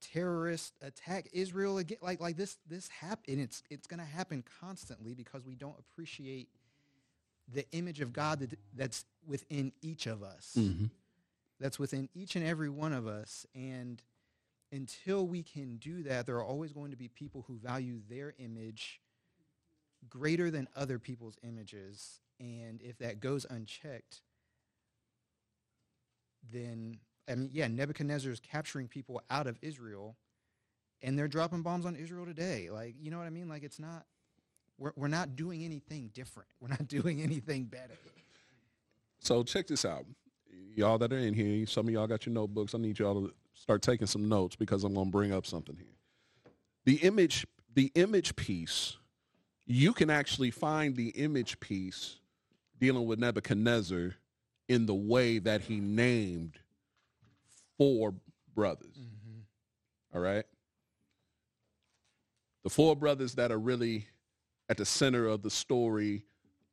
terrorist 0.00 0.74
attack 0.82 1.28
Israel 1.32 1.78
again 1.78 1.98
like 2.02 2.20
like 2.20 2.36
this 2.36 2.58
this 2.68 2.88
happen 2.88 3.38
it's 3.38 3.62
it's 3.70 3.86
going 3.86 4.00
to 4.00 4.06
happen 4.06 4.42
constantly 4.60 5.14
because 5.14 5.44
we 5.46 5.54
don't 5.54 5.76
appreciate 5.78 6.48
the 7.52 7.64
image 7.72 8.00
of 8.00 8.12
God 8.12 8.40
that 8.40 8.58
that's 8.74 9.04
within 9.26 9.72
each 9.82 10.06
of 10.06 10.22
us 10.22 10.54
mm-hmm. 10.56 10.86
that's 11.60 11.78
within 11.78 12.08
each 12.14 12.36
and 12.36 12.46
every 12.46 12.68
one 12.68 12.92
of 12.92 13.06
us 13.06 13.46
and 13.54 14.02
until 14.72 15.26
we 15.26 15.42
can 15.42 15.76
do 15.76 16.02
that 16.02 16.26
there 16.26 16.36
are 16.36 16.44
always 16.44 16.72
going 16.72 16.90
to 16.90 16.96
be 16.96 17.08
people 17.08 17.44
who 17.46 17.56
value 17.58 18.00
their 18.08 18.34
image 18.38 19.00
greater 20.08 20.50
than 20.50 20.68
other 20.76 20.98
people's 20.98 21.36
images. 21.42 22.20
And 22.40 22.80
if 22.82 22.98
that 22.98 23.20
goes 23.20 23.46
unchecked, 23.48 24.22
then 26.52 26.98
I 27.28 27.36
mean, 27.36 27.50
yeah, 27.52 27.68
Nebuchadnezzar 27.68 28.32
is 28.32 28.40
capturing 28.40 28.88
people 28.88 29.22
out 29.30 29.46
of 29.46 29.58
Israel, 29.62 30.16
and 31.02 31.16
they're 31.16 31.28
dropping 31.28 31.62
bombs 31.62 31.86
on 31.86 31.94
Israel 31.94 32.26
today. 32.26 32.68
Like, 32.70 32.96
you 33.00 33.10
know 33.10 33.18
what 33.18 33.26
I 33.26 33.30
mean? 33.30 33.48
Like, 33.48 33.62
it's 33.62 33.78
not. 33.78 34.06
We're 34.78 34.92
we're 34.96 35.08
not 35.08 35.36
doing 35.36 35.64
anything 35.64 36.10
different. 36.14 36.48
We're 36.60 36.68
not 36.68 36.88
doing 36.88 37.20
anything 37.22 37.64
better. 37.64 37.94
So 39.20 39.42
check 39.42 39.66
this 39.66 39.84
out. 39.84 40.04
Y'all 40.74 40.98
that 40.98 41.12
are 41.12 41.18
in 41.18 41.34
here, 41.34 41.66
some 41.66 41.86
of 41.86 41.94
y'all 41.94 42.06
got 42.06 42.26
your 42.26 42.32
notebooks. 42.32 42.74
I 42.74 42.78
need 42.78 42.98
y'all 42.98 43.28
to 43.28 43.34
start 43.54 43.82
taking 43.82 44.06
some 44.06 44.28
notes 44.28 44.56
because 44.56 44.84
I'm 44.84 44.94
going 44.94 45.06
to 45.06 45.12
bring 45.12 45.32
up 45.32 45.46
something 45.46 45.76
here. 45.76 45.86
The 46.84 46.96
image 47.06 47.46
the 47.74 47.90
image 47.94 48.36
piece, 48.36 48.96
you 49.66 49.92
can 49.92 50.10
actually 50.10 50.50
find 50.50 50.96
the 50.96 51.08
image 51.10 51.60
piece 51.60 52.18
dealing 52.78 53.06
with 53.06 53.18
Nebuchadnezzar 53.18 54.14
in 54.68 54.86
the 54.86 54.94
way 54.94 55.38
that 55.38 55.62
he 55.62 55.80
named 55.80 56.58
four 57.78 58.14
brothers. 58.54 58.96
Mm-hmm. 58.98 60.16
All 60.16 60.20
right? 60.20 60.44
The 62.64 62.70
four 62.70 62.94
brothers 62.96 63.34
that 63.34 63.50
are 63.50 63.58
really 63.58 64.06
at 64.72 64.78
the 64.78 64.86
center 64.86 65.26
of 65.26 65.42
the 65.42 65.50
story 65.50 66.24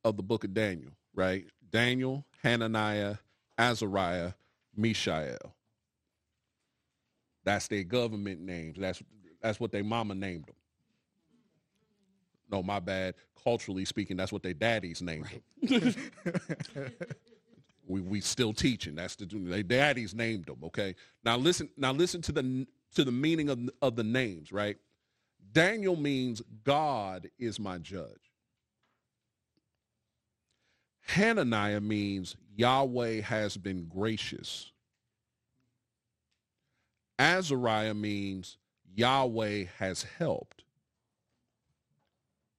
of 0.06 0.16
the 0.16 0.22
book 0.22 0.42
of 0.42 0.54
Daniel, 0.54 0.90
right? 1.14 1.44
Daniel, 1.70 2.24
Hananiah, 2.42 3.16
Azariah, 3.58 4.32
Mishael. 4.74 5.54
That's 7.44 7.68
their 7.68 7.84
government 7.84 8.40
names. 8.40 8.78
That's 8.78 9.02
that's 9.42 9.60
what 9.60 9.70
their 9.70 9.84
mama 9.84 10.14
named 10.14 10.46
them. 10.46 10.54
No, 12.50 12.62
my 12.62 12.80
bad. 12.80 13.16
Culturally 13.44 13.84
speaking, 13.84 14.16
that's 14.16 14.32
what 14.32 14.42
their 14.42 14.54
daddies 14.54 15.02
named 15.02 15.28
them. 15.62 15.92
we 17.86 18.00
we 18.00 18.22
still 18.22 18.54
teaching. 18.54 18.94
That's 18.94 19.14
the 19.16 19.26
their 19.26 19.62
daddies 19.62 20.14
named 20.14 20.46
them. 20.46 20.60
Okay. 20.64 20.94
Now 21.22 21.36
listen. 21.36 21.68
Now 21.76 21.92
listen 21.92 22.22
to 22.22 22.32
the 22.32 22.66
to 22.94 23.04
the 23.04 23.12
meaning 23.12 23.50
of 23.50 23.60
of 23.82 23.94
the 23.94 24.04
names. 24.04 24.52
Right. 24.52 24.78
Daniel 25.52 25.96
means 25.96 26.42
God 26.64 27.28
is 27.38 27.58
my 27.58 27.78
judge. 27.78 28.30
Hananiah 31.02 31.80
means 31.80 32.36
Yahweh 32.54 33.20
has 33.22 33.56
been 33.56 33.86
gracious. 33.86 34.70
Azariah 37.18 37.94
means 37.94 38.56
Yahweh 38.94 39.64
has 39.78 40.04
helped. 40.18 40.64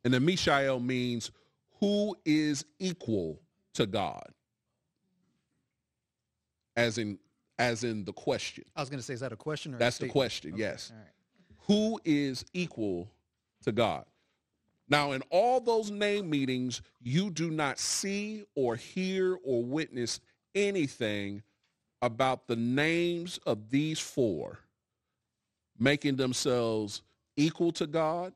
And 0.03 0.13
then 0.13 0.25
Mishael 0.25 0.79
means 0.79 1.31
who 1.79 2.15
is 2.25 2.65
equal 2.79 3.39
to 3.73 3.85
God. 3.85 4.27
As 6.75 6.97
in 6.97 7.19
as 7.59 7.83
in 7.83 8.03
the 8.05 8.13
question. 8.13 8.63
I 8.75 8.81
was 8.81 8.89
going 8.89 8.99
to 8.99 9.05
say, 9.05 9.13
is 9.13 9.19
that 9.19 9.31
a 9.31 9.35
question 9.35 9.73
or 9.73 9.75
a 9.75 9.79
That's 9.79 9.99
the 9.99 10.07
question, 10.07 10.53
Okay, 10.53 10.61
yes. 10.61 10.91
all 10.91 10.97
right. 10.97 11.07
Who 11.67 11.99
is 12.03 12.45
equal 12.53 13.09
to 13.63 13.71
God? 13.71 14.05
Now, 14.89 15.13
in 15.13 15.21
all 15.29 15.61
those 15.61 15.89
name 15.89 16.29
meetings, 16.29 16.81
you 17.01 17.29
do 17.29 17.49
not 17.49 17.79
see 17.79 18.43
or 18.55 18.75
hear 18.75 19.37
or 19.43 19.63
witness 19.63 20.19
anything 20.53 21.43
about 22.01 22.47
the 22.47 22.55
names 22.55 23.39
of 23.45 23.69
these 23.69 23.99
four 23.99 24.59
making 25.79 26.15
themselves 26.15 27.01
equal 27.35 27.71
to 27.71 27.87
God. 27.87 28.33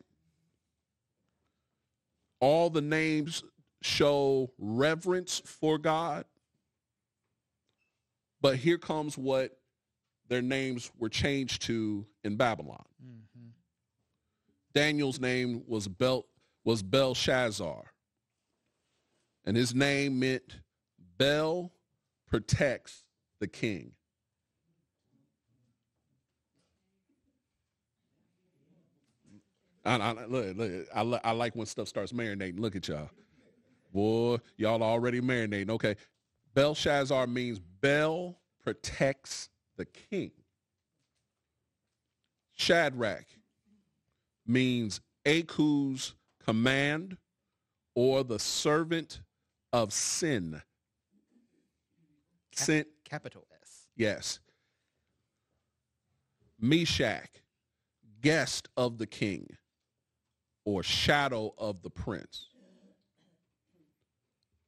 All 2.40 2.70
the 2.70 2.82
names 2.82 3.44
show 3.82 4.52
reverence 4.58 5.42
for 5.46 5.78
God. 5.78 6.26
But 8.42 8.58
here 8.58 8.78
comes 8.78 9.18
what 9.18 9.58
their 10.28 10.42
names 10.42 10.92
were 10.98 11.10
changed 11.10 11.62
to 11.64 12.06
in 12.24 12.36
Babylon. 12.36 12.86
Mhm. 13.04 13.52
Daniel's 14.74 15.20
name 15.20 15.64
was 15.68 15.88
Bel 15.88 16.26
was 16.64 16.82
Belshazzar. 16.82 17.92
And 19.46 19.56
his 19.56 19.76
name 19.76 20.20
meant 20.20 20.62
Bel 21.18 21.72
protects 22.28 23.06
the 23.40 23.48
king. 23.48 23.94
I, 29.86 29.98
I, 29.98 30.26
look, 30.26 30.58
look, 30.58 30.72
I, 30.94 31.20
I 31.24 31.32
like 31.32 31.56
when 31.56 31.68
stuff 31.68 31.88
starts 31.88 32.12
marinating. 32.12 32.60
Look 32.60 32.76
at 32.76 32.88
y'all. 32.88 33.10
Boy, 33.94 34.38
y'all 34.58 34.82
already 34.82 35.22
marinating. 35.22 35.70
Okay. 35.70 35.96
Belshazzar 36.56 37.28
means 37.28 37.60
Bel 37.60 38.36
protects 38.64 39.50
the 39.78 39.86
king. 39.86 40.32
Shadrach 42.54 43.26
means 44.46 45.02
Aku's 45.26 46.14
command 46.44 47.18
or 47.96 48.24
the 48.24 48.40
servant 48.40 49.22
of 49.74 49.92
sin. 49.92 50.62
Cap- 52.52 52.66
Sin, 52.66 52.86
Capital 53.04 53.46
S. 53.62 53.88
yes. 53.96 54.40
Meshach, 56.60 57.30
guest 58.22 58.70
of 58.78 58.98
the 58.98 59.06
king 59.08 59.46
or 60.64 60.82
shadow 60.84 61.54
of 61.58 61.82
the 61.82 61.90
prince. 61.90 62.48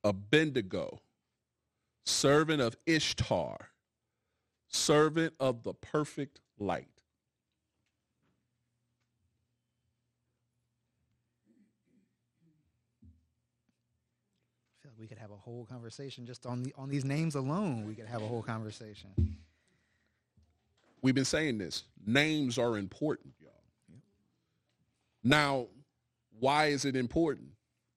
Abednego, 0.04 1.00
servant 2.06 2.62
of 2.62 2.76
Ishtar, 2.86 3.58
servant 4.78 5.34
of 5.40 5.63
the 5.63 5.74
perfect 5.74 6.40
light. 6.60 6.88
I 14.72 14.84
feel 14.84 14.92
like 14.92 15.00
we 15.00 15.08
could 15.08 15.18
have 15.18 15.32
a 15.32 15.36
whole 15.36 15.66
conversation 15.66 16.26
just 16.26 16.46
on 16.46 16.63
the 16.63 16.74
on 16.78 16.90
these 16.90 17.04
names 17.04 17.36
alone. 17.36 17.86
We 17.86 17.96
could 17.96 18.06
have 18.08 18.22
a 18.22 18.28
whole 18.28 18.44
conversation. 18.44 19.10
We've 21.02 21.16
been 21.16 21.26
saying 21.26 21.58
this. 21.58 21.84
Names 22.06 22.58
are 22.58 22.78
important, 22.78 23.34
y'all. 23.40 23.52
Now, 25.24 25.68
why 26.40 26.68
is 26.68 26.86
it 26.86 26.96
important? 26.96 27.50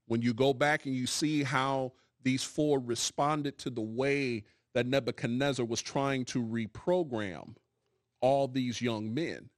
When 0.07 0.23
you 0.23 0.35
go 0.35 0.53
back 0.53 0.87
and 0.87 0.95
you 0.95 1.07
see 1.07 1.43
how 1.43 1.93
these 2.23 2.43
four 2.43 2.79
responded 2.79 3.59
to 3.59 3.71
the 3.71 3.81
way 3.81 4.45
that 4.74 4.87
Nebuchadnezzar 4.87 5.64
was 5.64 5.83
trying 5.83 6.24
to 6.26 6.42
reprogram 6.42 7.54
all 8.20 8.46
these 8.48 8.80
young 8.80 9.12
men, 9.12 9.48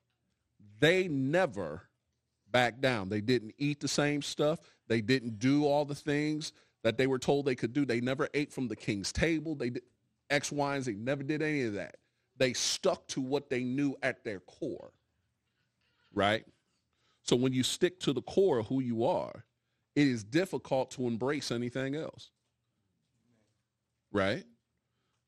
they 0.80 1.08
never 1.08 1.82
backed 2.50 2.80
down. 2.80 3.08
They 3.08 3.20
didn't 3.20 3.54
eat 3.58 3.80
the 3.80 3.88
same 3.88 4.22
stuff. 4.22 4.60
They 4.88 5.00
didn't 5.00 5.38
do 5.38 5.64
all 5.64 5.84
the 5.84 5.94
things 5.94 6.52
that 6.84 6.98
they 6.98 7.06
were 7.06 7.18
told 7.18 7.46
they 7.46 7.54
could 7.54 7.72
do. 7.72 7.84
They 7.84 8.00
never 8.00 8.28
ate 8.34 8.52
from 8.52 8.68
the 8.68 8.76
king's 8.76 9.12
table. 9.12 9.54
They 9.54 9.70
did 9.70 9.82
X, 10.30 10.52
Y, 10.52 10.74
and 10.74 10.84
Z. 10.84 10.96
Never 10.98 11.22
did 11.22 11.42
any 11.42 11.62
of 11.62 11.74
that. 11.74 11.96
They 12.36 12.52
stuck 12.52 13.06
to 13.08 13.20
what 13.20 13.50
they 13.50 13.62
knew 13.62 13.96
at 14.02 14.24
their 14.24 14.40
core. 14.40 14.92
Right? 16.14 16.44
So 17.22 17.36
when 17.36 17.52
you 17.52 17.62
stick 17.62 18.00
to 18.00 18.12
the 18.12 18.22
core 18.22 18.58
of 18.58 18.66
who 18.66 18.80
you 18.80 19.04
are, 19.04 19.44
it 19.94 20.06
is 20.06 20.24
difficult 20.24 20.90
to 20.92 21.06
embrace 21.06 21.50
anything 21.50 21.94
else. 21.94 22.30
Right? 24.12 24.44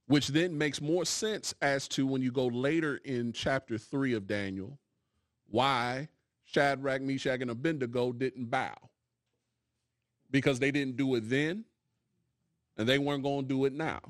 Which 0.07 0.29
then 0.29 0.59
makes 0.59 0.81
more 0.81 1.05
sense 1.05 1.55
as 1.62 1.88
to 1.88 2.07
when 2.07 2.21
you 2.21 2.31
go 2.31 2.47
later 2.47 3.01
in 3.05 3.33
chapter 3.33 3.79
3 3.79 4.14
of 4.14 4.27
Daniel, 4.27 4.79
why 5.49 6.09
Shadrach, 6.45 7.03
Meshach, 7.03 7.40
and 7.40 7.51
Abednego 7.51 8.12
didn't 8.12 8.51
bow. 8.51 8.75
Because 10.31 10.59
they 10.59 10.71
didn't 10.71 10.97
do 10.97 11.14
it 11.14 11.29
then, 11.29 11.64
and 12.77 12.88
they 12.88 12.99
weren't 12.99 13.23
going 13.23 13.43
to 13.43 13.49
do 13.49 13.64
it 13.64 13.73
now. 13.73 14.01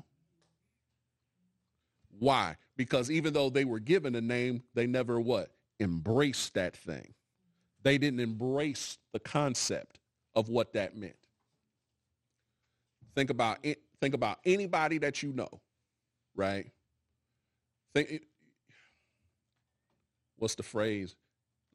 Why? 2.19 2.57
Because 2.77 3.11
even 3.11 3.33
though 3.33 3.49
they 3.49 3.65
were 3.65 3.79
given 3.79 4.15
a 4.15 4.21
name, 4.21 4.63
they 4.73 4.87
never 4.87 5.19
what? 5.19 5.51
Embraced 5.79 6.53
that 6.55 6.75
thing. 6.75 7.13
They 7.83 7.97
didn't 7.97 8.19
embrace 8.19 8.97
the 9.13 9.19
concept 9.19 9.99
of 10.33 10.49
what 10.49 10.73
that 10.73 10.97
meant. 10.97 11.15
Think 13.13 13.29
about 13.29 13.59
it. 13.63 13.81
Think 14.01 14.13
about 14.13 14.39
anybody 14.45 14.97
that 14.99 15.23
you 15.23 15.31
know, 15.31 15.61
right? 16.35 16.71
Think 17.93 18.23
what's 20.37 20.55
the 20.55 20.63
phrase? 20.63 21.15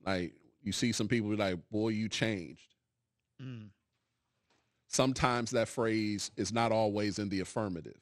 Like 0.04 0.34
you 0.62 0.72
see 0.72 0.92
some 0.92 1.08
people 1.08 1.30
be 1.30 1.36
like, 1.36 1.58
boy, 1.70 1.88
you 1.88 2.08
changed. 2.08 2.74
Mm. 3.42 3.68
Sometimes 4.88 5.52
that 5.52 5.68
phrase 5.68 6.30
is 6.36 6.52
not 6.52 6.72
always 6.72 7.18
in 7.18 7.28
the 7.28 7.40
affirmative. 7.40 8.00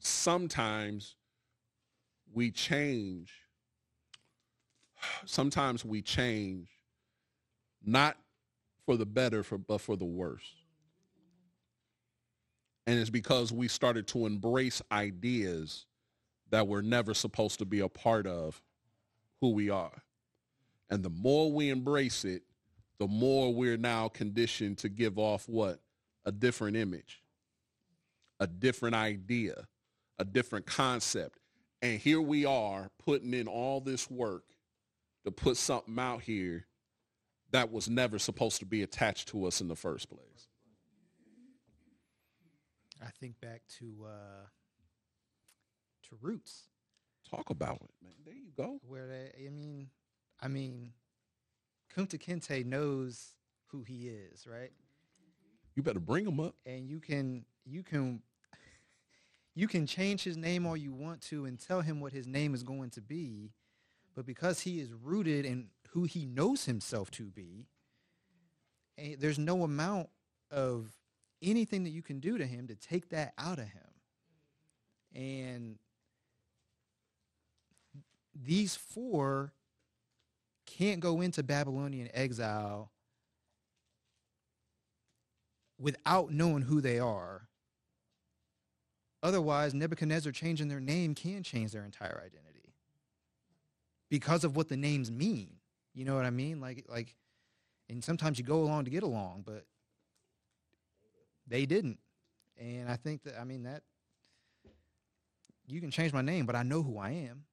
Sometimes 0.00 1.14
we 2.32 2.50
change 2.50 3.32
sometimes 5.26 5.84
we 5.84 6.02
change 6.02 6.68
not 7.84 8.16
for 8.86 8.96
the 8.96 9.06
better 9.06 9.42
for 9.42 9.58
but 9.58 9.80
for 9.80 9.96
the 9.96 10.04
worse 10.04 10.61
and 12.86 12.98
it's 12.98 13.10
because 13.10 13.52
we 13.52 13.68
started 13.68 14.06
to 14.08 14.26
embrace 14.26 14.82
ideas 14.90 15.86
that 16.50 16.66
were 16.66 16.82
never 16.82 17.14
supposed 17.14 17.58
to 17.58 17.64
be 17.64 17.80
a 17.80 17.88
part 17.88 18.26
of 18.26 18.60
who 19.40 19.50
we 19.50 19.70
are. 19.70 20.02
And 20.90 21.02
the 21.02 21.10
more 21.10 21.50
we 21.50 21.70
embrace 21.70 22.24
it 22.24 22.42
the 22.98 23.08
more 23.08 23.52
we're 23.52 23.76
now 23.76 24.06
conditioned 24.06 24.78
to 24.78 24.88
give 24.88 25.18
off 25.18 25.48
what? 25.48 25.80
A 26.24 26.30
different 26.30 26.76
image 26.76 27.20
a 28.38 28.46
different 28.46 28.94
idea 28.94 29.66
a 30.18 30.24
different 30.24 30.66
concept. 30.66 31.38
And 31.82 31.98
here 31.98 32.20
we 32.20 32.44
are 32.44 32.90
putting 33.04 33.34
in 33.34 33.48
all 33.48 33.80
this 33.80 34.08
work 34.08 34.44
to 35.24 35.32
put 35.32 35.56
something 35.56 35.98
out 35.98 36.22
here 36.22 36.66
that 37.50 37.72
was 37.72 37.88
never 37.88 38.18
supposed 38.18 38.60
to 38.60 38.66
be 38.66 38.82
attached 38.82 39.28
to 39.28 39.46
us 39.46 39.60
in 39.60 39.68
the 39.68 39.74
first 39.74 40.08
place. 40.08 40.48
I 43.02 43.10
think 43.10 43.40
back 43.40 43.62
to 43.78 44.06
uh, 44.06 44.46
to 46.08 46.16
Roots, 46.20 46.68
Talk 47.28 47.50
about 47.50 47.76
it, 47.82 47.90
man. 48.02 48.12
There 48.24 48.34
you 48.34 48.50
go. 48.56 48.78
where 48.86 49.06
they, 49.06 49.46
I 49.46 49.50
mean, 49.50 49.88
I 50.40 50.48
mean, 50.48 50.92
Kunta 51.96 52.18
Kinte 52.18 52.64
knows 52.66 53.30
who 53.68 53.82
he 53.82 54.08
is, 54.08 54.46
right? 54.46 54.70
You 55.74 55.82
better 55.82 56.00
bring 56.00 56.26
him 56.26 56.40
up. 56.40 56.54
and 56.66 56.86
you 56.88 57.00
can 57.00 57.44
you 57.64 57.82
can 57.82 58.22
you 59.54 59.66
can 59.66 59.86
change 59.86 60.22
his 60.22 60.36
name 60.36 60.66
all 60.66 60.76
you 60.76 60.92
want 60.92 61.22
to 61.22 61.46
and 61.46 61.58
tell 61.58 61.80
him 61.80 62.00
what 62.00 62.12
his 62.12 62.26
name 62.26 62.54
is 62.54 62.62
going 62.62 62.90
to 62.90 63.00
be 63.00 63.52
but 64.14 64.26
because 64.26 64.60
he 64.60 64.80
is 64.80 64.92
rooted 64.92 65.46
in 65.46 65.68
who 65.90 66.04
he 66.04 66.26
knows 66.26 66.66
himself 66.66 67.10
to 67.12 67.24
be 67.30 67.66
eh, 68.98 69.14
there's 69.18 69.38
no 69.38 69.62
amount 69.62 70.10
of 70.50 70.90
anything 71.42 71.84
that 71.84 71.90
you 71.90 72.02
can 72.02 72.20
do 72.20 72.38
to 72.38 72.46
him 72.46 72.68
to 72.68 72.74
take 72.74 73.10
that 73.10 73.32
out 73.38 73.58
of 73.58 73.66
him 73.66 73.82
and 75.14 75.78
these 78.34 78.76
four 78.76 79.52
can't 80.66 81.00
go 81.00 81.20
into 81.20 81.42
babylonian 81.42 82.08
exile 82.14 82.92
without 85.82 86.30
knowing 86.30 86.62
who 86.62 86.80
they 86.80 86.98
are. 86.98 87.48
Otherwise, 89.22 89.74
Nebuchadnezzar 89.74 90.32
changing 90.32 90.68
their 90.68 90.80
name 90.80 91.14
can 91.14 91.42
change 91.42 91.72
their 91.72 91.84
entire 91.84 92.22
identity 92.24 92.74
because 94.08 94.44
of 94.44 94.56
what 94.56 94.68
the 94.68 94.76
names 94.76 95.10
mean. 95.10 95.56
You 95.94 96.04
know 96.04 96.14
what 96.14 96.24
I 96.24 96.30
mean? 96.30 96.60
Like, 96.60 96.86
like, 96.88 97.14
and 97.88 98.02
sometimes 98.02 98.38
you 98.38 98.44
go 98.44 98.60
along 98.60 98.84
to 98.84 98.90
get 98.90 99.02
along, 99.02 99.42
but 99.44 99.66
they 101.52 101.66
didn't. 101.66 101.98
And 102.58 102.88
I 102.88 102.96
think 102.96 103.24
that, 103.24 103.38
I 103.38 103.44
mean, 103.44 103.64
that 103.64 103.82
you 105.66 105.82
can 105.82 105.90
change 105.90 106.12
my 106.12 106.22
name, 106.22 106.46
but 106.46 106.56
I 106.56 106.62
know 106.62 106.82
who 106.82 106.96
I 106.96 107.10
am. 107.10 107.44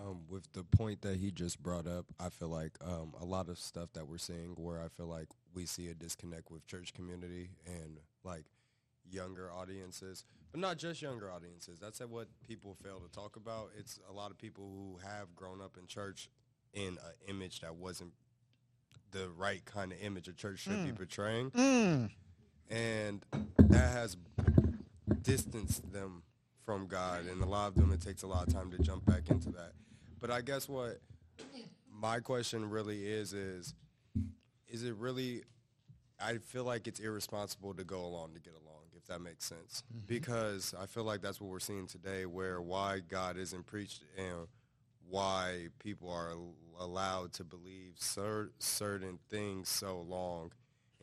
Um, 0.00 0.22
with 0.28 0.50
the 0.52 0.62
point 0.62 1.02
that 1.02 1.16
he 1.16 1.30
just 1.32 1.62
brought 1.62 1.86
up, 1.86 2.06
I 2.18 2.30
feel 2.30 2.48
like 2.48 2.78
um, 2.80 3.12
a 3.20 3.24
lot 3.26 3.48
of 3.50 3.58
stuff 3.58 3.92
that 3.92 4.08
we're 4.08 4.16
seeing 4.16 4.54
where 4.56 4.80
I 4.80 4.88
feel 4.88 5.06
like 5.06 5.28
we 5.52 5.66
see 5.66 5.88
a 5.88 5.94
disconnect 5.94 6.50
with 6.50 6.66
church 6.66 6.94
community 6.94 7.50
and 7.66 7.98
like 8.24 8.44
younger 9.10 9.52
audiences, 9.52 10.24
but 10.50 10.60
not 10.60 10.78
just 10.78 11.02
younger 11.02 11.30
audiences. 11.30 11.78
That's 11.78 12.00
what 12.00 12.28
people 12.46 12.74
fail 12.74 13.00
to 13.00 13.10
talk 13.10 13.36
about. 13.36 13.70
It's 13.76 13.98
a 14.08 14.12
lot 14.12 14.30
of 14.30 14.38
people 14.38 14.64
who 14.64 15.06
have 15.06 15.34
grown 15.34 15.60
up 15.60 15.76
in 15.78 15.86
church 15.86 16.30
in 16.74 16.88
an 16.98 17.14
image 17.28 17.60
that 17.60 17.74
wasn't 17.76 18.12
the 19.10 19.28
right 19.30 19.64
kind 19.64 19.92
of 19.92 19.98
image 20.00 20.28
a 20.28 20.32
church 20.32 20.58
should 20.60 20.84
be 20.84 20.92
portraying 20.92 21.50
Mm. 21.52 22.10
and 22.70 23.24
that 23.58 23.92
has 23.92 24.16
distanced 25.22 25.90
them 25.92 26.22
from 26.64 26.86
God. 26.86 27.26
And 27.26 27.42
a 27.42 27.46
lot 27.46 27.68
of 27.68 27.74
them, 27.74 27.92
it 27.92 28.00
takes 28.00 28.22
a 28.22 28.26
lot 28.26 28.46
of 28.46 28.52
time 28.52 28.70
to 28.72 28.78
jump 28.78 29.04
back 29.06 29.30
into 29.30 29.50
that. 29.52 29.72
But 30.20 30.30
I 30.30 30.40
guess 30.42 30.68
what 30.68 31.00
my 31.90 32.20
question 32.20 32.68
really 32.68 33.06
is 33.06 33.32
is, 33.32 33.74
is 34.68 34.82
it 34.84 34.94
really? 34.96 35.42
I 36.20 36.38
feel 36.38 36.64
like 36.64 36.86
it's 36.88 37.00
irresponsible 37.00 37.74
to 37.74 37.84
go 37.84 38.04
along 38.04 38.34
to 38.34 38.40
get 38.40 38.52
along, 38.54 38.82
if 38.96 39.06
that 39.06 39.20
makes 39.20 39.44
sense. 39.46 39.82
Because 40.06 40.74
I 40.78 40.86
feel 40.86 41.04
like 41.04 41.22
that's 41.22 41.40
what 41.40 41.48
we're 41.48 41.60
seeing 41.60 41.86
today, 41.86 42.26
where 42.26 42.60
why 42.60 42.98
God 43.00 43.36
isn't 43.38 43.66
preached 43.66 44.02
and 44.16 44.48
why 45.08 45.68
people 45.78 46.10
are 46.10 46.32
allowed 46.78 47.32
to 47.34 47.44
believe 47.44 47.94
cer- 47.96 48.50
certain 48.58 49.18
things 49.30 49.68
so 49.68 50.04
long 50.08 50.52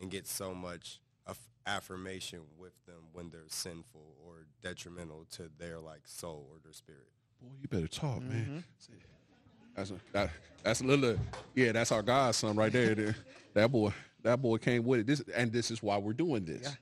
and 0.01 0.11
get 0.11 0.27
so 0.27 0.53
much 0.53 0.99
aff- 1.27 1.49
affirmation 1.65 2.41
with 2.57 2.73
them 2.85 3.03
when 3.13 3.29
they're 3.29 3.41
sinful 3.47 4.15
or 4.25 4.45
detrimental 4.61 5.25
to 5.31 5.49
their 5.57 5.79
like 5.79 6.01
soul 6.05 6.47
or 6.51 6.57
their 6.63 6.73
spirit. 6.73 7.07
Boy, 7.41 7.51
you 7.61 7.67
better 7.67 7.87
talk, 7.87 8.21
man. 8.21 8.63
Mm-hmm. 8.89 8.95
That's 9.75 9.91
a, 9.91 9.95
that, 10.13 10.29
that's 10.63 10.81
a 10.81 10.83
little, 10.85 11.17
yeah, 11.53 11.73
that's 11.73 11.91
our 11.91 12.01
God's 12.01 12.37
son 12.37 12.55
right 12.55 12.71
there. 12.71 12.95
There. 12.95 13.15
that 13.53 13.71
boy, 13.71 13.91
that 14.23 14.41
boy 14.41 14.57
came 14.57 14.85
with 14.85 15.01
it. 15.01 15.07
This, 15.07 15.21
and 15.35 15.51
this 15.51 15.69
is 15.69 15.83
why 15.83 15.97
we're 15.97 16.13
doing 16.13 16.45
this, 16.45 16.77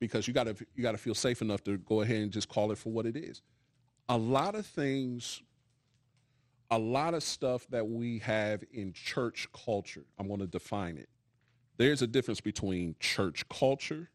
because 0.00 0.26
you 0.26 0.34
gotta, 0.34 0.56
you 0.74 0.82
gotta 0.82 0.98
feel 0.98 1.14
safe 1.14 1.40
enough 1.40 1.62
to 1.64 1.78
go 1.78 2.00
ahead 2.00 2.16
and 2.16 2.32
just 2.32 2.48
call 2.48 2.72
it 2.72 2.78
for 2.78 2.90
what 2.90 3.06
it 3.06 3.16
is. 3.16 3.42
A 4.08 4.16
lot 4.16 4.56
of 4.56 4.66
things, 4.66 5.42
a 6.70 6.78
lot 6.78 7.14
of 7.14 7.22
stuff 7.22 7.66
that 7.70 7.86
we 7.86 8.18
have 8.20 8.64
in 8.72 8.92
church 8.92 9.48
culture. 9.52 10.04
I'm 10.18 10.28
going 10.28 10.40
to 10.40 10.46
define 10.46 10.96
it. 10.96 11.08
There's 11.76 12.02
a 12.02 12.06
difference 12.06 12.40
between 12.40 12.96
church 12.98 13.48
culture, 13.48 14.08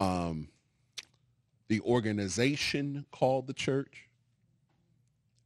um, 0.00 0.48
the 1.68 1.80
organization 1.80 3.06
called 3.10 3.46
the 3.46 3.52
church 3.52 4.08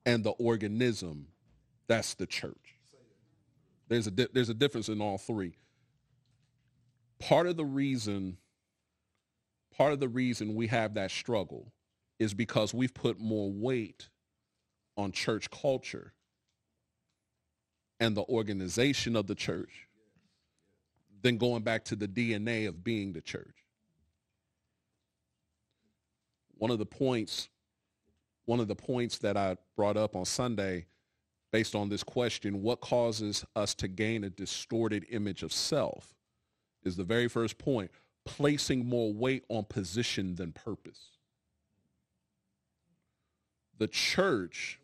and 0.04 0.24
the 0.24 0.30
organism 0.30 1.28
that's 1.86 2.14
the 2.14 2.26
church 2.26 2.76
there's 3.88 4.06
a 4.06 4.10
di- 4.10 4.28
there's 4.32 4.48
a 4.48 4.54
difference 4.54 4.88
in 4.88 5.00
all 5.00 5.18
three 5.18 5.54
part 7.18 7.46
of 7.46 7.56
the 7.56 7.64
reason 7.64 8.36
part 9.76 9.92
of 9.92 10.00
the 10.00 10.08
reason 10.08 10.54
we 10.54 10.66
have 10.66 10.94
that 10.94 11.10
struggle 11.10 11.72
is 12.18 12.34
because 12.34 12.72
we've 12.72 12.94
put 12.94 13.18
more 13.18 13.50
weight 13.50 14.08
on 14.96 15.12
church 15.12 15.50
culture 15.50 16.12
and 18.00 18.16
the 18.16 18.24
organization 18.24 19.16
of 19.16 19.26
the 19.26 19.34
church 19.34 19.88
than 21.22 21.38
going 21.38 21.62
back 21.62 21.84
to 21.84 21.96
the 21.96 22.08
DNA 22.08 22.68
of 22.68 22.82
being 22.82 23.12
the 23.12 23.20
church 23.20 23.64
one 26.58 26.70
of 26.70 26.78
the 26.78 26.86
points 26.86 27.48
one 28.44 28.60
of 28.60 28.68
the 28.68 28.74
points 28.74 29.18
that 29.18 29.36
I 29.36 29.56
brought 29.76 29.96
up 29.96 30.16
on 30.16 30.24
Sunday 30.24 30.86
based 31.52 31.74
on 31.74 31.88
this 31.88 32.02
question, 32.02 32.62
what 32.62 32.80
causes 32.80 33.44
us 33.54 33.74
to 33.74 33.88
gain 33.88 34.24
a 34.24 34.30
distorted 34.30 35.06
image 35.10 35.42
of 35.42 35.52
self 35.52 36.14
is 36.82 36.96
the 36.96 37.04
very 37.04 37.28
first 37.28 37.58
point, 37.58 37.90
placing 38.24 38.86
more 38.86 39.12
weight 39.12 39.44
on 39.48 39.64
position 39.64 40.34
than 40.34 40.52
purpose. 40.52 41.10
The 43.78 43.86
church, 43.86 44.80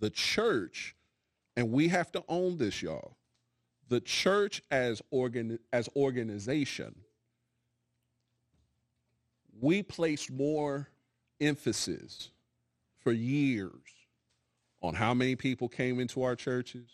the 0.00 0.10
church, 0.10 0.94
and 1.56 1.70
we 1.70 1.88
have 1.88 2.12
to 2.12 2.24
own 2.28 2.58
this, 2.58 2.82
y'all. 2.82 3.16
The 3.88 4.00
church 4.00 4.62
as 4.70 5.00
organ 5.10 5.58
as 5.72 5.88
organization 5.96 6.94
we 9.60 9.82
placed 9.82 10.30
more 10.30 10.88
emphasis 11.40 12.30
for 12.98 13.12
years 13.12 13.70
on 14.82 14.94
how 14.94 15.14
many 15.14 15.36
people 15.36 15.68
came 15.68 16.00
into 16.00 16.22
our 16.22 16.36
churches, 16.36 16.88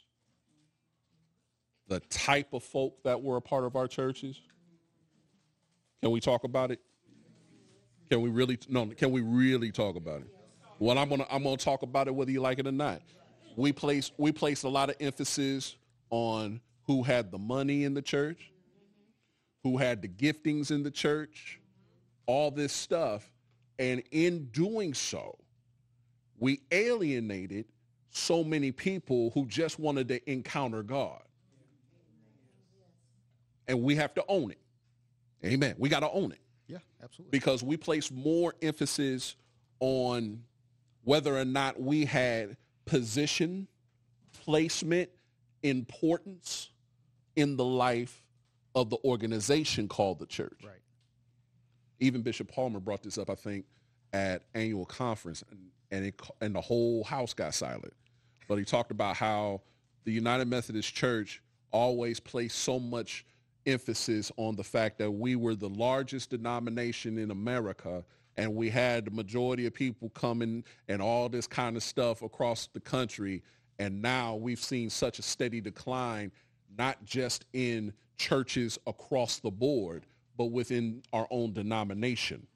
the 1.89 2.01
type 2.01 2.53
of 2.53 2.63
folk 2.63 3.03
that 3.05 3.21
were 3.21 3.37
a 3.37 3.41
part 3.41 3.65
of 3.65 3.77
our 3.77 3.89
churches. 3.89 4.41
Can 6.01 6.11
we 6.11 6.21
talk 6.21 6.45
about 6.45 6.71
it? 6.71 6.81
Can 8.11 8.21
we 8.21 8.29
really 8.29 8.59
no, 8.69 8.87
can 8.87 9.11
we 9.11 9.21
really 9.21 9.73
talk 9.73 9.97
about 9.97 10.21
it? 10.21 10.29
Well, 10.83 10.99
I'm 10.99 11.09
gonna 11.09 11.27
I'm 11.31 11.45
gonna 11.45 11.57
talk 11.57 11.83
about 11.83 12.09
it 12.09 12.11
whether 12.15 12.33
you 12.33 12.41
like 12.41 12.59
it 12.59 12.67
or 12.67 12.73
not. 12.73 13.03
We 13.55 13.71
placed 13.73 14.15
we 14.17 14.33
placed 14.33 14.65
a 14.65 14.69
lot 14.69 14.91
of 14.91 14.97
emphasis 14.99 15.77
on 16.11 16.61
who 16.89 17.05
had 17.05 17.31
the 17.31 17.39
money 17.39 17.85
in 17.85 17.95
the 17.95 18.03
church, 18.03 18.51
who 19.63 19.77
had 19.77 20.03
the 20.03 20.09
giftings 20.09 20.73
in 20.73 20.83
the 20.83 20.91
church, 20.91 21.61
all 22.27 22.51
this 22.51 22.73
stuff. 22.73 23.33
And 23.79 24.03
in 24.11 24.47
doing 24.47 24.93
so, 24.93 25.39
we 26.41 26.63
alienated 26.73 27.67
so 28.11 28.43
many 28.43 28.73
people 28.73 29.31
who 29.35 29.47
just 29.47 29.79
wanted 29.79 30.09
to 30.09 30.29
encounter 30.29 30.83
God. 30.83 31.23
And 33.69 33.85
we 33.85 33.95
have 33.95 34.15
to 34.15 34.25
own 34.27 34.51
it. 34.51 34.59
Amen. 35.45 35.77
We 35.79 35.89
got 35.89 36.01
to 36.01 36.11
own 36.11 36.33
it 36.33 36.41
Yeah, 36.67 36.79
absolutely. 37.01 37.31
because 37.31 37.63
we 37.63 37.77
place 37.77 38.11
more 38.11 38.55
emphasis 38.61 39.37
on 39.79 40.43
whether 41.05 41.37
or 41.37 41.45
not 41.45 41.81
we 41.81 42.05
had 42.05 42.57
position, 42.85 43.69
placement, 44.45 45.11
importance 45.63 46.71
in 47.37 47.57
the 47.57 47.65
life 47.65 48.25
of 48.75 48.91
the 48.91 48.99
organization 49.05 49.89
called 49.89 50.19
the 50.19 50.27
church. 50.27 50.61
Right. 50.65 50.75
Even 52.01 52.23
Bishop 52.23 52.51
Palmer 52.51 52.81
brought 52.81 53.03
this 53.03 53.19
up, 53.19 53.31
I 53.31 53.35
think, 53.35 53.65
at 54.13 54.43
annual 54.55 54.85
conference, 54.85 55.45
and 55.51 55.73
and, 55.93 56.07
it, 56.07 56.21
and 56.41 56.55
the 56.55 56.61
whole 56.61 57.05
house 57.05 57.35
got 57.35 57.55
silent. 57.55 57.93
But 58.49 58.59
he 58.59 58.65
talked 58.65 58.91
about 58.91 59.15
how 59.15 59.61
the 60.05 60.11
United 60.11 60.49
Methodist 60.49 60.93
Church 60.93 61.41
always 61.71 62.19
placed 62.19 62.59
so 62.59 62.81
much 62.81 63.25
emphasis 63.67 64.33
on 64.37 64.57
the 64.57 64.65
fact 64.65 64.99
that 64.99 65.11
we 65.11 65.37
were 65.37 65.55
the 65.55 65.69
largest 65.69 66.31
denomination 66.31 67.19
in 67.19 67.31
America 67.31 68.05
and 68.37 68.55
we 68.55 68.71
had 68.71 69.07
the 69.07 69.11
majority 69.11 69.67
of 69.67 69.75
people 69.75 70.09
coming 70.11 70.65
and 70.89 71.03
all 71.03 71.29
this 71.29 71.47
kind 71.47 71.77
of 71.77 71.83
stuff 71.83 72.23
across 72.23 72.69
the 72.73 72.81
country. 72.81 73.43
And 73.79 74.01
now 74.01 74.37
we've 74.37 74.61
seen 74.61 74.91
such 74.91 75.19
a 75.19 75.23
steady 75.23 75.61
decline, 75.61 76.33
not 76.79 77.05
just 77.05 77.45
in 77.53 77.93
churches 78.17 78.79
across 78.87 79.41
the 79.41 79.51
board, 79.51 80.07
but 80.37 80.47
within 80.47 81.03
our 81.13 81.27
own 81.31 81.53
denomination. 81.53 82.47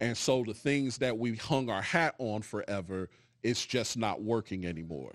And 0.00 0.16
so 0.16 0.42
the 0.44 0.54
things 0.54 0.98
that 0.98 1.16
we 1.16 1.36
hung 1.36 1.70
our 1.70 1.82
hat 1.82 2.14
on 2.18 2.42
forever, 2.42 3.08
it's 3.42 3.64
just 3.64 3.96
not 3.96 4.22
working 4.22 4.66
anymore. 4.66 5.12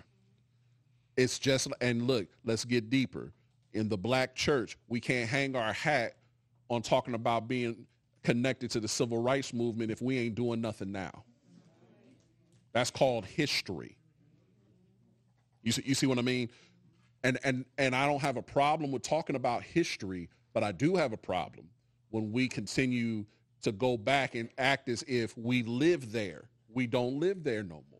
It's 1.18 1.39
just, 1.39 1.68
and 1.82 2.07
look, 2.07 2.28
let's 2.45 2.63
get 2.63 2.89
deeper. 2.89 3.34
In 3.74 3.89
the 3.89 3.97
black 3.97 4.34
church, 4.34 4.78
we 4.88 4.99
can't 4.99 5.30
hang 5.30 5.55
our 5.55 5.74
hat 5.74 6.15
on 6.70 6.82
talking 6.82 7.13
about 7.13 7.47
being 7.47 7.86
connected 8.24 8.72
to 8.72 8.80
the 8.80 8.88
civil 8.88 9.22
rights 9.22 9.53
movement 9.53 9.91
if 9.91 10.01
we 10.01 10.18
ain't 10.18 10.36
doing 10.36 10.61
nothing 10.61 10.91
now. 10.91 11.24
That's 12.74 12.91
called 12.91 13.26
history. 13.26 13.97
You 15.63 15.72
see, 15.72 15.84
you 15.86 15.95
see 15.95 16.05
what 16.05 16.20
I 16.20 16.22
mean? 16.22 16.49
And, 17.24 17.39
and, 17.43 17.65
and 17.78 17.95
I 17.95 18.05
don't 18.05 18.22
have 18.22 18.38
a 18.38 18.41
problem 18.41 18.91
with 18.91 19.01
talking 19.01 19.36
about 19.36 19.63
history, 19.63 20.30
but 20.53 20.63
I 20.63 20.72
do 20.72 20.95
have 20.95 21.13
a 21.13 21.18
problem 21.18 21.68
when 22.11 22.32
we 22.32 22.47
continue 22.47 23.26
to 23.63 23.72
go 23.72 23.97
back 23.97 24.36
and 24.36 24.49
act 24.57 24.89
as 24.89 25.03
if 25.07 25.38
we 25.38 25.63
live 25.63 26.11
there. 26.11 26.49
We 26.74 26.88
don't 26.88 27.20
live 27.20 27.43
there 27.43 27.63
no 27.63 27.84
more. 27.91 27.96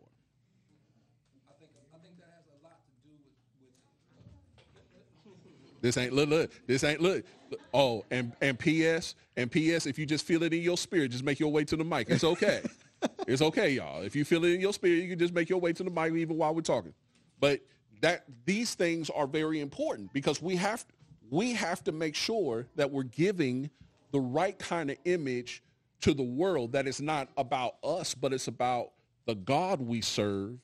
This 5.82 5.98
ain't 5.98 6.14
look, 6.14 6.30
look. 6.30 6.52
This 6.68 6.84
ain't 6.84 7.02
look. 7.02 7.26
Oh, 7.74 8.04
and 8.12 8.34
and 8.42 8.58
P.S. 8.58 9.16
and 9.36 9.52
P.S. 9.52 9.86
If 9.86 9.98
you 9.98 10.06
just 10.06 10.26
feel 10.26 10.44
it 10.44 10.54
in 10.54 10.62
your 10.62 10.78
spirit, 10.78 11.12
just 11.12 11.24
make 11.24 11.40
your 11.40 11.52
way 11.52 11.64
to 11.66 11.76
the 11.76 11.84
mic. 11.84 12.10
It's 12.10 12.24
okay. 12.24 12.62
it's 13.28 13.42
okay, 13.42 13.70
y'all. 13.70 14.02
If 14.02 14.16
you 14.16 14.26
feel 14.26 14.44
it 14.44 14.54
in 14.54 14.62
your 14.62 14.74
spirit, 14.74 15.04
you 15.04 15.10
can 15.10 15.20
just 15.20 15.34
make 15.34 15.50
your 15.50 15.60
way 15.60 15.74
to 15.74 15.84
the 15.84 15.90
mic 15.90 16.14
even 16.14 16.38
while 16.38 16.54
we're 16.54 16.62
talking. 16.62 16.94
But 17.40 17.62
that 18.02 18.26
these 18.46 18.76
things 18.76 19.10
are 19.10 19.28
very 19.28 19.60
important 19.60 20.14
because 20.14 20.42
we 20.42 20.56
have 20.58 20.86
we 21.30 21.54
have 21.54 21.84
to 21.86 21.92
make 21.92 22.16
sure 22.16 22.68
that 22.76 22.92
we're 22.92 23.04
giving 23.04 23.70
the 24.12 24.20
right 24.20 24.58
kind 24.58 24.90
of 24.90 24.98
image 25.06 25.64
to 26.02 26.14
the 26.14 26.24
world 26.24 26.72
that 26.74 26.88
is 26.88 27.02
not 27.02 27.28
about 27.38 27.76
us, 27.84 28.14
but 28.14 28.34
it's 28.34 28.48
about 28.48 28.92
the 29.26 29.36
God 29.36 29.82
we 29.82 30.02
serve 30.02 30.58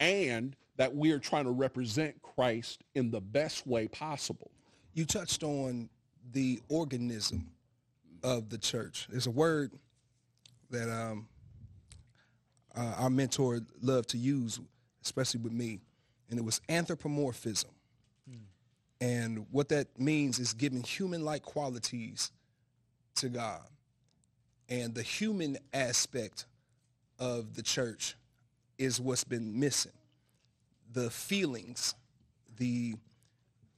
and 0.00 0.56
that 0.76 0.94
we 0.94 1.10
are 1.12 1.18
trying 1.18 1.44
to 1.44 1.50
represent 1.50 2.20
Christ 2.22 2.82
in 2.94 3.10
the 3.10 3.20
best 3.20 3.66
way 3.66 3.88
possible. 3.88 4.50
You 4.96 5.04
touched 5.04 5.42
on 5.42 5.90
the 6.32 6.58
organism 6.70 7.50
of 8.22 8.48
the 8.48 8.56
church. 8.56 9.06
There's 9.10 9.26
a 9.26 9.30
word 9.30 9.72
that 10.70 10.90
um, 10.90 11.28
uh, 12.74 12.94
our 12.96 13.10
mentor 13.10 13.60
loved 13.82 14.08
to 14.10 14.16
use, 14.18 14.58
especially 15.04 15.40
with 15.42 15.52
me, 15.52 15.80
and 16.30 16.38
it 16.38 16.42
was 16.42 16.62
anthropomorphism. 16.70 17.68
And 18.98 19.44
what 19.50 19.68
that 19.68 20.00
means 20.00 20.38
is 20.38 20.54
giving 20.54 20.82
human-like 20.82 21.42
qualities 21.42 22.32
to 23.16 23.28
God. 23.28 23.68
And 24.70 24.94
the 24.94 25.02
human 25.02 25.58
aspect 25.74 26.46
of 27.18 27.54
the 27.54 27.62
church 27.62 28.16
is 28.78 28.98
what's 28.98 29.24
been 29.24 29.60
missing. 29.60 29.92
The 30.94 31.10
feelings, 31.10 31.94
the 32.56 32.94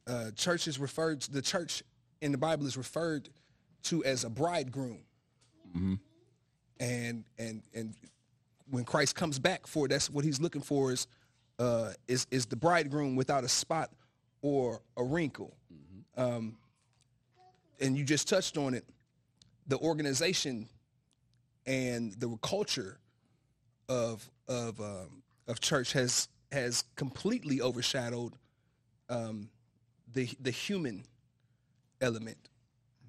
uh, 0.09 0.30
church 0.32 0.66
is 0.66 0.78
referred 0.78 1.20
to, 1.22 1.30
the 1.30 1.42
church 1.42 1.82
in 2.20 2.32
the 2.32 2.38
Bible 2.38 2.66
is 2.66 2.76
referred 2.76 3.28
to 3.84 4.04
as 4.04 4.24
a 4.24 4.30
bridegroom. 4.30 5.00
And 6.80 7.24
and 7.38 7.62
and 7.74 7.94
when 8.70 8.84
Christ 8.84 9.14
comes 9.14 9.38
back 9.38 9.66
for 9.66 9.88
that's 9.88 10.09
what 10.11 10.24
he's 10.24 10.40
looking 10.40 10.62
for 10.62 10.92
is 10.92 11.06
uh, 11.59 11.92
is 12.06 12.26
is 12.30 12.46
the 12.46 12.56
bridegroom 12.56 13.16
without 13.16 13.44
a 13.44 13.48
spot 13.48 13.90
or 14.42 14.80
a 14.96 15.04
wrinkle. 15.04 15.54
Um, 16.16 16.56
and 17.80 17.96
you 17.96 18.04
just 18.04 18.28
touched 18.28 18.56
on 18.56 18.74
it. 18.74 18.84
The 19.66 19.78
organization 19.78 20.68
and 21.66 22.12
the 22.14 22.36
culture 22.42 22.98
of 23.88 24.28
of 24.48 24.80
um, 24.80 25.22
of 25.46 25.61
church 25.61 25.92
has 25.92 26.28
has 26.50 26.84
completely 26.96 27.61
overshadowed 27.61 28.34
um, 29.11 29.50
the 30.12 30.28
the 30.40 30.50
human 30.50 31.04
element, 32.00 32.38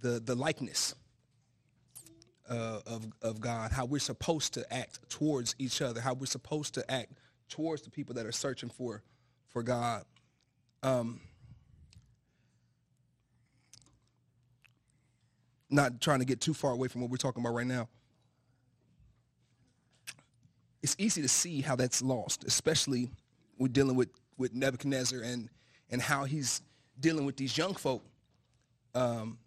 the 0.01 0.19
the 0.19 0.35
likeness 0.35 0.95
uh, 2.49 2.79
of 2.85 3.07
of 3.21 3.39
God, 3.39 3.71
how 3.71 3.85
we're 3.85 3.99
supposed 3.99 4.53
to 4.55 4.73
act 4.73 4.99
towards 5.09 5.55
each 5.59 5.81
other, 5.81 6.01
how 6.01 6.13
we're 6.13 6.25
supposed 6.25 6.73
to 6.75 6.91
act 6.91 7.13
towards 7.49 7.81
the 7.81 7.89
people 7.89 8.15
that 8.15 8.25
are 8.25 8.31
searching 8.31 8.69
for 8.69 9.03
for 9.47 9.63
God. 9.63 10.05
Um, 10.81 11.19
not 15.69 16.01
trying 16.01 16.19
to 16.19 16.25
get 16.25 16.41
too 16.41 16.53
far 16.53 16.71
away 16.71 16.87
from 16.87 17.01
what 17.01 17.09
we're 17.09 17.17
talking 17.17 17.43
about 17.43 17.53
right 17.53 17.67
now. 17.67 17.87
It's 20.81 20.95
easy 20.97 21.21
to 21.21 21.27
see 21.27 21.61
how 21.61 21.75
that's 21.75 22.01
lost, 22.01 22.43
especially 22.45 23.11
we're 23.57 23.67
dealing 23.67 23.95
with, 23.95 24.09
with 24.37 24.53
Nebuchadnezzar 24.53 25.21
and, 25.21 25.49
and 25.89 26.01
how 26.01 26.23
he's 26.23 26.61
dealing 26.99 27.25
with 27.25 27.37
these 27.37 27.57
young 27.57 27.73
folk 27.73 28.03
um, 28.95 29.37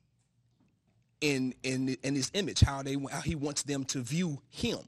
in, 1.20 1.55
in, 1.62 1.96
in 2.03 2.14
his 2.14 2.30
image, 2.34 2.61
how, 2.61 2.82
they, 2.82 2.96
how 3.11 3.20
he 3.20 3.34
wants 3.34 3.62
them 3.62 3.84
to 3.86 4.00
view 4.00 4.40
him. 4.50 4.78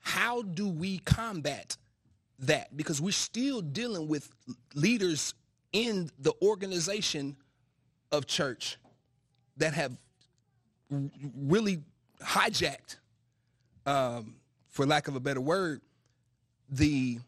How 0.00 0.42
do 0.42 0.68
we 0.68 0.98
combat 0.98 1.76
that? 2.40 2.76
Because 2.76 3.00
we're 3.00 3.12
still 3.12 3.60
dealing 3.60 4.06
with 4.06 4.30
leaders 4.74 5.34
in 5.72 6.10
the 6.18 6.32
organization 6.42 7.36
of 8.12 8.26
church 8.26 8.76
that 9.56 9.74
have 9.74 9.96
really 10.90 11.82
hijacked, 12.22 12.96
um, 13.86 14.36
for 14.68 14.86
lack 14.86 15.08
of 15.08 15.16
a 15.16 15.20
better 15.20 15.40
word, 15.40 15.80
the 16.68 17.18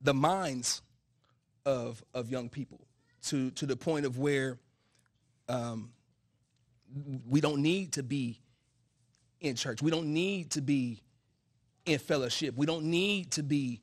the 0.00 0.14
minds 0.14 0.82
of 1.64 2.04
of 2.12 2.30
young 2.30 2.48
people 2.48 2.83
to 3.24 3.50
to 3.52 3.66
the 3.66 3.76
point 3.76 4.06
of 4.06 4.18
where 4.18 4.58
um, 5.48 5.90
we 7.28 7.40
don't 7.40 7.62
need 7.62 7.92
to 7.94 8.02
be 8.02 8.40
in 9.40 9.56
church. 9.56 9.82
We 9.82 9.90
don't 9.90 10.12
need 10.12 10.50
to 10.52 10.60
be 10.60 11.02
in 11.84 11.98
fellowship. 11.98 12.56
We 12.56 12.66
don't 12.66 12.84
need 12.84 13.32
to 13.32 13.42
be 13.42 13.80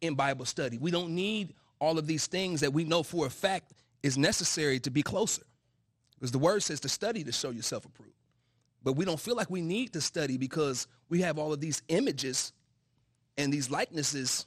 in 0.00 0.14
Bible 0.14 0.44
study. 0.44 0.78
We 0.78 0.90
don't 0.90 1.14
need 1.14 1.54
all 1.80 1.98
of 1.98 2.06
these 2.06 2.26
things 2.26 2.60
that 2.60 2.72
we 2.72 2.84
know 2.84 3.02
for 3.02 3.26
a 3.26 3.30
fact 3.30 3.72
is 4.02 4.16
necessary 4.16 4.78
to 4.80 4.90
be 4.90 5.02
closer. 5.02 5.42
Because 6.14 6.32
the 6.32 6.38
word 6.38 6.62
says 6.62 6.80
to 6.80 6.88
study 6.88 7.24
to 7.24 7.32
show 7.32 7.50
yourself 7.50 7.84
approved. 7.84 8.12
But 8.82 8.94
we 8.94 9.04
don't 9.04 9.20
feel 9.20 9.36
like 9.36 9.50
we 9.50 9.60
need 9.60 9.92
to 9.94 10.00
study 10.00 10.36
because 10.36 10.86
we 11.08 11.20
have 11.22 11.38
all 11.38 11.52
of 11.52 11.60
these 11.60 11.82
images 11.88 12.52
and 13.36 13.52
these 13.52 13.70
likenesses 13.70 14.46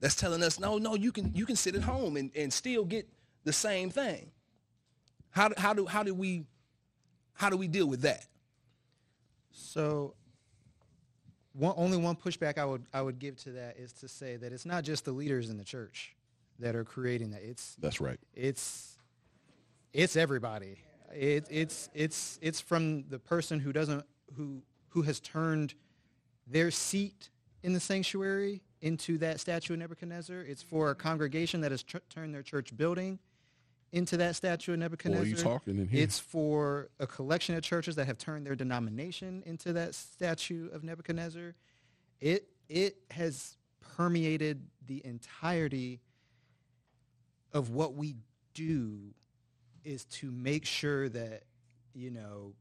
that's 0.00 0.14
telling 0.14 0.42
us, 0.42 0.60
no, 0.60 0.78
no, 0.78 0.94
you 0.94 1.12
can 1.12 1.34
you 1.34 1.44
can 1.44 1.56
sit 1.56 1.74
at 1.74 1.82
home 1.82 2.16
and, 2.16 2.30
and 2.36 2.52
still 2.52 2.84
get 2.84 3.08
the 3.48 3.52
same 3.54 3.88
thing. 3.88 4.30
How, 5.30 5.48
do- 5.48 5.54
how 5.56 5.72
do 5.72 5.86
how 5.86 6.02
do 6.02 6.12
we 6.14 6.44
how 7.32 7.48
do 7.48 7.56
we 7.56 7.66
deal 7.66 7.86
with 7.86 8.02
that? 8.02 8.26
So, 9.50 10.14
one, 11.54 11.72
only 11.78 11.96
one 11.96 12.14
pushback 12.14 12.58
I 12.58 12.66
would 12.66 12.84
I 12.92 13.00
would 13.00 13.18
give 13.18 13.36
to 13.44 13.52
that 13.52 13.78
is 13.78 13.92
to 13.94 14.08
say 14.08 14.36
that 14.36 14.52
it's 14.52 14.66
not 14.66 14.84
just 14.84 15.06
the 15.06 15.12
leaders 15.12 15.48
in 15.48 15.56
the 15.56 15.64
church 15.64 16.14
that 16.58 16.76
are 16.76 16.84
creating 16.84 17.30
that. 17.30 17.42
It's 17.42 17.74
That's 17.78 18.02
right. 18.02 18.20
it's 18.34 18.98
it's 19.94 20.14
everybody. 20.14 20.76
It, 21.14 21.46
it's 21.50 21.88
it's 21.94 22.38
it's 22.42 22.60
from 22.60 23.04
the 23.08 23.18
person 23.18 23.60
who 23.60 23.72
doesn't 23.72 24.04
who 24.36 24.62
who 24.90 25.02
has 25.02 25.20
turned 25.20 25.72
their 26.46 26.70
seat 26.70 27.30
in 27.62 27.72
the 27.72 27.80
sanctuary 27.80 28.60
into 28.82 29.16
that 29.18 29.40
statue 29.40 29.72
of 29.72 29.78
Nebuchadnezzar. 29.78 30.40
It's 30.42 30.62
for 30.62 30.90
a 30.90 30.94
congregation 30.94 31.62
that 31.62 31.70
has 31.70 31.82
tr- 31.82 31.96
turned 32.10 32.34
their 32.34 32.42
church 32.42 32.76
building 32.76 33.18
into 33.92 34.16
that 34.18 34.36
statue 34.36 34.72
of 34.74 34.78
Nebuchadnezzar. 34.78 35.26
you 35.26 35.36
talking 35.36 35.78
in 35.78 35.88
here. 35.88 36.02
It's 36.02 36.18
for 36.18 36.90
a 36.98 37.06
collection 37.06 37.54
of 37.56 37.62
churches 37.62 37.96
that 37.96 38.06
have 38.06 38.18
turned 38.18 38.46
their 38.46 38.54
denomination 38.54 39.42
into 39.46 39.72
that 39.74 39.94
statue 39.94 40.68
of 40.70 40.84
Nebuchadnezzar. 40.84 41.54
It 42.20 42.48
it 42.68 42.96
has 43.10 43.56
permeated 43.80 44.66
the 44.86 45.04
entirety 45.04 46.00
of 47.52 47.70
what 47.70 47.94
we 47.94 48.16
do 48.54 49.14
is 49.84 50.04
to 50.04 50.30
make 50.30 50.66
sure 50.66 51.08
that 51.08 51.44
you 51.94 52.10
know 52.10 52.52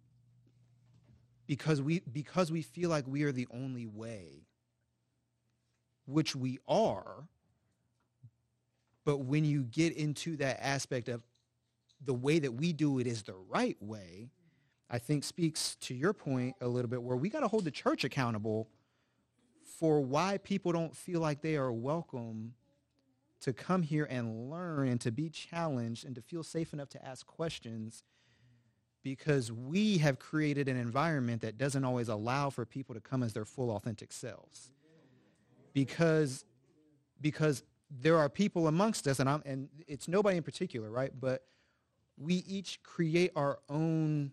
because 1.45 1.81
we 1.81 1.99
because 1.99 2.51
we 2.51 2.61
feel 2.61 2.89
like 2.89 3.05
we 3.07 3.23
are 3.23 3.31
the 3.31 3.47
only 3.51 3.85
way 3.85 4.47
which 6.05 6.35
we 6.35 6.59
are 6.67 7.27
but 9.07 9.19
when 9.19 9.45
you 9.45 9.63
get 9.63 9.95
into 9.95 10.35
that 10.35 10.59
aspect 10.61 11.07
of 11.07 11.23
the 12.03 12.13
way 12.13 12.39
that 12.39 12.51
we 12.51 12.73
do 12.73 12.99
it 12.99 13.07
is 13.07 13.23
the 13.23 13.33
right 13.47 13.77
way 13.81 14.29
i 14.89 14.99
think 14.99 15.23
speaks 15.23 15.77
to 15.77 15.95
your 15.95 16.11
point 16.11 16.53
a 16.59 16.67
little 16.67 16.89
bit 16.89 17.01
where 17.01 17.15
we 17.15 17.29
got 17.29 17.39
to 17.39 17.47
hold 17.47 17.63
the 17.63 17.71
church 17.71 18.03
accountable 18.03 18.67
for 19.79 20.01
why 20.01 20.37
people 20.39 20.73
don't 20.73 20.93
feel 20.93 21.21
like 21.21 21.41
they 21.41 21.55
are 21.55 21.71
welcome 21.71 22.53
to 23.39 23.53
come 23.53 23.81
here 23.81 24.05
and 24.09 24.49
learn 24.49 24.89
and 24.89 24.99
to 24.99 25.09
be 25.11 25.29
challenged 25.29 26.05
and 26.05 26.13
to 26.13 26.21
feel 26.21 26.43
safe 26.43 26.73
enough 26.73 26.89
to 26.89 27.05
ask 27.05 27.25
questions 27.25 28.03
because 29.03 29.53
we 29.53 29.99
have 29.99 30.19
created 30.19 30.67
an 30.67 30.75
environment 30.75 31.41
that 31.41 31.57
doesn't 31.57 31.85
always 31.85 32.09
allow 32.09 32.49
for 32.49 32.65
people 32.65 32.93
to 32.93 32.99
come 32.99 33.23
as 33.23 33.31
their 33.31 33.45
full 33.45 33.71
authentic 33.71 34.11
selves. 34.11 34.71
Because 35.73 36.43
because 37.21 37.63
there 37.89 38.17
are 38.17 38.29
people 38.29 38.67
amongst 38.67 39.07
us 39.07 39.19
and 39.19 39.29
I'm 39.29 39.41
and 39.45 39.69
it's 39.87 40.07
nobody 40.07 40.37
in 40.37 40.43
particular 40.43 40.89
right? 40.89 41.11
But 41.17 41.43
we 42.17 42.35
each 42.47 42.81
create 42.83 43.31
our 43.35 43.59
own 43.69 44.31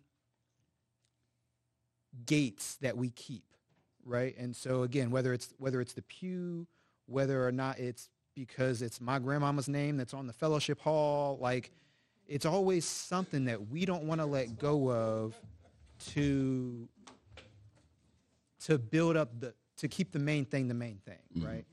gates 2.26 2.76
that 2.80 2.96
we 2.96 3.10
keep 3.10 3.44
right? 4.04 4.36
And 4.38 4.54
so 4.54 4.82
again 4.82 5.10
whether 5.10 5.32
it's 5.32 5.54
whether 5.58 5.80
it's 5.80 5.92
the 5.92 6.02
pew 6.02 6.66
whether 7.06 7.46
or 7.46 7.52
not 7.52 7.78
it's 7.78 8.08
because 8.34 8.82
it's 8.82 9.00
my 9.00 9.18
grandmama's 9.18 9.68
name 9.68 9.96
that's 9.96 10.14
on 10.14 10.26
the 10.26 10.32
fellowship 10.32 10.80
hall 10.80 11.38
like 11.40 11.70
it's 12.26 12.46
always 12.46 12.84
something 12.84 13.44
that 13.44 13.68
we 13.68 13.84
don't 13.84 14.04
want 14.04 14.20
to 14.20 14.24
let 14.24 14.58
go 14.58 14.90
of 14.90 15.38
to 16.12 16.88
to 18.64 18.78
build 18.78 19.16
up 19.16 19.38
the 19.40 19.54
to 19.76 19.88
keep 19.88 20.12
the 20.12 20.18
main 20.18 20.44
thing 20.44 20.68
the 20.68 20.74
main 20.74 20.98
thing 21.04 21.18
mm-hmm. 21.36 21.46
right 21.46 21.64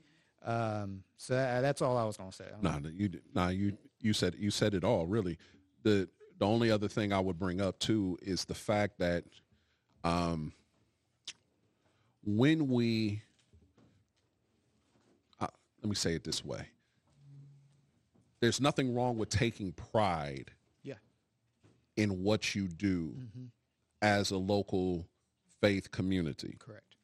um, 0.44 1.02
so 1.16 1.34
that, 1.34 1.60
that's 1.60 1.80
all 1.82 1.96
i 1.96 2.04
was 2.04 2.16
going 2.16 2.30
to 2.30 2.36
say 2.36 2.44
don't 2.50 2.62
Nah, 2.62 2.88
you 2.90 3.10
nah, 3.34 3.48
you 3.48 3.76
you 4.00 4.12
said 4.12 4.34
you 4.38 4.50
said 4.50 4.74
it 4.74 4.84
all 4.84 5.06
really. 5.06 5.38
The 5.82 6.08
the 6.38 6.46
only 6.46 6.70
other 6.70 6.88
thing 6.88 7.12
I 7.12 7.20
would 7.20 7.38
bring 7.38 7.60
up 7.60 7.78
too 7.78 8.18
is 8.22 8.44
the 8.44 8.54
fact 8.54 8.98
that 8.98 9.24
um, 10.02 10.52
when 12.24 12.68
we 12.68 13.22
uh, 15.40 15.46
let 15.82 15.88
me 15.88 15.94
say 15.94 16.14
it 16.14 16.24
this 16.24 16.44
way. 16.44 16.66
There's 18.40 18.60
nothing 18.60 18.92
wrong 18.92 19.18
with 19.18 19.28
taking 19.28 19.70
pride 19.70 20.50
yeah 20.82 20.94
in 21.96 22.24
what 22.24 22.56
you 22.56 22.66
do 22.66 23.14
as 24.00 24.32
a 24.32 24.36
local 24.36 25.06
faith 25.60 25.92
community. 25.92 26.56
correct 26.58 26.96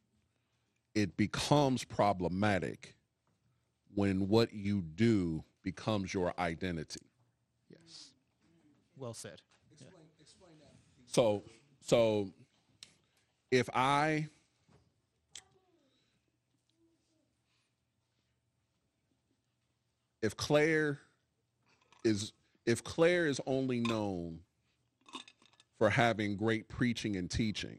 It 0.97 1.17
becomes 1.17 1.85
problematic 1.85 2.97
when 3.99 4.29
what 4.29 4.55
you 4.55 4.81
do 4.81 5.43
becomes 5.65 6.15
your 6.15 6.33
identity. 6.39 7.01
yes 7.69 8.11
well 8.97 9.13
said 9.13 9.43
Explain 10.21 10.53
that. 10.61 10.75
So, 11.07 11.43
so 11.81 12.31
if 13.51 13.69
I 13.75 14.29
if 20.23 20.37
Claire 20.37 21.01
is 22.05 22.33
if 22.67 22.85
Claire 22.85 23.27
is 23.27 23.41
only 23.47 23.81
known 23.81 24.41
for 25.79 25.91
having 25.91 26.37
great 26.37 26.69
preaching 26.69 27.17
and 27.17 27.29
teaching, 27.29 27.79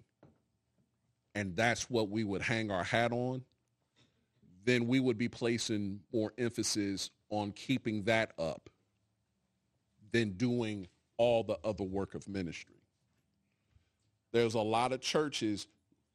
and 1.36 1.55
that's 1.55 1.89
what 1.89 2.09
we 2.09 2.26
would 2.26 2.41
hang 2.41 2.72
our 2.72 2.84
hat 2.84 3.13
on, 3.13 3.43
then 4.66 4.88
we 4.88 4.99
would 4.99 5.18
be 5.18 5.28
placing 5.28 5.99
more 6.14 6.34
emphasis 6.38 7.12
on 7.30 7.51
keeping 7.51 8.03
that 8.03 8.32
up 8.38 8.70
than 10.12 10.32
doing 10.32 10.88
all 11.18 11.43
the 11.43 11.57
other 11.64 11.84
work 11.84 12.16
of 12.16 12.28
ministry. 12.28 12.76
There's 14.32 14.53
a 14.53 14.62
lot 14.62 14.91
of 14.91 15.01
churches, 15.01 15.68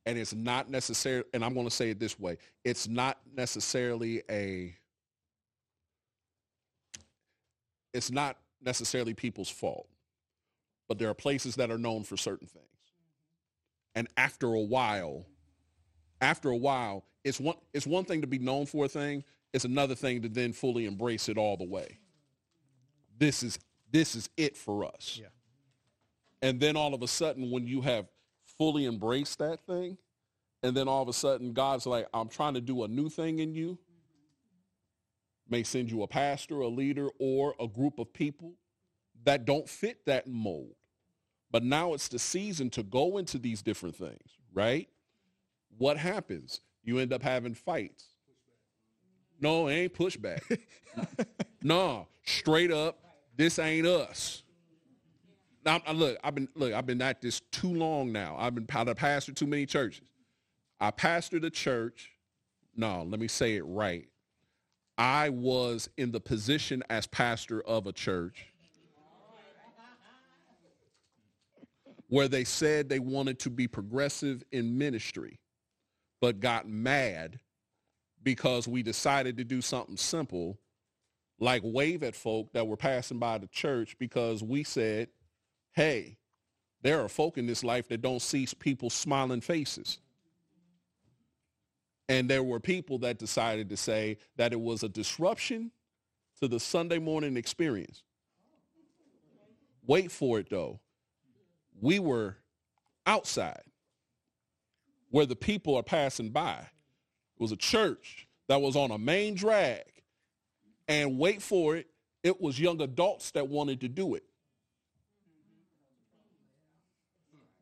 and 0.07 0.19
it's 0.19 0.35
not 0.35 0.71
necessarily, 0.71 1.25
and 1.33 1.45
I'm 1.45 1.55
going 1.55 1.67
to 1.67 1.75
say 1.75 1.91
it 1.91 1.99
this 1.99 2.19
way, 2.19 2.39
it's 2.65 2.89
not 2.89 3.19
necessarily 3.35 4.23
a, 4.31 4.75
it's 7.93 8.11
not 8.11 8.37
necessarily 8.63 9.15
people's 9.15 9.51
fault, 9.51 9.89
but 10.89 10.99
there 10.99 11.09
are 11.09 11.15
places 11.15 11.57
that 11.57 11.71
are 11.71 11.79
known 11.79 12.03
for 12.05 12.17
certain 12.17 12.47
things. 12.47 12.65
Mm-hmm. 12.67 13.99
And 14.01 14.09
after 14.17 14.55
a 14.55 14.61
while, 14.61 15.27
after 16.25 16.51
a 16.51 16.57
while, 16.57 17.05
it's 17.23 17.39
one, 17.39 17.57
it's 17.73 17.87
one 17.87 18.05
thing 18.05 18.23
to 18.23 18.27
be 18.27 18.39
known 18.39 18.67
for 18.67 18.87
a 18.87 18.89
thing. 18.89 19.25
It's 19.53 19.65
another 19.65 19.95
thing 19.95 20.23
to 20.23 20.29
then 20.29 20.53
fully 20.53 20.87
embrace 20.87 21.29
it 21.29 21.39
all 21.39 21.57
the 21.57 21.65
way. 21.65 21.99
This 23.17 23.43
is, 23.43 23.59
this 23.91 24.17
is 24.17 24.29
it 24.37 24.57
for 24.57 24.85
us. 24.85 25.19
yeah 25.21 25.29
And 26.43 26.59
then 26.59 26.77
all 26.77 26.95
of 26.95 27.03
a 27.03 27.09
sudden, 27.09 27.51
when 27.51 27.67
you 27.67 27.83
have 27.83 28.07
fully 28.59 28.87
embraced 28.87 29.39
that 29.39 29.61
thing, 29.67 29.97
and 30.63 30.77
then 30.77 30.89
all 30.89 31.03
of 31.03 31.09
a 31.09 31.13
sudden 31.13 31.53
God's 31.53 31.87
like, 31.87 32.09
I'm 32.13 32.29
trying 32.29 32.55
to 32.55 32.61
do 32.61 32.85
a 32.85 32.89
new 32.89 33.09
thing 33.09 33.39
in 33.39 33.55
you, 33.55 33.79
may 35.49 35.63
send 35.63 35.91
you 35.91 36.03
a 36.03 36.09
pastor, 36.09 36.61
a 36.61 36.69
leader, 36.69 37.09
or 37.19 37.55
a 37.61 37.69
group 37.69 37.99
of 37.99 38.13
people 38.13 38.55
that 39.25 39.45
don't 39.45 39.69
fit 39.69 40.05
that 40.07 40.27
mold. 40.27 40.75
But 41.51 41.63
now 41.63 41.95
it's 41.95 42.09
the 42.09 42.19
season 42.19 42.71
to 42.71 42.83
go 42.83 43.19
into 43.19 43.39
these 43.39 43.63
different 43.63 43.95
things, 43.95 44.39
right? 44.53 44.89
What 45.79 45.97
happens? 45.97 46.61
You 46.83 46.99
end 46.99 47.13
up 47.13 47.23
having 47.23 47.55
fights. 47.55 48.07
No, 49.41 49.69
it 49.69 49.75
ain't 49.75 49.95
pushback. 49.95 50.59
no, 51.63 52.07
straight 52.25 52.71
up, 52.71 52.99
this 53.37 53.59
ain't 53.59 53.87
us. 53.87 54.43
Now, 55.65 55.81
I- 55.87 55.93
look, 55.93 56.19
I've 56.23 56.35
been 56.35 56.49
look, 56.55 56.73
I've 56.73 56.87
been 56.87 57.03
at 57.03 57.21
this 57.21 57.41
too 57.51 57.73
long 57.75 58.13
now. 58.13 58.37
I've 58.39 58.55
been 58.55 58.67
I've 58.73 58.87
pastored 58.97 59.37
too 59.37 59.47
many 59.47 59.67
churches. 59.67 60.07
I 60.81 60.91
pastored 60.91 61.45
a 61.45 61.51
church. 61.51 62.11
No, 62.77 63.03
let 63.03 63.21
me 63.21 63.29
say 63.29 63.57
it 63.57 63.63
right. 63.63 64.07
I 64.97 65.29
was 65.31 65.89
in 65.97 66.13
the 66.13 66.21
position 66.21 66.83
as 66.91 67.07
pastor 67.07 67.61
of 67.63 67.87
a 67.87 67.93
church 67.93 68.47
where 72.09 72.29
they 72.29 72.45
said 72.45 72.89
they 72.89 72.99
wanted 73.01 73.39
to 73.41 73.51
be 73.51 73.67
progressive 73.67 74.45
in 74.53 74.77
ministry, 74.79 75.41
but 76.25 76.41
got 76.41 76.67
mad 76.67 77.39
because 78.23 78.67
we 78.67 78.83
decided 78.83 79.37
to 79.37 79.45
do 79.45 79.61
something 79.61 79.99
simple 79.99 80.59
like 81.39 81.61
wave 81.63 82.03
at 82.03 82.17
folk 82.17 82.51
that 82.55 82.67
were 82.67 82.79
passing 82.79 83.19
by 83.19 83.37
the 83.37 83.47
church 83.49 83.95
because 83.99 84.43
we 84.43 84.65
said, 84.65 85.09
hey, 85.73 86.17
there 86.81 87.05
are 87.05 87.11
folk 87.11 87.37
in 87.37 87.47
this 87.47 87.63
life 87.63 87.89
that 87.89 88.01
don't 88.01 88.23
see 88.23 88.49
people's 88.59 88.95
smiling 88.95 89.43
faces. 89.43 89.99
And 92.09 92.27
there 92.27 92.43
were 92.43 92.59
people 92.59 92.97
that 93.01 93.19
decided 93.19 93.69
to 93.69 93.77
say 93.77 94.17
that 94.37 94.55
it 94.55 94.61
was 94.63 94.83
a 94.83 94.89
disruption 94.89 95.73
to 96.41 96.49
the 96.49 96.59
Sunday 96.59 96.99
morning 96.99 97.37
experience. 97.37 98.03
Wait 99.87 100.11
for 100.11 100.39
it 100.39 100.49
though. 100.49 100.81
We 101.83 101.99
were 101.99 102.39
outside 103.05 103.65
where 105.15 105.27
the 105.27 105.37
people 105.37 105.77
are 105.77 105.83
passing 105.85 106.29
by. 106.29 106.57
It 106.59 107.41
was 107.41 107.53
a 107.53 107.57
church 107.57 108.27
that 108.49 108.61
was 108.61 108.75
on 108.75 108.91
a 108.91 108.99
main 108.99 109.37
drag. 109.37 109.85
And 110.89 111.21
wait 111.21 111.41
for 111.41 111.77
it, 111.77 111.87
it 112.25 112.41
was 112.41 112.59
young 112.59 112.81
adults 112.81 113.31
that 113.31 113.47
wanted 113.47 113.81
to 113.83 113.89
do 113.89 114.17
it. 114.17 114.25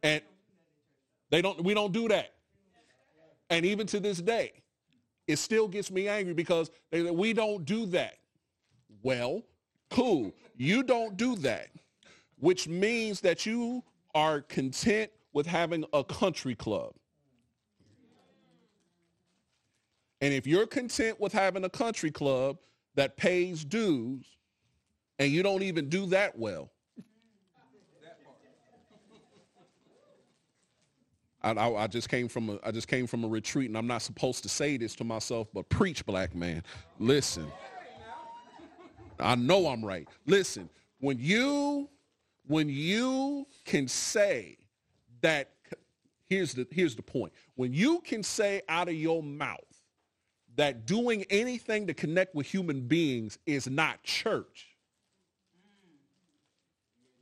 And 0.02 0.22
they 1.28 1.42
don't 1.42 1.62
we 1.62 1.74
don't 1.74 1.92
do 1.92 2.08
that. 2.08 2.32
And 3.50 3.66
even 3.66 3.86
to 3.88 4.00
this 4.00 4.22
day, 4.22 4.52
it 5.26 5.36
still 5.36 5.68
gets 5.68 5.90
me 5.90 6.08
angry 6.08 6.32
because 6.32 6.70
they, 6.90 7.02
we 7.02 7.34
don't 7.34 7.66
do 7.66 7.84
that. 7.84 8.16
Well, 9.02 9.42
cool. 9.90 10.32
You 10.56 10.82
don't 10.82 11.18
do 11.18 11.36
that, 11.36 11.68
which 12.38 12.66
means 12.66 13.20
that 13.20 13.44
you 13.44 13.84
are 14.14 14.40
content 14.40 15.10
with 15.34 15.46
having 15.46 15.84
a 15.92 16.02
country 16.02 16.54
club. 16.54 16.94
And 20.22 20.32
if 20.32 20.46
you're 20.46 20.68
content 20.68 21.20
with 21.20 21.32
having 21.32 21.64
a 21.64 21.68
country 21.68 22.12
club 22.12 22.58
that 22.94 23.16
pays 23.16 23.64
dues, 23.64 24.24
and 25.18 25.32
you 25.32 25.42
don't 25.42 25.64
even 25.64 25.88
do 25.88 26.06
that 26.06 26.38
well. 26.38 26.70
I, 31.42 31.50
I, 31.50 31.74
I, 31.82 31.86
just 31.88 32.08
came 32.08 32.28
from 32.28 32.50
a 32.50 32.58
I 32.64 32.70
just 32.70 32.86
came 32.86 33.08
from 33.08 33.24
a 33.24 33.28
retreat, 33.28 33.68
and 33.68 33.76
I'm 33.76 33.88
not 33.88 34.00
supposed 34.00 34.44
to 34.44 34.48
say 34.48 34.76
this 34.76 34.94
to 34.96 35.04
myself, 35.04 35.48
but 35.52 35.68
preach, 35.68 36.06
black 36.06 36.36
man. 36.36 36.62
Listen, 37.00 37.50
I 39.18 39.34
know 39.34 39.66
I'm 39.66 39.84
right. 39.84 40.06
Listen, 40.26 40.70
when 41.00 41.18
you 41.18 41.88
when 42.46 42.68
you 42.68 43.48
can 43.64 43.88
say 43.88 44.56
that, 45.20 45.50
here's 46.28 46.54
the 46.54 46.64
here's 46.70 46.94
the 46.94 47.02
point. 47.02 47.32
When 47.56 47.74
you 47.74 48.00
can 48.02 48.22
say 48.22 48.62
out 48.68 48.86
of 48.86 48.94
your 48.94 49.20
mouth 49.20 49.71
that 50.56 50.86
doing 50.86 51.24
anything 51.30 51.86
to 51.86 51.94
connect 51.94 52.34
with 52.34 52.46
human 52.46 52.82
beings 52.82 53.38
is 53.46 53.68
not 53.68 54.02
church. 54.02 54.68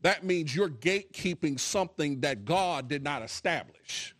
That 0.02 0.24
means 0.24 0.54
you're 0.54 0.70
gatekeeping 0.70 1.60
something 1.60 2.20
that 2.20 2.44
God 2.44 2.88
did 2.88 3.02
not 3.02 3.22
establish. 3.22 4.14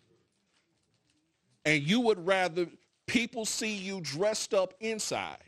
And 1.65 1.83
you 1.83 2.01
would 2.01 2.25
rather 2.27 2.67
people 3.07 3.45
see 3.45 3.75
you 3.75 4.01
dressed 4.01 4.55
up 4.55 4.75
inside 4.81 5.39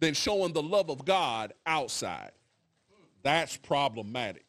than 0.00 0.14
showing 0.14 0.52
the 0.52 0.62
love 0.62 0.90
of 0.90 1.04
God 1.04 1.52
outside. 1.66 2.32
That's 3.22 3.56
problematic. 3.56 4.44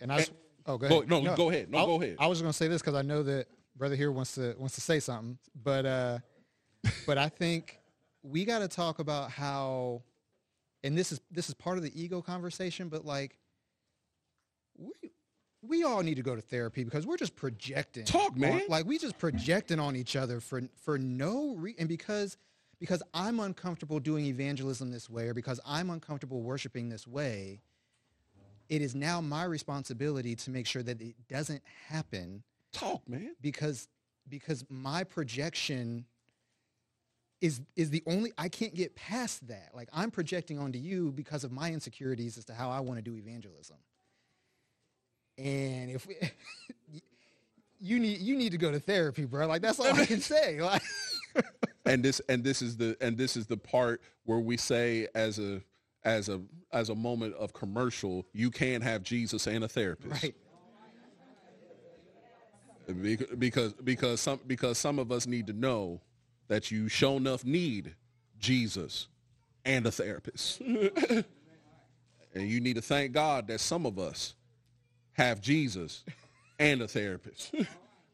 And 0.00 0.12
I, 0.12 0.26
oh, 0.66 0.76
go 0.76 0.86
ahead. 0.86 1.08
Go, 1.08 1.20
no, 1.20 1.36
go 1.36 1.50
ahead. 1.50 1.70
No, 1.70 1.78
I, 1.78 1.86
go 1.86 2.02
ahead. 2.02 2.16
I 2.18 2.26
was 2.26 2.40
going 2.40 2.50
to 2.50 2.56
say 2.56 2.66
this 2.66 2.82
because 2.82 2.96
I 2.96 3.02
know 3.02 3.22
that 3.22 3.46
brother 3.76 3.96
here 3.96 4.12
wants 4.12 4.34
to 4.34 4.54
wants 4.58 4.74
to 4.76 4.80
say 4.80 5.00
something, 5.00 5.38
but 5.62 5.86
uh, 5.86 6.18
but 7.06 7.18
I 7.18 7.28
think 7.28 7.78
we 8.22 8.44
got 8.44 8.60
to 8.60 8.68
talk 8.68 8.98
about 8.98 9.30
how, 9.30 10.02
and 10.84 10.96
this 10.96 11.12
is 11.12 11.20
this 11.30 11.48
is 11.48 11.54
part 11.54 11.78
of 11.78 11.84
the 11.84 12.00
ego 12.00 12.22
conversation, 12.22 12.88
but 12.88 13.04
like 13.04 13.38
we 14.76 14.92
we 15.62 15.84
all 15.84 16.02
need 16.02 16.16
to 16.16 16.22
go 16.22 16.34
to 16.34 16.42
therapy 16.42 16.84
because 16.84 17.06
we're 17.06 17.16
just 17.16 17.36
projecting. 17.36 18.04
Talk, 18.04 18.36
man. 18.36 18.62
On, 18.62 18.68
like 18.68 18.86
we 18.86 18.98
just 18.98 19.18
projecting 19.18 19.78
on 19.78 19.96
each 19.96 20.16
other 20.16 20.40
for 20.40 20.62
for 20.82 20.98
no 20.98 21.54
reason, 21.54 21.80
and 21.80 21.88
because 21.88 22.36
because 22.78 23.02
I'm 23.14 23.38
uncomfortable 23.38 24.00
doing 24.00 24.26
evangelism 24.26 24.90
this 24.90 25.08
way, 25.08 25.28
or 25.28 25.34
because 25.34 25.60
I'm 25.64 25.90
uncomfortable 25.90 26.42
worshiping 26.42 26.88
this 26.88 27.06
way. 27.06 27.60
It 28.68 28.80
is 28.80 28.94
now 28.94 29.20
my 29.20 29.44
responsibility 29.44 30.34
to 30.34 30.50
make 30.50 30.66
sure 30.66 30.82
that 30.82 31.00
it 31.02 31.14
doesn't 31.28 31.62
happen 31.88 32.42
Talk, 32.72 33.08
man. 33.08 33.34
because 33.40 33.88
because 34.28 34.64
my 34.68 35.04
projection 35.04 36.06
is 37.40 37.60
is 37.76 37.90
the 37.90 38.02
only 38.06 38.32
I 38.38 38.48
can't 38.48 38.74
get 38.74 38.94
past 38.94 39.46
that. 39.48 39.70
Like 39.74 39.88
I'm 39.92 40.10
projecting 40.10 40.58
onto 40.58 40.78
you 40.78 41.12
because 41.12 41.44
of 41.44 41.52
my 41.52 41.72
insecurities 41.72 42.38
as 42.38 42.44
to 42.46 42.54
how 42.54 42.70
I 42.70 42.80
want 42.80 42.98
to 42.98 43.02
do 43.02 43.16
evangelism. 43.16 43.76
And 45.38 45.90
if 45.90 46.06
we, 46.06 46.16
you 47.80 47.98
need 47.98 48.20
you 48.20 48.36
need 48.36 48.52
to 48.52 48.58
go 48.58 48.70
to 48.70 48.78
therapy, 48.78 49.24
bro. 49.24 49.46
Like 49.46 49.60
that's 49.60 49.80
all 49.80 49.92
I 49.92 50.06
can 50.06 50.20
say. 50.20 50.60
Like 50.60 50.82
and 51.86 52.04
this 52.04 52.20
and 52.28 52.44
this 52.44 52.62
is 52.62 52.76
the 52.76 52.96
and 53.00 53.16
this 53.16 53.36
is 53.36 53.46
the 53.46 53.56
part 53.56 54.02
where 54.24 54.38
we 54.38 54.56
say 54.56 55.08
as 55.14 55.38
a 55.38 55.62
as 56.04 56.28
a 56.28 56.40
as 56.72 56.90
a 56.90 56.94
moment 56.94 57.34
of 57.34 57.52
commercial, 57.52 58.26
you 58.32 58.50
can't 58.50 58.82
have 58.82 59.02
Jesus 59.02 59.46
and 59.46 59.64
a 59.64 59.68
therapist. 59.68 60.22
right. 60.22 60.34
Bec- 62.86 63.38
because 63.38 63.72
because 63.74 64.20
some 64.20 64.40
because 64.46 64.78
some 64.78 64.98
of 64.98 65.12
us 65.12 65.26
need 65.26 65.46
to 65.46 65.52
know 65.52 66.00
that 66.48 66.70
you 66.70 66.88
show 66.88 67.16
enough 67.16 67.44
need 67.44 67.94
Jesus 68.38 69.08
and 69.64 69.86
a 69.86 69.92
therapist. 69.92 70.60
and 70.60 71.24
you 72.34 72.60
need 72.60 72.76
to 72.76 72.82
thank 72.82 73.12
God 73.12 73.46
that 73.48 73.60
some 73.60 73.86
of 73.86 73.98
us 73.98 74.34
have 75.12 75.40
Jesus 75.40 76.04
and 76.58 76.82
a 76.82 76.88
therapist. 76.88 77.54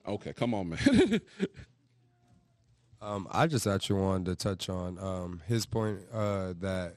okay, 0.07 0.33
come 0.33 0.55
on, 0.55 0.71
man. 0.71 1.21
Um, 3.01 3.29
I 3.31 3.47
just 3.47 3.66
actually 3.66 4.01
wanted 4.01 4.27
to 4.27 4.35
touch 4.35 4.69
on 4.69 4.99
um, 4.99 5.41
his 5.47 5.66
point 5.66 6.01
uh, 6.12 6.55
that 6.61 6.97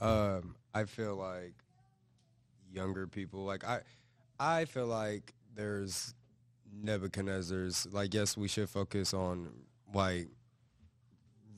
um, 0.00 0.56
I 0.74 0.84
feel 0.84 1.16
like 1.16 1.54
younger 2.70 3.06
people, 3.06 3.44
like 3.44 3.64
I, 3.64 3.80
I 4.38 4.66
feel 4.66 4.86
like 4.86 5.32
there's 5.54 6.14
Nebuchadnezzar's. 6.72 7.86
Like, 7.92 8.14
yes, 8.14 8.36
we 8.36 8.48
should 8.48 8.68
focus 8.68 9.14
on 9.14 9.50
like 9.94 10.28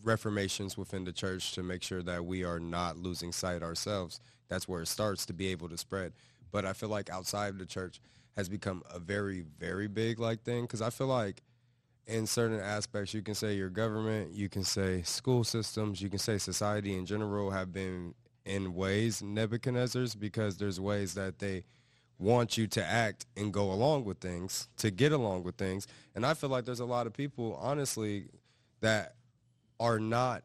reformations 0.02 0.76
within 0.76 1.04
the 1.04 1.12
church 1.12 1.52
to 1.52 1.62
make 1.62 1.82
sure 1.82 2.02
that 2.02 2.24
we 2.24 2.44
are 2.44 2.60
not 2.60 2.96
losing 2.96 3.32
sight 3.32 3.62
ourselves. 3.62 4.20
That's 4.48 4.68
where 4.68 4.82
it 4.82 4.88
starts 4.88 5.26
to 5.26 5.32
be 5.32 5.48
able 5.48 5.68
to 5.68 5.78
spread. 5.78 6.12
But 6.52 6.64
I 6.64 6.72
feel 6.72 6.88
like 6.90 7.10
outside 7.10 7.48
of 7.48 7.58
the 7.58 7.66
church 7.66 8.00
has 8.36 8.48
become 8.48 8.82
a 8.92 8.98
very, 8.98 9.44
very 9.58 9.88
big 9.88 10.18
like 10.18 10.42
thing 10.42 10.64
because 10.64 10.82
I 10.82 10.90
feel 10.90 11.06
like 11.06 11.42
in 12.06 12.26
certain 12.26 12.60
aspects, 12.60 13.14
you 13.14 13.22
can 13.22 13.34
say 13.34 13.54
your 13.54 13.70
government, 13.70 14.32
you 14.32 14.48
can 14.48 14.64
say 14.64 15.02
school 15.02 15.42
systems, 15.42 16.02
you 16.02 16.10
can 16.10 16.18
say 16.18 16.38
society 16.38 16.96
in 16.96 17.06
general 17.06 17.50
have 17.50 17.72
been 17.72 18.14
in 18.44 18.74
ways 18.74 19.22
Nebuchadnezzar's 19.22 20.14
because 20.14 20.56
there's 20.58 20.78
ways 20.78 21.14
that 21.14 21.38
they 21.38 21.64
want 22.18 22.56
you 22.56 22.66
to 22.68 22.84
act 22.84 23.26
and 23.36 23.52
go 23.52 23.72
along 23.72 24.04
with 24.04 24.18
things, 24.18 24.68
to 24.78 24.90
get 24.90 25.12
along 25.12 25.42
with 25.42 25.56
things. 25.56 25.86
And 26.14 26.24
I 26.24 26.34
feel 26.34 26.50
like 26.50 26.64
there's 26.64 26.80
a 26.80 26.84
lot 26.84 27.06
of 27.06 27.12
people, 27.12 27.58
honestly, 27.60 28.26
that 28.80 29.14
are 29.80 29.98
not 29.98 30.44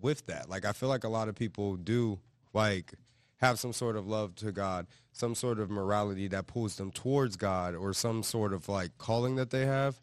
with 0.00 0.26
that. 0.26 0.48
Like 0.48 0.64
I 0.64 0.72
feel 0.72 0.88
like 0.88 1.04
a 1.04 1.08
lot 1.08 1.28
of 1.28 1.34
people 1.34 1.76
do 1.76 2.18
like 2.52 2.92
have 3.38 3.58
some 3.58 3.72
sort 3.72 3.96
of 3.96 4.06
love 4.06 4.34
to 4.36 4.50
God, 4.52 4.86
some 5.12 5.34
sort 5.34 5.60
of 5.60 5.70
morality 5.70 6.26
that 6.28 6.46
pulls 6.46 6.76
them 6.76 6.90
towards 6.90 7.36
God 7.36 7.74
or 7.74 7.92
some 7.92 8.22
sort 8.22 8.52
of 8.52 8.68
like 8.68 8.96
calling 8.98 9.36
that 9.36 9.50
they 9.50 9.66
have. 9.66 9.96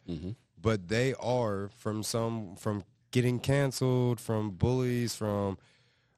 But 0.62 0.88
they 0.88 1.14
are 1.20 1.70
from 1.78 2.04
some 2.04 2.56
from 2.56 2.84
getting 3.12 3.40
canceled, 3.40 4.20
from 4.20 4.52
bullies, 4.52 5.14
from 5.16 5.58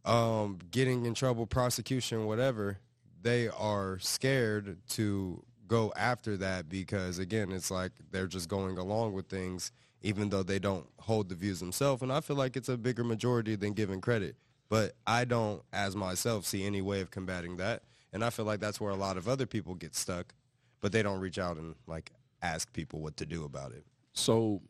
um, 0.06 0.60
getting 0.70 1.06
in 1.06 1.14
trouble, 1.16 1.48
prosecution, 1.48 2.26
whatever. 2.26 2.78
They 3.26 3.48
are 3.48 3.98
scared 3.98 4.78
to 4.90 5.44
go 5.68 5.92
after 5.96 6.38
that 6.38 6.70
because 6.70 7.18
again, 7.18 7.52
it's 7.52 7.72
like 7.72 7.92
they're 8.12 8.28
just 8.28 8.48
going 8.48 8.78
along 8.78 9.14
with 9.14 9.26
things 9.30 9.72
even 10.04 10.30
though 10.30 10.44
they 10.44 10.60
don't 10.60 10.86
hold 11.00 11.30
the 11.30 11.34
views 11.34 11.60
themselves. 11.60 12.04
And 12.04 12.14
I 12.14 12.22
feel 12.22 12.36
like 12.36 12.56
it's 12.56 12.70
a 12.70 12.78
bigger 12.78 13.04
majority 13.04 13.56
than 13.56 13.74
given 13.74 14.00
credit. 14.00 14.36
But 14.70 14.94
I 15.08 15.26
don't, 15.26 15.64
as 15.74 15.96
myself, 15.96 16.46
see 16.46 16.64
any 16.68 16.84
way 16.84 17.02
of 17.02 17.10
combating 17.10 17.58
that. 17.58 17.82
And 18.14 18.24
I 18.24 18.30
feel 18.30 18.46
like 18.46 18.60
that's 18.60 18.80
where 18.80 18.92
a 18.92 18.96
lot 18.96 19.18
of 19.18 19.28
other 19.28 19.48
people 19.48 19.74
get 19.74 19.96
stuck, 19.96 20.36
but 20.80 20.92
they 20.92 21.02
don't 21.02 21.20
reach 21.20 21.40
out 21.40 21.58
and 21.58 21.74
like 21.88 22.12
ask 22.44 22.72
people 22.74 23.00
what 23.00 23.18
to 23.18 23.26
do 23.26 23.44
about 23.44 23.72
it. 23.72 23.86
So 24.14 24.62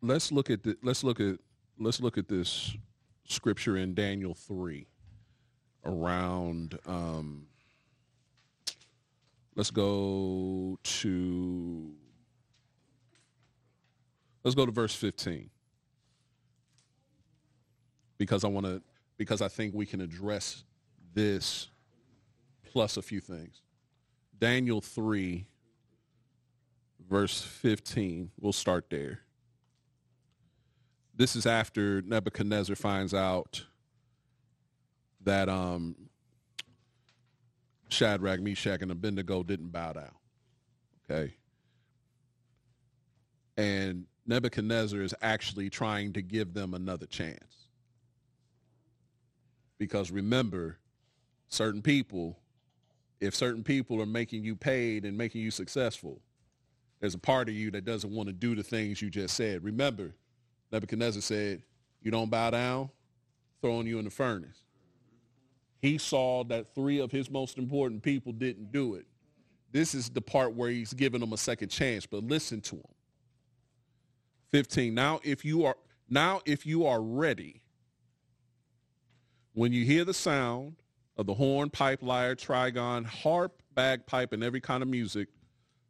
let's 0.00 0.32
look 0.32 0.50
at 0.50 0.64
the, 0.64 0.76
let's 0.82 1.04
look 1.04 1.20
at 1.20 1.36
let's 1.78 2.00
look 2.00 2.18
at 2.18 2.26
this 2.26 2.76
scripture 3.28 3.76
in 3.76 3.94
Daniel 3.94 4.34
three 4.34 4.88
around 5.84 6.80
um, 6.84 7.46
let's 9.54 9.70
go 9.70 10.78
to 10.82 11.90
let's 14.44 14.54
go 14.54 14.66
to 14.66 14.72
verse 14.72 14.94
15 14.94 15.50
because 18.18 18.44
I 18.44 18.48
want 18.48 18.66
to 18.66 18.82
because 19.16 19.42
I 19.42 19.48
think 19.48 19.74
we 19.74 19.86
can 19.86 20.00
address 20.00 20.64
this 21.14 21.68
plus 22.64 22.96
a 22.96 23.02
few 23.02 23.20
things. 23.20 23.60
Daniel 24.38 24.80
3 24.80 25.46
verse 27.08 27.42
15. 27.42 28.30
We'll 28.40 28.52
start 28.52 28.86
there. 28.90 29.20
This 31.14 31.36
is 31.36 31.46
after 31.46 32.00
Nebuchadnezzar 32.02 32.74
finds 32.74 33.12
out 33.12 33.66
that 35.20 35.48
um, 35.48 35.94
Shadrach, 37.92 38.40
Meshach, 38.40 38.82
and 38.82 38.90
Abednego 38.90 39.42
didn't 39.42 39.70
bow 39.70 39.92
down. 39.92 40.14
Okay. 41.10 41.34
And 43.56 44.06
Nebuchadnezzar 44.26 45.00
is 45.00 45.14
actually 45.20 45.68
trying 45.68 46.12
to 46.14 46.22
give 46.22 46.54
them 46.54 46.74
another 46.74 47.06
chance. 47.06 47.68
Because 49.78 50.10
remember, 50.10 50.78
certain 51.48 51.82
people, 51.82 52.38
if 53.20 53.34
certain 53.34 53.62
people 53.62 54.00
are 54.00 54.06
making 54.06 54.44
you 54.44 54.56
paid 54.56 55.04
and 55.04 55.18
making 55.18 55.42
you 55.42 55.50
successful, 55.50 56.20
there's 57.00 57.14
a 57.14 57.18
part 57.18 57.48
of 57.48 57.54
you 57.54 57.70
that 57.72 57.84
doesn't 57.84 58.12
want 58.12 58.28
to 58.28 58.32
do 58.32 58.54
the 58.54 58.62
things 58.62 59.02
you 59.02 59.10
just 59.10 59.34
said. 59.34 59.64
Remember, 59.64 60.14
Nebuchadnezzar 60.70 61.20
said, 61.20 61.62
you 62.00 62.10
don't 62.10 62.30
bow 62.30 62.50
down, 62.50 62.90
throwing 63.60 63.86
you 63.86 63.98
in 63.98 64.04
the 64.04 64.10
furnace. 64.10 64.62
He 65.82 65.98
saw 65.98 66.44
that 66.46 66.74
three 66.74 67.00
of 67.00 67.12
his 67.12 67.30
most 67.30 67.58
important 67.58 68.02
people 68.02 68.32
didn't 68.32 68.72
do 68.72 68.96
it. 68.96 69.06
This 69.72 69.94
is 69.94 70.10
the 70.10 70.22
part 70.22 70.54
where 70.54 70.70
he's 70.70 70.94
giving 70.94 71.20
them 71.20 71.34
a 71.34 71.38
second 71.38 71.70
chance, 71.70 72.06
but 72.06 72.24
listen 72.24 72.62
to 72.62 72.76
him. 72.76 72.84
15. 74.52 74.94
Now 74.94 75.20
if 75.24 75.44
you 75.44 75.66
are 75.66 75.76
now 76.10 76.42
if 76.46 76.66
you 76.66 76.86
are 76.86 77.02
ready, 77.02 77.60
When 79.54 79.72
you 79.72 79.84
hear 79.84 80.04
the 80.04 80.14
sound 80.14 80.76
of 81.16 81.26
the 81.26 81.34
horn, 81.34 81.70
pipe, 81.70 82.02
lyre, 82.02 82.36
trigon, 82.36 83.04
harp, 83.06 83.62
bagpipe, 83.74 84.32
and 84.32 84.44
every 84.44 84.60
kind 84.60 84.82
of 84.82 84.88
music, 84.88 85.28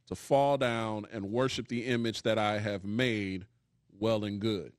to 0.09 0.17
fall 0.17 0.59
down 0.59 1.07
and 1.13 1.33
worship 1.33 1.69
the 1.69 1.87
image 1.87 2.23
that 2.23 2.39
I 2.39 2.59
have 2.61 2.85
made, 2.85 3.47
well 4.01 4.25
and 4.25 4.41
good. 4.41 4.73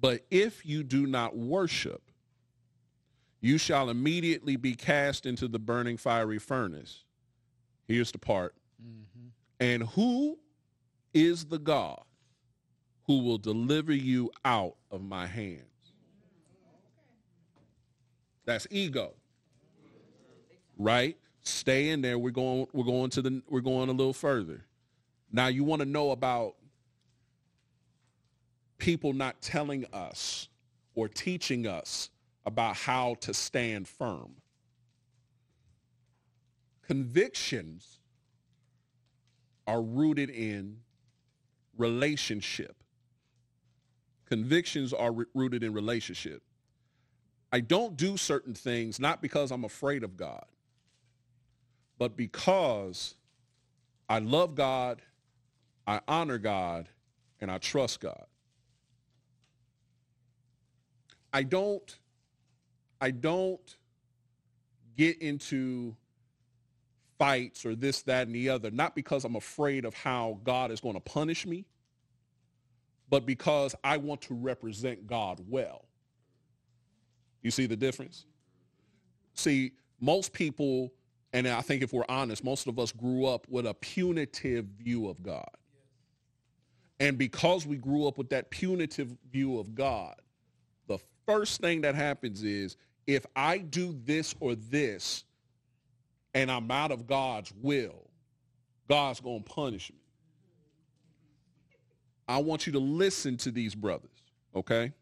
But 0.00 0.26
if 0.30 0.66
you 0.66 0.84
do 0.84 1.06
not 1.06 1.36
worship, 1.36 2.02
you 3.42 3.58
shall 3.58 3.90
immediately 3.90 4.56
be 4.56 4.74
cast 4.74 5.26
into 5.26 5.48
the 5.48 5.58
burning 5.58 5.96
fiery 5.96 6.38
furnace. 6.38 7.04
Here's 7.86 8.12
the 8.12 8.18
part. 8.18 8.54
Mm-hmm. 8.80 9.28
And 9.58 9.82
who 9.82 10.38
is 11.12 11.44
the 11.44 11.58
God 11.58 12.00
who 13.06 13.18
will 13.18 13.38
deliver 13.38 13.92
you 13.92 14.30
out 14.44 14.76
of 14.92 15.02
my 15.02 15.26
hands? 15.26 15.66
That's 18.44 18.66
ego. 18.70 19.14
Right? 20.78 21.18
Stay 21.42 21.88
in 21.90 22.00
there. 22.00 22.18
We're 22.18 22.30
going 22.30 22.68
we're 22.72 22.84
going 22.84 23.10
to 23.10 23.22
the 23.22 23.42
we're 23.48 23.60
going 23.60 23.88
a 23.88 23.92
little 23.92 24.12
further. 24.12 24.64
Now 25.32 25.48
you 25.48 25.64
want 25.64 25.80
to 25.80 25.86
know 25.86 26.12
about 26.12 26.54
people 28.78 29.12
not 29.12 29.40
telling 29.42 29.84
us 29.92 30.48
or 30.94 31.08
teaching 31.08 31.66
us 31.66 32.10
about 32.44 32.76
how 32.76 33.14
to 33.20 33.32
stand 33.32 33.88
firm. 33.88 34.34
Convictions 36.86 38.00
are 39.66 39.80
rooted 39.80 40.30
in 40.30 40.78
relationship. 41.76 42.76
Convictions 44.26 44.92
are 44.92 45.12
re- 45.12 45.24
rooted 45.34 45.62
in 45.62 45.72
relationship. 45.72 46.42
I 47.52 47.60
don't 47.60 47.96
do 47.96 48.16
certain 48.16 48.54
things 48.54 48.98
not 48.98 49.22
because 49.22 49.50
I'm 49.50 49.64
afraid 49.64 50.02
of 50.02 50.16
God, 50.16 50.46
but 51.98 52.16
because 52.16 53.14
I 54.08 54.18
love 54.18 54.54
God, 54.54 55.02
I 55.86 56.00
honor 56.08 56.38
God, 56.38 56.88
and 57.40 57.50
I 57.50 57.58
trust 57.58 58.00
God. 58.00 58.26
I 61.32 61.42
don't 61.42 61.98
I 63.02 63.10
don't 63.10 63.76
get 64.96 65.20
into 65.20 65.96
fights 67.18 67.66
or 67.66 67.74
this, 67.74 68.02
that, 68.02 68.28
and 68.28 68.34
the 68.34 68.48
other, 68.48 68.70
not 68.70 68.94
because 68.94 69.24
I'm 69.24 69.34
afraid 69.34 69.84
of 69.84 69.92
how 69.92 70.38
God 70.44 70.70
is 70.70 70.80
going 70.80 70.94
to 70.94 71.00
punish 71.00 71.44
me, 71.44 71.64
but 73.10 73.26
because 73.26 73.74
I 73.82 73.96
want 73.96 74.22
to 74.22 74.34
represent 74.34 75.08
God 75.08 75.40
well. 75.48 75.84
You 77.42 77.50
see 77.50 77.66
the 77.66 77.76
difference? 77.76 78.24
See, 79.34 79.72
most 80.00 80.32
people, 80.32 80.92
and 81.32 81.48
I 81.48 81.60
think 81.60 81.82
if 81.82 81.92
we're 81.92 82.04
honest, 82.08 82.44
most 82.44 82.68
of 82.68 82.78
us 82.78 82.92
grew 82.92 83.26
up 83.26 83.48
with 83.48 83.66
a 83.66 83.74
punitive 83.74 84.66
view 84.78 85.08
of 85.08 85.24
God. 85.24 85.50
And 87.00 87.18
because 87.18 87.66
we 87.66 87.78
grew 87.78 88.06
up 88.06 88.16
with 88.16 88.28
that 88.28 88.50
punitive 88.50 89.16
view 89.32 89.58
of 89.58 89.74
God, 89.74 90.14
the 90.86 90.98
first 91.26 91.60
thing 91.60 91.80
that 91.80 91.96
happens 91.96 92.44
is 92.44 92.76
if 93.06 93.26
I 93.34 93.58
do 93.58 93.98
this 94.04 94.34
or 94.40 94.54
this 94.54 95.24
and 96.34 96.50
I'm 96.50 96.70
out 96.70 96.90
of 96.90 97.06
God's 97.06 97.52
will, 97.60 98.08
God's 98.88 99.20
going 99.20 99.42
to 99.42 99.50
punish 99.50 99.90
me. 99.90 99.98
I 102.28 102.38
want 102.38 102.66
you 102.66 102.72
to 102.74 102.78
listen 102.78 103.36
to 103.38 103.50
these 103.50 103.74
brothers, 103.74 104.10
okay? 104.54 104.92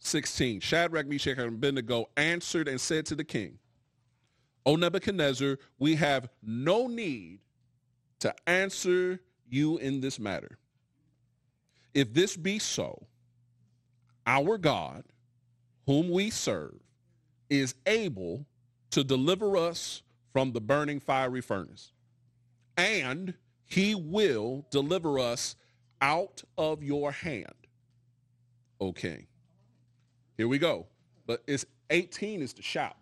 16. 0.00 0.60
Shadrach, 0.60 1.06
Meshach, 1.06 1.38
and 1.38 1.48
Abednego 1.48 2.10
answered 2.16 2.68
and 2.68 2.80
said 2.80 3.06
to 3.06 3.14
the 3.14 3.24
king, 3.24 3.58
O 4.66 4.76
Nebuchadnezzar, 4.76 5.58
we 5.78 5.94
have 5.96 6.28
no 6.42 6.86
need 6.86 7.40
to 8.20 8.34
answer 8.46 9.20
you 9.48 9.78
in 9.78 10.00
this 10.00 10.18
matter. 10.18 10.58
If 11.92 12.12
this 12.12 12.36
be 12.36 12.58
so, 12.58 13.06
our 14.26 14.58
God, 14.58 15.04
whom 15.86 16.10
we 16.10 16.30
serve, 16.30 16.74
is 17.50 17.74
able 17.86 18.46
to 18.90 19.04
deliver 19.04 19.56
us 19.56 20.02
from 20.32 20.52
the 20.52 20.60
burning 20.60 21.00
fiery 21.00 21.40
furnace. 21.40 21.92
And 22.76 23.34
he 23.66 23.94
will 23.94 24.66
deliver 24.70 25.18
us 25.18 25.56
out 26.00 26.42
of 26.58 26.82
your 26.82 27.12
hand. 27.12 27.54
Okay. 28.80 29.26
Here 30.36 30.48
we 30.48 30.58
go. 30.58 30.86
But 31.26 31.42
it's 31.46 31.64
18 31.90 32.42
is 32.42 32.52
the 32.52 32.62
shout. 32.62 32.96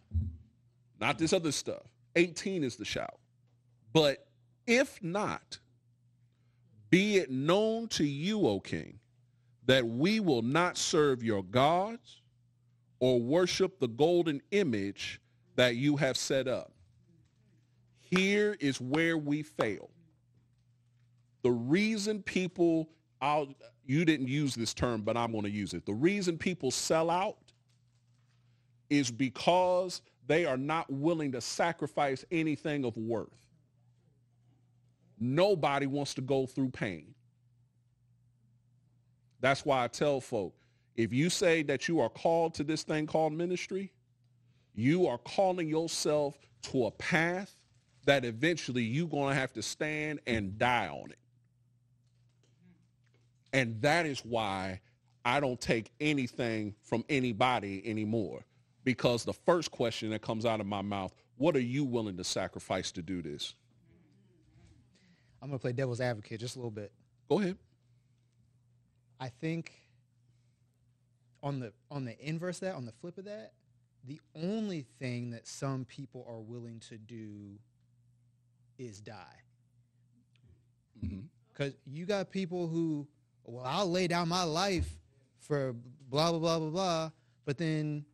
Not 1.00 1.18
this 1.18 1.32
other 1.32 1.52
stuff. 1.52 1.82
18 2.16 2.62
is 2.62 2.76
the 2.76 2.84
shout. 2.84 3.18
But 3.92 4.26
if 4.66 5.02
not, 5.02 5.58
be 6.90 7.16
it 7.16 7.30
known 7.30 7.88
to 7.88 8.04
you, 8.04 8.46
O 8.46 8.60
king, 8.60 8.98
that 9.66 9.86
we 9.86 10.20
will 10.20 10.42
not 10.42 10.76
serve 10.76 11.22
your 11.22 11.42
gods 11.42 12.21
or 13.02 13.20
worship 13.20 13.80
the 13.80 13.88
golden 13.88 14.40
image 14.52 15.20
that 15.56 15.74
you 15.74 15.96
have 15.96 16.16
set 16.16 16.46
up. 16.46 16.70
Here 17.98 18.56
is 18.60 18.80
where 18.80 19.18
we 19.18 19.42
fail. 19.42 19.90
The 21.42 21.50
reason 21.50 22.22
people, 22.22 22.88
I'll, 23.20 23.48
you 23.84 24.04
didn't 24.04 24.28
use 24.28 24.54
this 24.54 24.72
term, 24.72 25.02
but 25.02 25.16
I'm 25.16 25.32
going 25.32 25.42
to 25.42 25.50
use 25.50 25.74
it. 25.74 25.84
The 25.84 25.92
reason 25.92 26.38
people 26.38 26.70
sell 26.70 27.10
out 27.10 27.38
is 28.88 29.10
because 29.10 30.00
they 30.28 30.44
are 30.44 30.56
not 30.56 30.88
willing 30.88 31.32
to 31.32 31.40
sacrifice 31.40 32.24
anything 32.30 32.84
of 32.84 32.96
worth. 32.96 33.48
Nobody 35.18 35.86
wants 35.86 36.14
to 36.14 36.20
go 36.20 36.46
through 36.46 36.70
pain. 36.70 37.16
That's 39.40 39.64
why 39.64 39.82
I 39.82 39.88
tell 39.88 40.20
folk, 40.20 40.54
if 40.96 41.12
you 41.12 41.30
say 41.30 41.62
that 41.62 41.88
you 41.88 42.00
are 42.00 42.08
called 42.08 42.54
to 42.54 42.64
this 42.64 42.82
thing 42.82 43.06
called 43.06 43.32
ministry, 43.32 43.92
you 44.74 45.06
are 45.06 45.18
calling 45.18 45.68
yourself 45.68 46.36
to 46.62 46.86
a 46.86 46.90
path 46.90 47.54
that 48.04 48.24
eventually 48.24 48.82
you're 48.82 49.08
going 49.08 49.28
to 49.28 49.34
have 49.34 49.52
to 49.52 49.62
stand 49.62 50.20
and 50.26 50.58
die 50.58 50.88
on 50.88 51.10
it. 51.10 51.18
And 53.52 53.80
that 53.82 54.06
is 54.06 54.20
why 54.20 54.80
I 55.24 55.40
don't 55.40 55.60
take 55.60 55.92
anything 56.00 56.74
from 56.82 57.04
anybody 57.08 57.82
anymore. 57.84 58.44
Because 58.84 59.24
the 59.24 59.32
first 59.32 59.70
question 59.70 60.10
that 60.10 60.22
comes 60.22 60.44
out 60.44 60.60
of 60.60 60.66
my 60.66 60.82
mouth, 60.82 61.14
what 61.36 61.54
are 61.54 61.60
you 61.60 61.84
willing 61.84 62.16
to 62.16 62.24
sacrifice 62.24 62.90
to 62.92 63.02
do 63.02 63.22
this? 63.22 63.54
I'm 65.40 65.48
gonna 65.48 65.58
play 65.58 65.72
devil's 65.72 66.00
advocate 66.00 66.40
just 66.40 66.56
a 66.56 66.58
little 66.58 66.70
bit. 66.70 66.92
Go 67.28 67.40
ahead. 67.40 67.56
I 69.20 69.28
think 69.28 69.72
on 71.42 71.58
the 71.60 71.72
on 71.90 72.04
the 72.04 72.18
inverse 72.26 72.56
of 72.56 72.68
that, 72.68 72.74
on 72.74 72.84
the 72.84 72.92
flip 72.92 73.18
of 73.18 73.24
that, 73.24 73.52
the 74.04 74.20
only 74.34 74.82
thing 74.98 75.30
that 75.30 75.46
some 75.46 75.84
people 75.84 76.24
are 76.28 76.40
willing 76.40 76.80
to 76.88 76.98
do 76.98 77.58
is 78.78 79.00
die. 79.00 79.42
Mhm. 81.02 81.24
Because 81.52 81.74
you 81.86 82.06
got 82.06 82.30
people 82.30 82.66
who, 82.68 83.06
well, 83.44 83.64
I'll 83.64 83.90
lay 83.90 84.06
down 84.08 84.28
my 84.28 84.42
life 84.44 84.98
for 85.38 85.72
blah 85.72 86.30
blah 86.30 86.38
blah 86.38 86.58
blah 86.58 86.70
blah, 86.70 87.10
but 87.44 87.58
then 87.58 88.04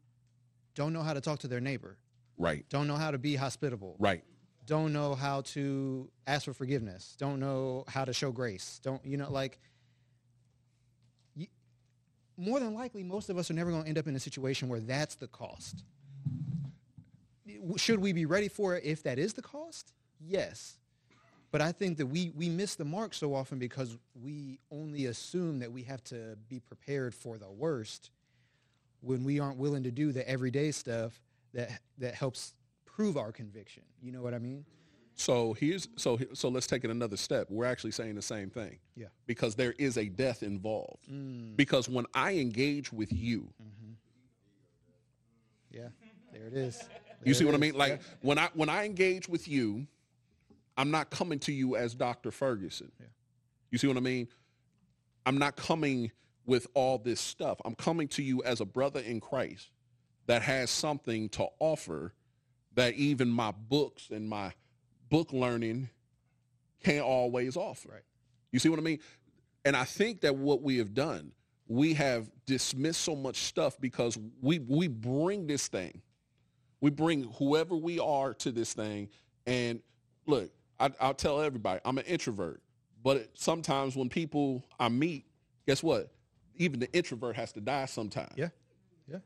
don't 0.74 0.92
know 0.92 1.02
how 1.02 1.12
to 1.12 1.20
talk 1.20 1.38
to 1.40 1.48
their 1.48 1.60
neighbor, 1.60 1.98
Right, 2.36 2.68
don't 2.68 2.86
know 2.86 2.96
how 2.96 3.10
to 3.10 3.18
be 3.18 3.34
hospitable, 3.36 3.96
right. 3.98 4.24
don't 4.64 4.92
know 4.92 5.14
how 5.14 5.40
to 5.42 6.10
ask 6.26 6.44
for 6.44 6.52
forgiveness, 6.54 7.14
don't 7.18 7.40
know 7.40 7.84
how 7.88 8.04
to 8.04 8.12
show 8.12 8.30
grace, 8.32 8.78
don't 8.82 9.04
you 9.04 9.16
know 9.16 9.30
like 9.30 9.60
more 12.38 12.60
than 12.60 12.72
likely 12.72 13.02
most 13.02 13.28
of 13.28 13.36
us 13.36 13.50
are 13.50 13.54
never 13.54 13.70
going 13.70 13.82
to 13.82 13.88
end 13.88 13.98
up 13.98 14.06
in 14.06 14.14
a 14.16 14.20
situation 14.20 14.68
where 14.68 14.80
that's 14.80 15.16
the 15.16 15.26
cost. 15.26 15.84
Should 17.76 18.00
we 18.00 18.12
be 18.12 18.24
ready 18.24 18.48
for 18.48 18.76
it 18.76 18.84
if 18.84 19.02
that 19.02 19.18
is 19.18 19.34
the 19.34 19.42
cost? 19.42 19.92
Yes. 20.20 20.78
But 21.50 21.60
I 21.60 21.72
think 21.72 21.98
that 21.98 22.06
we, 22.06 22.30
we 22.36 22.48
miss 22.48 22.76
the 22.76 22.84
mark 22.84 23.14
so 23.14 23.34
often 23.34 23.58
because 23.58 23.96
we 24.14 24.60
only 24.70 25.06
assume 25.06 25.58
that 25.60 25.72
we 25.72 25.82
have 25.82 26.04
to 26.04 26.36
be 26.48 26.60
prepared 26.60 27.14
for 27.14 27.38
the 27.38 27.50
worst 27.50 28.10
when 29.00 29.24
we 29.24 29.40
aren't 29.40 29.58
willing 29.58 29.82
to 29.84 29.90
do 29.90 30.12
the 30.12 30.28
everyday 30.28 30.70
stuff 30.70 31.20
that, 31.54 31.80
that 31.98 32.14
helps 32.14 32.54
prove 32.84 33.16
our 33.16 33.32
conviction. 33.32 33.82
You 34.02 34.12
know 34.12 34.22
what 34.22 34.34
I 34.34 34.38
mean? 34.38 34.64
So 35.18 35.52
here's 35.54 35.88
so 35.96 36.16
so 36.32 36.48
let's 36.48 36.68
take 36.68 36.84
it 36.84 36.90
another 36.90 37.16
step. 37.16 37.48
We're 37.50 37.64
actually 37.64 37.90
saying 37.90 38.14
the 38.14 38.22
same 38.22 38.50
thing. 38.50 38.78
Yeah. 38.94 39.08
Because 39.26 39.56
there 39.56 39.74
is 39.76 39.98
a 39.98 40.04
death 40.04 40.44
involved. 40.44 41.10
Mm. 41.10 41.56
Because 41.56 41.88
when 41.88 42.06
I 42.14 42.34
engage 42.36 42.92
with 42.92 43.12
you, 43.12 43.48
Yeah, 45.72 45.88
there 46.32 46.46
it 46.46 46.54
is. 46.54 46.80
you 47.24 47.34
see 47.34 47.44
what 47.44 47.54
I 47.54 47.58
mean? 47.58 47.74
Like 47.74 48.00
when 48.20 48.38
I 48.38 48.48
when 48.54 48.68
I 48.68 48.84
engage 48.86 49.28
with 49.28 49.48
you, 49.48 49.88
I'm 50.76 50.92
not 50.92 51.10
coming 51.10 51.40
to 51.40 51.52
you 51.52 51.74
as 51.74 51.96
Dr. 51.96 52.30
Ferguson. 52.30 52.92
Yeah. 53.00 53.06
You 53.72 53.78
see 53.78 53.88
what 53.88 53.96
I 53.96 54.00
mean? 54.00 54.28
I'm 55.26 55.36
not 55.36 55.56
coming 55.56 56.12
with 56.46 56.68
all 56.74 56.96
this 56.96 57.20
stuff. 57.20 57.60
I'm 57.64 57.74
coming 57.74 58.06
to 58.08 58.22
you 58.22 58.44
as 58.44 58.60
a 58.60 58.64
brother 58.64 59.00
in 59.00 59.18
Christ 59.18 59.70
that 60.26 60.42
has 60.42 60.70
something 60.70 61.28
to 61.30 61.48
offer 61.58 62.14
that 62.76 62.94
even 62.94 63.28
my 63.28 63.50
books 63.50 64.10
and 64.10 64.28
my 64.28 64.52
book 65.08 65.32
learning 65.32 65.90
can't 66.84 67.04
always 67.04 67.56
offer. 67.56 67.88
Right. 67.92 68.02
You 68.52 68.58
see 68.58 68.68
what 68.68 68.78
I 68.78 68.82
mean? 68.82 69.00
And 69.64 69.76
I 69.76 69.84
think 69.84 70.20
that 70.22 70.36
what 70.36 70.62
we 70.62 70.78
have 70.78 70.94
done, 70.94 71.32
we 71.66 71.94
have 71.94 72.30
dismissed 72.46 73.02
so 73.02 73.14
much 73.14 73.36
stuff 73.36 73.78
because 73.80 74.18
we 74.40 74.58
we 74.60 74.88
bring 74.88 75.46
this 75.46 75.68
thing. 75.68 76.00
We 76.80 76.90
bring 76.90 77.24
whoever 77.38 77.76
we 77.76 77.98
are 77.98 78.32
to 78.34 78.52
this 78.52 78.72
thing. 78.72 79.08
And 79.46 79.80
look, 80.26 80.50
I, 80.78 80.90
I'll 81.00 81.14
tell 81.14 81.40
everybody, 81.40 81.80
I'm 81.84 81.98
an 81.98 82.04
introvert. 82.04 82.62
But 83.02 83.30
sometimes 83.34 83.96
when 83.96 84.08
people 84.08 84.64
I 84.78 84.88
meet, 84.88 85.26
guess 85.66 85.82
what? 85.82 86.10
Even 86.56 86.80
the 86.80 86.90
introvert 86.92 87.36
has 87.36 87.52
to 87.52 87.60
die 87.60 87.86
sometimes 87.86 88.32
Yeah. 88.36 88.48
Yeah. 89.10 89.18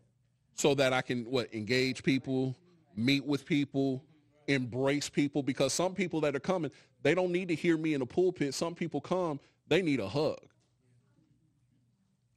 so 0.54 0.74
that 0.74 0.92
I 0.92 1.02
can 1.02 1.24
what 1.24 1.52
engage 1.54 2.02
people, 2.02 2.56
meet 2.96 3.24
with 3.24 3.46
people, 3.46 4.04
embrace 4.46 5.08
people 5.08 5.42
because 5.42 5.72
some 5.72 5.94
people 5.94 6.20
that 6.22 6.34
are 6.34 6.40
coming, 6.40 6.70
they 7.02 7.14
don't 7.14 7.32
need 7.32 7.48
to 7.48 7.54
hear 7.54 7.76
me 7.76 7.94
in 7.94 8.00
the 8.00 8.06
pulpit. 8.06 8.54
Some 8.54 8.74
people 8.74 9.00
come, 9.00 9.40
they 9.68 9.82
need 9.82 10.00
a 10.00 10.08
hug. 10.08 10.40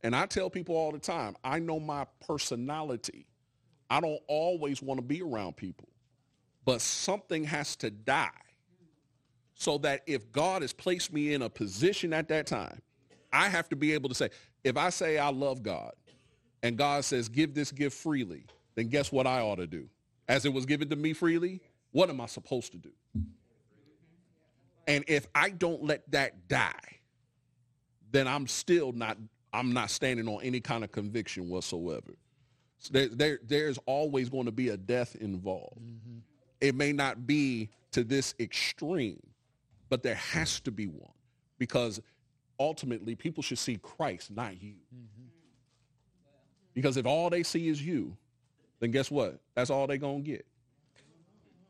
And 0.03 0.15
I 0.15 0.25
tell 0.27 0.49
people 0.49 0.75
all 0.75 0.91
the 0.91 0.99
time, 0.99 1.35
I 1.43 1.59
know 1.59 1.79
my 1.79 2.05
personality. 2.25 3.25
I 3.89 3.99
don't 3.99 4.21
always 4.27 4.81
want 4.81 4.99
to 4.99 5.05
be 5.05 5.21
around 5.21 5.55
people. 5.55 5.89
But 6.63 6.81
something 6.81 7.43
has 7.43 7.75
to 7.77 7.89
die 7.89 8.29
so 9.55 9.77
that 9.79 10.01
if 10.05 10.31
God 10.31 10.61
has 10.61 10.73
placed 10.73 11.13
me 11.13 11.33
in 11.33 11.41
a 11.41 11.49
position 11.49 12.13
at 12.13 12.27
that 12.27 12.47
time, 12.47 12.81
I 13.31 13.49
have 13.49 13.69
to 13.69 13.75
be 13.75 13.93
able 13.93 14.09
to 14.09 14.15
say, 14.15 14.29
if 14.63 14.77
I 14.77 14.89
say 14.89 15.17
I 15.17 15.29
love 15.29 15.63
God 15.63 15.93
and 16.63 16.77
God 16.77 17.03
says, 17.05 17.29
give 17.29 17.53
this 17.53 17.71
gift 17.71 17.97
freely, 17.97 18.45
then 18.75 18.89
guess 18.89 19.11
what 19.11 19.27
I 19.27 19.41
ought 19.41 19.57
to 19.57 19.67
do? 19.67 19.87
As 20.27 20.45
it 20.45 20.53
was 20.53 20.65
given 20.65 20.89
to 20.89 20.95
me 20.95 21.13
freely, 21.13 21.61
what 21.95 22.09
am 22.09 22.19
I 22.19 22.25
supposed 22.25 22.73
to 22.73 22.77
do? 22.77 22.91
And 24.85 25.05
if 25.07 25.27
I 25.33 25.49
don't 25.49 25.81
let 25.81 26.11
that 26.11 26.49
die, 26.49 26.99
then 28.11 28.27
I'm 28.27 28.47
still 28.47 28.91
not, 28.91 29.17
I'm 29.53 29.71
not 29.71 29.89
standing 29.89 30.27
on 30.27 30.41
any 30.43 30.59
kind 30.59 30.83
of 30.83 30.91
conviction 30.91 31.47
whatsoever. 31.47 32.17
So 32.79 32.91
there, 32.91 33.07
there, 33.07 33.39
there's 33.47 33.79
always 33.85 34.27
going 34.27 34.43
to 34.43 34.51
be 34.51 34.69
a 34.69 34.77
death 34.77 35.15
involved. 35.15 35.79
Mm-hmm. 35.79 36.17
It 36.59 36.75
may 36.75 36.91
not 36.91 37.25
be 37.25 37.69
to 37.93 38.03
this 38.03 38.35
extreme, 38.41 39.25
but 39.87 40.03
there 40.03 40.15
has 40.15 40.59
to 40.59 40.71
be 40.71 40.87
one 40.87 41.13
because 41.59 42.01
ultimately 42.59 43.15
people 43.15 43.41
should 43.41 43.57
see 43.57 43.77
Christ, 43.77 44.31
not 44.31 44.61
you. 44.61 44.75
Mm-hmm. 44.93 45.27
Because 46.73 46.97
if 46.97 47.05
all 47.05 47.29
they 47.29 47.43
see 47.43 47.69
is 47.69 47.81
you, 47.81 48.17
then 48.81 48.91
guess 48.91 49.09
what? 49.09 49.39
That's 49.55 49.69
all 49.69 49.87
they're 49.87 49.95
going 49.95 50.25
to 50.25 50.31
get. 50.31 50.45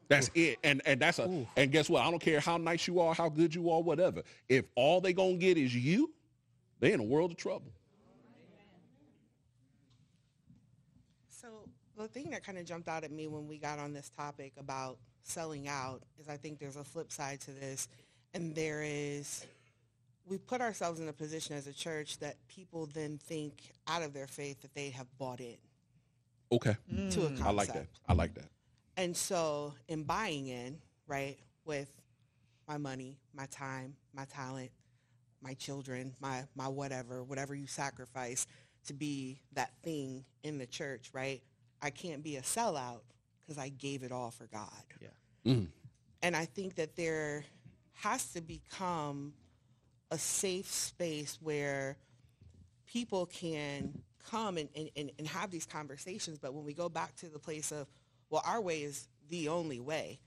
That's 0.08 0.30
it. 0.36 0.60
And 0.64 0.82
and 0.86 1.00
that's 1.00 1.20
a 1.20 1.46
and 1.56 1.72
guess 1.72 1.90
what? 1.90 2.04
I 2.04 2.12
don't 2.12 2.20
care 2.20 2.40
how 2.40 2.58
nice 2.58 2.88
you 2.88 3.00
are, 3.00 3.14
how 3.14 3.30
good 3.30 3.54
you 3.56 3.70
are, 3.70 3.82
whatever. 3.82 4.24
If 4.50 4.66
all 4.76 5.02
they 5.02 5.14
going 5.14 5.40
to 5.40 5.46
get 5.46 5.58
is 5.58 5.76
you, 5.76 6.14
they 6.80 6.94
in 6.94 7.00
a 7.00 7.04
world 7.04 7.32
of 7.32 7.38
trouble. 7.38 7.72
So 11.30 11.48
the 11.98 12.08
thing 12.08 12.30
that 12.32 12.44
kind 12.44 12.58
of 12.58 12.66
jumped 12.66 12.88
out 12.88 13.04
at 13.04 13.12
me 13.12 13.28
when 13.28 13.48
we 13.48 13.58
got 13.58 13.80
on 13.80 13.94
this 13.94 14.10
topic 14.10 14.54
about 14.60 14.98
selling 15.24 15.68
out 15.68 16.04
is 16.20 16.30
I 16.30 16.38
think 16.38 16.60
there's 16.60 16.76
a 16.76 16.84
flip 16.84 17.12
side 17.12 17.42
to 17.42 17.52
this, 17.52 17.88
and 18.34 18.54
there 18.54 18.84
is 18.84 19.46
we 20.28 20.38
put 20.38 20.62
ourselves 20.62 21.00
in 21.00 21.08
a 21.08 21.14
position 21.14 21.56
as 21.56 21.68
a 21.68 21.74
church 21.74 22.18
that 22.20 22.36
people 22.48 22.88
then 22.94 23.18
think 23.18 23.72
out 23.88 24.02
of 24.02 24.14
their 24.14 24.28
faith 24.28 24.62
that 24.62 24.74
they 24.74 24.90
have 24.90 25.08
bought 25.18 25.40
in 25.40 25.58
Okay. 26.52 26.76
to 27.12 27.26
a 27.26 27.30
mm. 27.30 27.38
concept. 27.38 27.42
I 27.46 27.52
like 27.52 27.74
that. 27.74 27.88
I 28.08 28.14
like 28.14 28.34
that. 28.36 28.46
And 28.98 29.16
so 29.16 29.74
in 29.88 30.04
buying 30.04 30.48
in, 30.48 30.78
right, 31.08 31.38
with 31.66 31.92
my 32.68 32.78
money, 32.78 33.18
my 33.34 33.46
time, 33.48 33.96
my 34.14 34.26
talent, 34.26 34.72
my 35.42 35.54
children, 35.54 36.16
my 36.20 36.44
my 36.56 36.68
whatever, 36.68 37.24
whatever 37.24 37.54
you 37.54 37.68
sacrifice 37.68 38.48
to 38.88 38.94
be 38.94 39.40
that 39.54 39.72
thing 39.84 40.26
in 40.44 40.58
the 40.58 40.66
church, 40.66 41.10
right? 41.14 41.42
I 41.82 41.90
can't 41.90 42.24
be 42.24 42.38
a 42.38 42.42
sellout 42.42 43.02
because 43.40 43.58
I 43.58 43.70
gave 43.70 44.04
it 44.04 44.12
all 44.12 44.32
for 44.32 44.48
God. 44.48 44.70
Yeah. 45.02 45.54
Mm. 45.54 45.68
And 46.22 46.36
I 46.36 46.46
think 46.46 46.76
that 46.76 46.96
there 46.96 47.44
has 47.94 48.32
to 48.34 48.42
become 48.42 49.34
a 50.12 50.18
safe 50.18 50.72
space 50.72 51.38
where 51.42 51.98
people 52.88 53.26
can 53.26 54.02
come 54.30 54.58
and, 54.58 54.70
and, 54.76 54.90
and, 54.96 55.12
and 55.20 55.28
have 55.28 55.52
these 55.52 55.66
conversations. 55.66 56.40
But 56.40 56.54
when 56.54 56.66
we 56.66 56.74
go 56.74 56.90
back 56.90 57.16
to 57.18 57.28
the 57.28 57.40
place 57.40 57.72
of, 57.72 57.88
well, 58.36 58.44
our 58.46 58.60
way 58.60 58.84
is 58.84 59.08
the 59.30 59.48
only 59.48 59.80
way, 59.80 60.20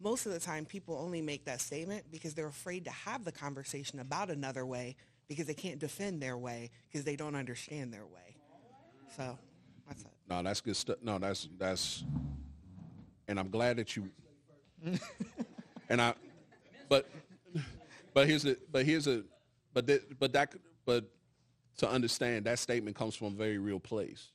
most 0.00 0.26
of 0.26 0.32
the 0.32 0.40
time 0.40 0.64
people 0.64 0.98
only 1.00 1.22
make 1.22 1.44
that 1.44 1.60
statement 1.60 2.02
because 2.10 2.34
they're 2.34 2.48
afraid 2.48 2.84
to 2.86 2.90
have 2.90 3.24
the 3.24 3.30
conversation 3.30 4.00
about 4.00 4.30
another 4.30 4.66
way 4.66 4.96
because 5.28 5.46
they 5.46 5.54
can't 5.54 5.78
defend 5.78 6.20
their 6.20 6.36
way 6.36 6.72
because 6.90 7.04
they 7.04 7.14
don't 7.14 7.36
understand 7.36 7.94
their 7.94 8.04
way. 8.04 8.36
So 9.16 9.38
that's 9.86 10.02
it. 10.02 10.10
No, 10.28 10.42
that's 10.42 10.60
good 10.60 10.74
stuff. 10.74 10.96
No, 11.02 11.20
that's 11.20 11.48
that's, 11.56 12.02
and 13.28 13.38
I'm 13.38 13.48
glad 13.48 13.76
that 13.76 13.94
you. 13.94 14.10
and 15.88 16.02
I, 16.02 16.14
but, 16.88 17.08
but 18.12 18.26
here's 18.26 18.42
the 18.42 18.58
but 18.72 18.84
here's 18.84 19.06
a, 19.06 19.22
but 19.72 19.86
that 19.86 20.18
but 20.18 20.32
that 20.32 20.52
but 20.84 21.04
to 21.76 21.88
understand 21.88 22.44
that 22.46 22.58
statement 22.58 22.96
comes 22.96 23.14
from 23.14 23.28
a 23.28 23.36
very 23.36 23.58
real 23.58 23.78
place, 23.78 24.32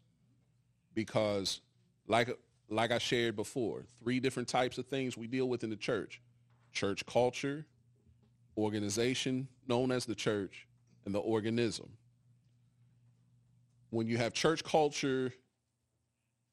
because 0.94 1.60
like 2.08 2.30
like 2.70 2.92
I 2.92 2.98
shared 2.98 3.36
before, 3.36 3.86
three 4.04 4.20
different 4.20 4.48
types 4.48 4.78
of 4.78 4.88
things 4.88 5.18
we 5.18 5.28
deal 5.28 5.48
with 5.48 5.64
in 5.64 5.70
the 5.70 5.76
church: 5.76 6.22
church 6.72 7.06
culture, 7.06 7.66
organization 8.58 9.48
known 9.68 9.92
as 9.92 10.06
the 10.06 10.16
church, 10.16 10.68
and 11.06 11.14
the 11.14 11.20
organism. 11.20 11.90
When 13.90 14.08
you 14.08 14.18
have 14.18 14.34
church 14.34 14.64
culture 14.64 15.34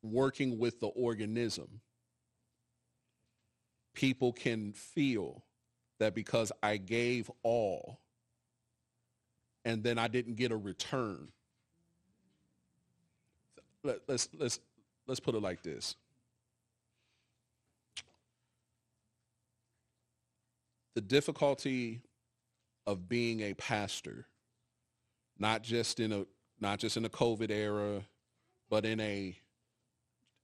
working 0.03 0.59
with 0.59 0.81
the 0.81 0.87
organism, 0.89 1.81
people 3.95 4.33
can 4.33 4.73
feel 4.73 5.43
that 5.99 6.15
because 6.15 6.53
I 6.63 6.77
gave 6.77 7.31
all 7.43 8.01
and 9.65 9.83
then 9.83 9.99
I 9.99 10.09
didn't 10.09 10.35
get 10.35 10.53
a 10.53 10.57
return. 10.57 11.29
Let, 13.83 14.01
let's 14.07 14.29
let's 14.39 14.61
let's 15.07 15.21
put 15.21 15.35
it 15.35 15.43
like 15.43 15.63
this. 15.63 15.97
The 20.95 21.01
difficulty 21.01 22.03
of 22.87 23.09
being 23.09 23.41
a 23.41 23.55
pastor, 23.55 24.27
not 25.39 25.63
just 25.63 26.01
in 26.01 26.13
a 26.13 26.27
not 26.61 26.79
just 26.79 26.97
in 26.97 27.05
a 27.05 27.09
COVID 27.09 27.51
era, 27.51 28.03
but 28.71 28.85
in 28.85 29.01
a 29.01 29.37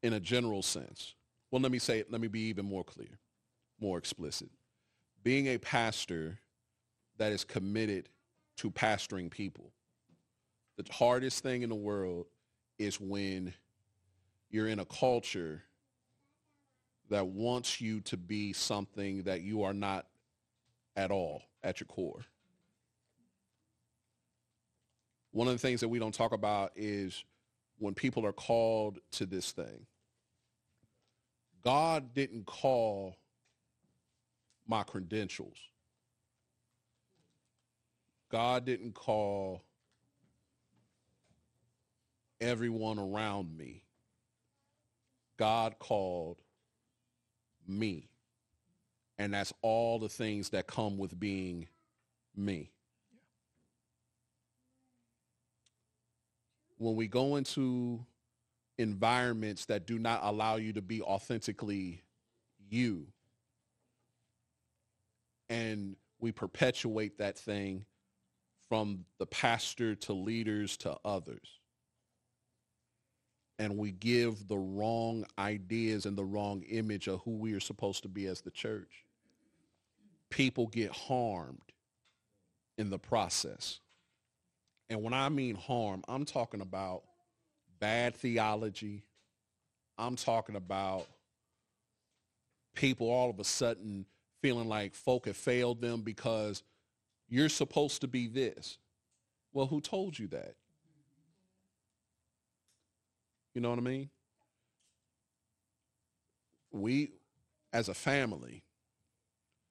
in 0.03 0.13
a 0.13 0.21
general 0.21 0.63
sense. 0.63 1.15
Well, 1.51 1.61
let 1.61 1.73
me 1.73 1.79
say 1.79 1.99
it, 1.99 2.11
let 2.11 2.21
me 2.21 2.29
be 2.29 2.41
even 2.43 2.65
more 2.65 2.85
clear, 2.85 3.19
more 3.81 3.99
explicit. 3.99 4.51
Being 5.23 5.49
a 5.49 5.59
pastor 5.59 6.39
that 7.19 7.33
is 7.33 7.45
committed 7.45 8.09
to 8.57 8.71
pastoring 8.71 9.31
people. 9.31 9.73
The 10.77 10.85
hardest 10.91 11.43
thing 11.43 11.63
in 11.63 11.69
the 11.69 11.75
world 11.75 12.27
is 12.79 13.01
when 13.01 13.53
you're 14.49 14.69
in 14.69 14.79
a 14.79 14.85
culture 14.85 15.63
that 17.11 17.27
wants 17.27 17.81
you 17.81 18.01
to 18.01 18.17
be 18.17 18.53
something 18.53 19.25
that 19.25 19.43
you 19.43 19.63
are 19.65 19.75
not 19.75 20.07
at 20.97 21.11
all 21.11 21.43
at 21.63 21.81
your 21.81 21.87
core. 21.87 22.25
One 25.33 25.47
of 25.47 25.55
the 25.55 25.59
things 25.59 25.81
that 25.81 25.89
we 25.89 25.99
don't 25.99 26.15
talk 26.15 26.33
about 26.33 26.73
is 26.75 27.25
when 27.79 27.95
people 27.95 28.27
are 28.27 28.33
called 28.33 28.99
to 29.13 29.27
this 29.27 29.53
thing. 29.53 29.87
God 31.63 32.15
didn't 32.15 32.47
call 32.47 33.17
my 34.67 34.83
credentials. 34.83 35.57
God 38.31 38.65
didn't 38.65 38.95
call 38.95 39.63
everyone 42.41 42.99
around 42.99 43.57
me. 43.57 43.83
God 45.37 45.79
called 45.79 46.39
me. 47.67 48.10
And 49.21 49.35
that's 49.35 49.53
all 49.61 49.99
the 49.99 50.09
things 50.09 50.49
that 50.49 50.67
come 50.67 50.97
with 50.97 51.21
being 51.21 51.69
me. 52.35 52.71
When 56.79 56.97
we 56.97 57.07
go 57.07 57.37
into 57.37 58.01
environments 58.79 59.67
that 59.67 59.87
do 59.87 59.99
not 59.99 60.21
allow 60.23 60.57
you 60.57 60.73
to 60.73 60.81
be 60.81 61.03
authentically 61.03 62.03
you, 62.71 63.09
and 65.51 65.97
we 66.19 66.33
perpetuate 66.33 67.19
that 67.19 67.37
thing 67.37 67.85
from 68.71 69.05
the 69.19 69.27
pastor 69.27 69.97
to 69.97 70.15
leaders 70.15 70.79
to 70.79 70.97
others. 71.05 71.59
And 73.59 73.77
we 73.77 73.91
give 73.91 74.49
the 74.49 74.57
wrong 74.57 75.27
ideas 75.39 76.07
and 76.07 76.17
the 76.17 76.25
wrong 76.25 76.63
image 76.63 77.07
of 77.07 77.21
who 77.27 77.33
we 77.33 77.53
are 77.53 77.61
supposed 77.61 78.03
to 78.05 78.09
be 78.09 78.25
as 78.25 78.41
the 78.41 78.51
church. 78.51 79.05
People 80.31 80.69
get 80.69 80.91
harmed 80.91 81.59
in 82.79 82.89
the 82.91 82.99
process. 82.99 83.81
And 84.89 85.03
when 85.03 85.13
I 85.13 85.29
mean 85.29 85.55
harm, 85.55 86.03
I'm 86.09 86.25
talking 86.25 86.61
about 86.61 87.03
bad 87.79 88.15
theology. 88.15 89.05
I'm 89.99 90.17
talking 90.17 90.57
about 90.57 91.07
people 92.75 93.11
all 93.11 93.29
of 93.31 93.39
a 93.39 93.45
sudden 93.45 94.07
feeling 94.41 94.69
like 94.69 94.95
folk 94.95 95.27
have 95.27 95.37
failed 95.37 95.81
them 95.81 96.01
because 96.01 96.63
you're 97.29 97.49
supposed 97.49 98.01
to 98.01 98.09
be 98.09 98.27
this. 98.27 98.79
Well, 99.53 99.67
who 99.67 99.81
told 99.81 100.19
you 100.19 100.29
that? 100.29 100.55
You 103.55 103.61
know 103.61 103.71
what 103.71 103.79
I 103.79 103.83
mean? 103.83 104.11
We, 106.73 107.11
as 107.73 107.89
a 107.89 107.95
family, 107.95 108.63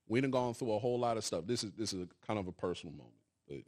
we 0.10 0.20
done 0.20 0.32
gone 0.32 0.54
through 0.54 0.74
a 0.74 0.80
whole 0.80 1.00
lot 1.00 1.16
of 1.16 1.24
stuff. 1.24 1.46
This 1.46 1.64
is 1.64 1.72
this 1.78 1.94
is 1.94 2.02
a, 2.02 2.08
kind 2.28 2.40
of 2.40 2.48
a 2.48 2.52
personal 2.52 2.94
moment, 2.94 3.16
but 3.48 3.60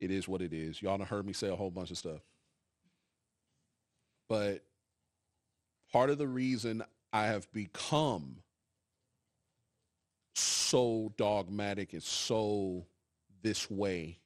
it 0.00 0.10
is 0.10 0.28
what 0.28 0.42
it 0.42 0.52
is. 0.52 0.82
Y'all 0.82 0.98
done 0.98 1.06
heard 1.06 1.24
me 1.24 1.32
say 1.32 1.48
a 1.48 1.56
whole 1.56 1.70
bunch 1.70 1.90
of 1.90 1.96
stuff. 1.96 2.20
But 4.28 4.62
part 5.92 6.10
of 6.10 6.18
the 6.18 6.26
reason 6.26 6.82
I 7.12 7.26
have 7.26 7.50
become 7.52 8.38
so 10.34 11.12
dogmatic 11.16 11.92
and 11.92 12.02
so 12.02 12.84
this 13.42 13.70
way 13.70 14.18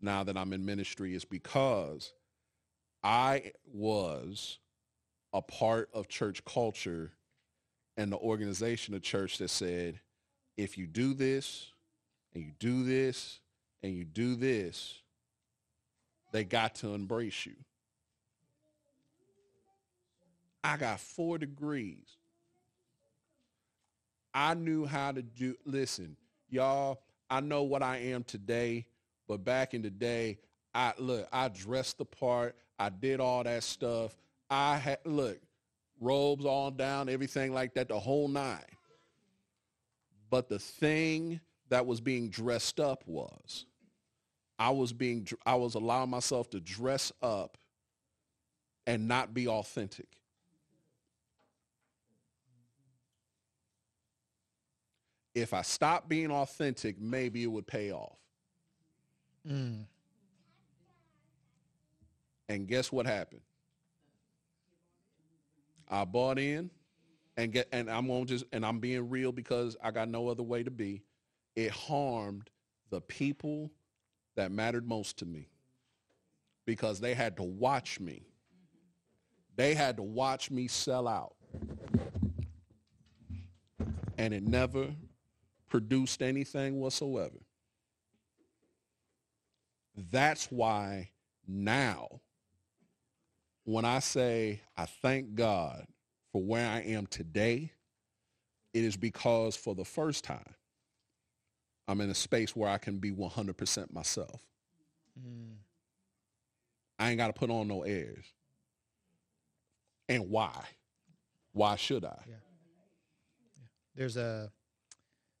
now 0.00 0.22
that 0.22 0.36
I'm 0.36 0.52
in 0.52 0.64
ministry 0.64 1.14
is 1.14 1.24
because 1.24 2.12
I 3.02 3.52
was 3.66 4.58
a 5.32 5.42
part 5.42 5.90
of 5.92 6.08
church 6.08 6.44
culture 6.44 7.12
and 7.96 8.12
the 8.12 8.16
organization 8.16 8.94
of 8.94 9.02
church 9.02 9.38
that 9.38 9.50
said, 9.50 10.00
if 10.58 10.76
you 10.76 10.86
do 10.88 11.14
this 11.14 11.70
and 12.34 12.44
you 12.44 12.52
do 12.58 12.84
this 12.84 13.38
and 13.82 13.94
you 13.94 14.04
do 14.04 14.34
this, 14.34 15.00
they 16.32 16.44
got 16.44 16.74
to 16.74 16.92
embrace 16.94 17.46
you. 17.46 17.54
I 20.62 20.76
got 20.76 21.00
four 21.00 21.38
degrees. 21.38 22.04
I 24.34 24.54
knew 24.54 24.84
how 24.84 25.12
to 25.12 25.22
do, 25.22 25.54
listen, 25.64 26.16
y'all, 26.50 27.00
I 27.30 27.40
know 27.40 27.62
what 27.62 27.82
I 27.82 27.98
am 27.98 28.24
today, 28.24 28.86
but 29.28 29.44
back 29.44 29.74
in 29.74 29.82
the 29.82 29.90
day, 29.90 30.38
I 30.74 30.92
look, 30.98 31.28
I 31.32 31.48
dressed 31.48 31.98
the 31.98 32.04
part. 32.04 32.56
I 32.78 32.88
did 32.90 33.20
all 33.20 33.44
that 33.44 33.62
stuff. 33.62 34.16
I 34.50 34.76
had 34.76 34.98
look, 35.04 35.38
robes 36.00 36.44
all 36.44 36.70
down, 36.72 37.08
everything 37.08 37.54
like 37.54 37.74
that, 37.74 37.88
the 37.88 37.98
whole 37.98 38.28
nine. 38.28 38.58
But 40.30 40.48
the 40.48 40.58
thing 40.58 41.40
that 41.68 41.86
was 41.86 42.00
being 42.00 42.28
dressed 42.28 42.80
up 42.80 43.02
was 43.06 43.64
I 44.58 44.70
was 44.70 44.92
being 44.92 45.26
I 45.46 45.54
was 45.54 45.74
allowing 45.74 46.10
myself 46.10 46.50
to 46.50 46.60
dress 46.60 47.12
up 47.22 47.56
and 48.86 49.06
not 49.06 49.34
be 49.34 49.46
authentic. 49.46 50.08
If 55.34 55.54
I 55.54 55.62
stopped 55.62 56.08
being 56.08 56.32
authentic, 56.32 57.00
maybe 57.00 57.44
it 57.44 57.46
would 57.46 57.66
pay 57.66 57.92
off. 57.92 58.18
Mm. 59.48 59.84
And 62.48 62.66
guess 62.66 62.90
what 62.90 63.06
happened? 63.06 63.42
I 65.88 66.04
bought 66.04 66.38
in 66.38 66.70
and 67.38 67.52
get 67.52 67.68
and 67.72 67.88
I'm 67.88 68.08
gonna 68.08 68.26
just 68.26 68.44
and 68.52 68.66
I'm 68.66 68.80
being 68.80 69.08
real 69.08 69.32
because 69.32 69.76
I 69.82 69.92
got 69.92 70.08
no 70.08 70.28
other 70.28 70.42
way 70.42 70.64
to 70.64 70.70
be. 70.70 71.04
It 71.56 71.70
harmed 71.70 72.50
the 72.90 73.00
people 73.00 73.70
that 74.36 74.50
mattered 74.50 74.86
most 74.86 75.18
to 75.18 75.26
me 75.26 75.48
because 76.66 77.00
they 77.00 77.14
had 77.14 77.36
to 77.36 77.44
watch 77.44 78.00
me. 78.00 78.26
They 79.56 79.74
had 79.74 79.96
to 79.96 80.02
watch 80.02 80.50
me 80.50 80.66
sell 80.68 81.08
out. 81.08 81.34
And 84.18 84.34
it 84.34 84.42
never 84.42 84.88
produced 85.68 86.22
anything 86.22 86.80
whatsoever. 86.80 87.38
That's 90.10 90.46
why 90.50 91.10
now, 91.46 92.20
when 93.64 93.84
I 93.84 94.00
say 94.00 94.60
I 94.76 94.86
thank 94.86 95.36
God 95.36 95.86
for 96.32 96.42
where 96.42 96.68
I 96.68 96.80
am 96.80 97.06
today, 97.06 97.72
it 98.74 98.84
is 98.84 98.96
because 98.96 99.56
for 99.56 99.74
the 99.74 99.84
first 99.84 100.24
time, 100.24 100.54
I'm 101.86 102.00
in 102.00 102.10
a 102.10 102.14
space 102.14 102.54
where 102.54 102.68
I 102.68 102.78
can 102.78 102.98
be 102.98 103.10
100% 103.10 103.92
myself. 103.92 104.42
Mm. 105.18 105.56
I 106.98 107.10
ain't 107.10 107.18
got 107.18 107.28
to 107.28 107.32
put 107.32 107.50
on 107.50 107.68
no 107.68 107.82
airs. 107.82 108.24
And 110.08 110.28
why? 110.28 110.64
Why 111.52 111.76
should 111.76 112.04
I? 112.04 112.18
Yeah. 112.28 112.34
There's 113.94 114.16
a, 114.16 114.52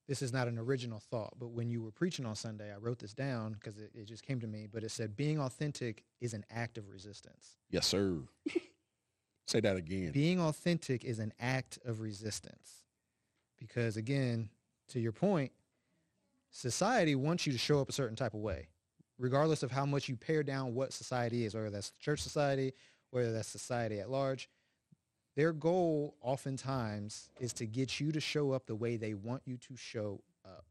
this 0.08 0.22
is 0.22 0.32
not 0.32 0.48
an 0.48 0.58
original 0.58 1.00
thought, 1.10 1.34
but 1.38 1.50
when 1.50 1.68
you 1.68 1.82
were 1.82 1.90
preaching 1.90 2.24
on 2.24 2.34
Sunday, 2.34 2.72
I 2.72 2.78
wrote 2.78 2.98
this 2.98 3.12
down 3.12 3.52
because 3.52 3.78
it, 3.78 3.90
it 3.94 4.06
just 4.06 4.24
came 4.24 4.40
to 4.40 4.46
me, 4.46 4.66
but 4.72 4.82
it 4.82 4.90
said, 4.90 5.16
being 5.16 5.38
authentic 5.38 6.02
is 6.20 6.32
an 6.32 6.44
act 6.50 6.78
of 6.78 6.88
resistance. 6.88 7.58
Yes, 7.70 7.86
sir. 7.86 8.20
Say 9.48 9.60
that 9.60 9.76
again. 9.76 10.10
Being 10.12 10.40
authentic 10.40 11.06
is 11.06 11.18
an 11.18 11.32
act 11.40 11.78
of 11.86 12.00
resistance. 12.00 12.84
Because 13.58 13.96
again, 13.96 14.50
to 14.88 15.00
your 15.00 15.12
point, 15.12 15.52
society 16.50 17.14
wants 17.14 17.46
you 17.46 17.54
to 17.54 17.58
show 17.58 17.80
up 17.80 17.88
a 17.88 17.92
certain 17.92 18.14
type 18.14 18.34
of 18.34 18.40
way, 18.40 18.68
regardless 19.18 19.62
of 19.62 19.70
how 19.70 19.86
much 19.86 20.06
you 20.06 20.16
pare 20.16 20.42
down 20.42 20.74
what 20.74 20.92
society 20.92 21.46
is, 21.46 21.54
whether 21.54 21.70
that's 21.70 21.92
church 21.92 22.20
society, 22.20 22.74
whether 23.10 23.32
that's 23.32 23.48
society 23.48 24.00
at 24.00 24.10
large. 24.10 24.50
Their 25.34 25.54
goal 25.54 26.14
oftentimes 26.20 27.30
is 27.40 27.54
to 27.54 27.66
get 27.66 27.98
you 27.98 28.12
to 28.12 28.20
show 28.20 28.52
up 28.52 28.66
the 28.66 28.74
way 28.74 28.98
they 28.98 29.14
want 29.14 29.42
you 29.46 29.56
to 29.56 29.76
show 29.76 30.20
up. 30.44 30.66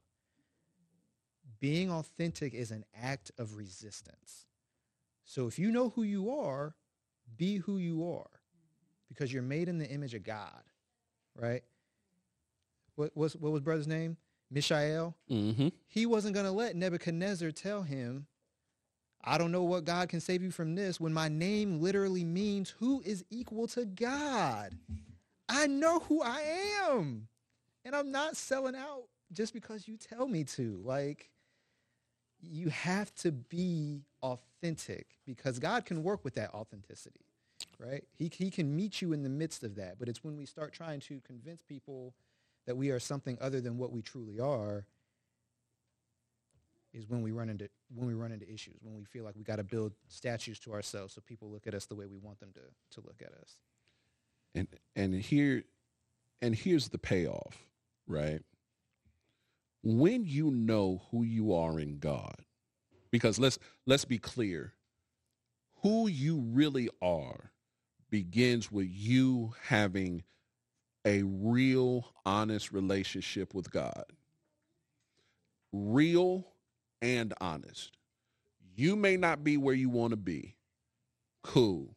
Being 1.60 1.90
authentic 1.90 2.54
is 2.54 2.70
an 2.70 2.86
act 3.02 3.32
of 3.40 3.56
resistance. 3.56 4.46
So 5.26 5.48
if 5.48 5.58
you 5.58 5.72
know 5.72 5.90
who 5.90 6.04
you 6.04 6.30
are, 6.30 6.76
be 7.38 7.58
who 7.58 7.80
you 7.80 8.08
are 8.08 8.37
because 9.10 9.32
you're 9.32 9.44
made 9.44 9.70
in 9.70 9.78
the 9.78 9.88
image 9.88 10.14
of 10.14 10.24
God, 10.24 10.64
right? 11.36 11.64
What, 12.96 13.16
was, 13.16 13.36
what 13.36 13.52
was 13.52 13.62
brother's 13.62 13.88
name? 13.88 14.18
Mishael. 14.50 15.16
Mm-hmm. 15.30 15.70
He 15.88 16.06
wasn't 16.06 16.34
going 16.34 16.46
to 16.46 16.52
let 16.52 16.76
Nebuchadnezzar 16.76 17.52
tell 17.52 17.84
him, 17.84 18.28
I 19.24 19.38
don't 19.38 19.52
know 19.52 19.64
what 19.64 19.84
God 19.86 20.10
can 20.10 20.20
save 20.22 20.42
you 20.42 20.52
from 20.52 20.76
this 20.76 21.00
when 21.00 21.14
my 21.14 21.28
name 21.28 21.82
literally 21.82 22.24
means 22.24 22.70
who 22.80 23.02
is 23.06 23.26
equal 23.30 23.68
to 23.70 23.86
God. 23.86 24.78
I 25.50 25.68
know 25.68 26.00
who 26.00 26.22
I 26.22 26.42
am. 26.90 27.28
And 27.84 27.96
I'm 27.96 28.12
not 28.12 28.36
selling 28.36 28.76
out 28.76 29.04
just 29.32 29.54
because 29.54 29.88
you 29.88 29.98
tell 29.98 30.28
me 30.28 30.44
to. 30.44 30.82
Like, 30.84 31.30
you 32.42 32.70
have 32.70 33.14
to 33.16 33.32
be 33.32 34.04
authentic 34.22 35.08
because 35.26 35.60
God 35.60 35.86
can 35.86 36.04
work 36.04 36.24
with 36.24 36.36
that 36.36 36.54
authenticity, 36.54 37.26
right? 37.80 38.04
He, 38.14 38.32
he 38.34 38.50
can 38.50 38.76
meet 38.76 39.02
you 39.02 39.14
in 39.14 39.24
the 39.24 39.30
midst 39.30 39.64
of 39.64 39.76
that. 39.76 40.00
But 40.00 40.10
it's 40.10 40.24
when 40.24 40.38
we 40.38 40.46
start 40.46 40.74
trying 40.74 41.00
to 41.02 41.22
convince 41.26 41.62
people 41.62 42.14
that 42.66 42.76
we 42.76 42.90
are 42.90 43.00
something 43.00 43.38
other 43.40 43.62
than 43.62 43.78
what 43.78 43.92
we 43.92 44.02
truly 44.02 44.40
are 44.40 44.86
is 46.94 47.08
when 47.08 47.22
we 47.22 47.32
run 47.32 47.50
into 47.50 47.70
when 47.94 48.08
we 48.08 48.14
run 48.14 48.32
into 48.32 48.52
issues 48.52 48.76
when 48.82 48.96
we 48.96 49.04
feel 49.04 49.24
like 49.24 49.36
we 49.36 49.44
got 49.44 49.58
to 49.58 49.64
build 49.64 49.94
statues 50.08 50.60
to 50.60 50.74
ourselves 50.74 51.14
so 51.14 51.22
people 51.22 51.50
look 51.50 51.68
at 51.68 51.74
us 51.74 51.86
the 51.86 51.96
way 51.96 52.06
we 52.06 52.18
want 52.18 52.40
them 52.40 52.50
to 52.54 52.62
to 52.90 53.06
look 53.06 53.22
at 53.22 53.34
us 53.42 53.58
and 54.56 54.68
and 54.96 55.14
here 55.14 55.64
and 56.42 56.56
here's 56.56 56.90
the 56.90 56.98
payoff 56.98 57.56
right 58.08 58.42
when 59.84 60.26
you 60.26 60.50
know 60.50 61.02
who 61.12 61.24
you 61.24 61.54
are 61.54 61.80
in 61.80 62.00
god 62.00 62.38
because 63.12 63.38
let's 63.38 63.60
let's 63.86 64.06
be 64.06 64.18
clear 64.18 64.74
who 65.84 66.08
you 66.08 66.40
really 66.40 66.90
are 67.02 67.52
begins 68.10 68.72
with 68.72 68.88
you 68.92 69.54
having 69.64 70.24
a 71.06 71.24
real 71.24 72.08
honest 72.26 72.72
relationship 72.74 73.54
with 73.54 73.72
god. 73.72 74.06
Real 75.74 76.46
and 77.02 77.34
honest. 77.42 77.98
You 78.76 78.96
may 78.96 79.18
not 79.18 79.44
be 79.44 79.58
where 79.58 79.76
you 79.76 79.90
want 79.90 80.12
to 80.12 80.18
be. 80.18 80.56
Cool. 81.44 81.96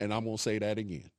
And 0.00 0.12
i'm 0.14 0.24
going 0.24 0.36
to 0.36 0.42
say 0.42 0.58
that 0.58 0.78
again. 0.78 1.10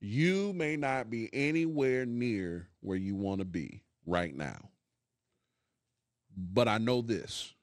You 0.00 0.52
may 0.54 0.76
not 0.76 1.10
be 1.10 1.30
anywhere 1.32 2.06
near 2.06 2.68
where 2.80 2.98
you 2.98 3.16
want 3.16 3.40
to 3.40 3.46
be 3.46 3.82
right 4.06 4.36
now. 4.36 4.70
But 6.36 6.68
I 6.68 6.78
know 6.78 7.02
this. 7.02 7.54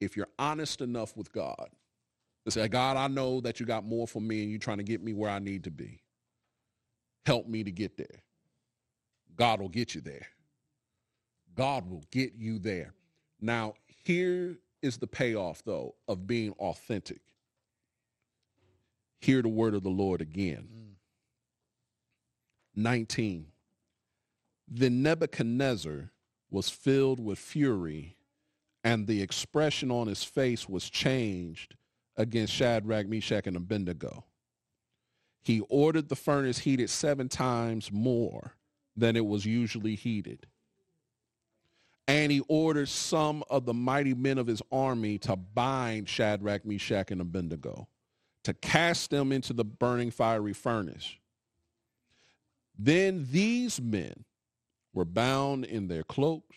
if 0.00 0.16
you're 0.16 0.28
honest 0.38 0.80
enough 0.80 1.16
with 1.16 1.32
God 1.32 1.70
to 2.48 2.60
say, 2.60 2.68
God, 2.68 2.96
I 2.96 3.08
know 3.08 3.40
that 3.40 3.60
you 3.60 3.66
got 3.66 3.84
more 3.84 4.06
for 4.06 4.20
me 4.20 4.42
and 4.42 4.50
you're 4.50 4.58
trying 4.58 4.78
to 4.78 4.84
get 4.84 5.02
me 5.02 5.12
where 5.12 5.30
I 5.30 5.38
need 5.38 5.64
to 5.64 5.70
be. 5.70 6.00
Help 7.26 7.46
me 7.46 7.64
to 7.64 7.70
get 7.70 7.96
there. 7.96 8.22
God 9.36 9.60
will 9.60 9.68
get 9.68 9.94
you 9.94 10.00
there. 10.00 10.26
God 11.54 11.88
will 11.90 12.04
get 12.10 12.34
you 12.36 12.58
there. 12.58 12.94
Now, 13.40 13.74
here 13.86 14.58
is 14.82 14.96
the 14.96 15.06
payoff, 15.06 15.62
though, 15.64 15.94
of 16.06 16.26
being 16.26 16.52
authentic. 16.52 17.20
Hear 19.20 19.42
the 19.42 19.48
word 19.48 19.74
of 19.74 19.82
the 19.82 19.90
Lord 19.90 20.20
again. 20.20 20.68
Mm. 20.72 20.88
19. 22.76 23.46
Then 24.68 25.02
Nebuchadnezzar 25.02 26.10
was 26.50 26.68
filled 26.68 27.18
with 27.18 27.38
fury, 27.38 28.16
and 28.84 29.06
the 29.06 29.20
expression 29.20 29.90
on 29.90 30.06
his 30.06 30.22
face 30.22 30.68
was 30.68 30.88
changed 30.88 31.74
against 32.18 32.52
Shadrach, 32.52 33.08
Meshach, 33.08 33.46
and 33.46 33.56
Abednego. 33.56 34.24
He 35.40 35.60
ordered 35.70 36.08
the 36.08 36.16
furnace 36.16 36.58
heated 36.58 36.90
seven 36.90 37.28
times 37.28 37.90
more 37.90 38.54
than 38.96 39.16
it 39.16 39.24
was 39.24 39.46
usually 39.46 39.94
heated. 39.94 40.46
And 42.08 42.32
he 42.32 42.42
ordered 42.48 42.88
some 42.88 43.44
of 43.48 43.64
the 43.64 43.74
mighty 43.74 44.14
men 44.14 44.38
of 44.38 44.46
his 44.46 44.60
army 44.72 45.18
to 45.18 45.36
bind 45.36 46.08
Shadrach, 46.08 46.66
Meshach, 46.66 47.10
and 47.10 47.20
Abednego, 47.20 47.86
to 48.44 48.52
cast 48.54 49.10
them 49.10 49.30
into 49.30 49.52
the 49.52 49.64
burning 49.64 50.10
fiery 50.10 50.52
furnace. 50.52 51.16
Then 52.78 53.26
these 53.30 53.80
men 53.80 54.24
were 54.92 55.04
bound 55.04 55.64
in 55.64 55.88
their 55.88 56.02
cloaks, 56.02 56.56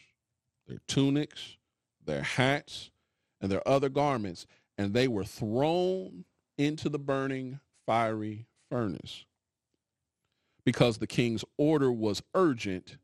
their 0.67 0.79
tunics, 0.87 1.57
their 2.05 2.23
hats, 2.23 2.89
and 3.41 3.51
their 3.51 3.67
other 3.67 3.89
garments, 3.89 4.47
and 4.81 4.95
they 4.95 5.07
were 5.07 5.23
thrown 5.23 6.25
into 6.57 6.89
the 6.89 6.97
burning 6.97 7.59
fiery 7.85 8.47
furnace. 8.67 9.25
Because 10.65 10.97
the 10.97 11.05
king's 11.05 11.45
order 11.55 11.91
was 11.91 12.23
urgent 12.33 12.97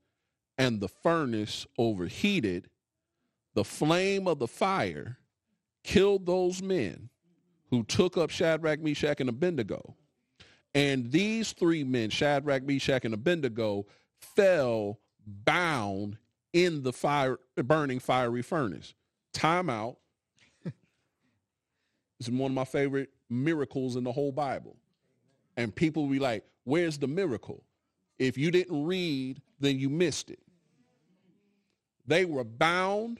and 0.57 0.79
the 0.79 0.87
furnace 0.87 1.67
overheated, 1.77 2.71
the 3.53 3.63
flame 3.63 4.27
of 4.27 4.39
the 4.39 4.47
fire 4.47 5.19
killed 5.83 6.25
those 6.25 6.63
men 6.63 7.09
who 7.69 7.83
took 7.83 8.17
up 8.17 8.31
Shadrach, 8.31 8.79
Meshach, 8.79 9.19
and 9.19 9.29
Abednego. 9.29 9.95
And 10.73 11.11
these 11.11 11.53
three 11.53 11.83
men, 11.83 12.09
Shadrach, 12.09 12.63
Meshach, 12.63 13.05
and 13.05 13.13
Abednego, 13.13 13.85
fell 14.19 14.99
bound 15.27 16.17
in 16.53 16.81
the 16.81 16.93
fire, 16.93 17.37
burning 17.55 17.99
fiery 17.99 18.41
furnace. 18.41 18.95
Time 19.31 19.69
out. 19.69 19.97
Is 22.19 22.29
one 22.29 22.51
of 22.51 22.55
my 22.55 22.65
favorite 22.65 23.09
miracles 23.29 23.95
in 23.95 24.03
the 24.03 24.11
whole 24.11 24.31
Bible. 24.31 24.75
And 25.55 25.75
people 25.75 26.03
will 26.03 26.11
be 26.11 26.19
like, 26.19 26.43
where's 26.63 26.97
the 26.97 27.07
miracle? 27.07 27.63
If 28.19 28.37
you 28.37 28.51
didn't 28.51 28.85
read, 28.85 29.41
then 29.59 29.79
you 29.79 29.89
missed 29.89 30.29
it. 30.29 30.39
They 32.05 32.25
were 32.25 32.43
bound. 32.43 33.19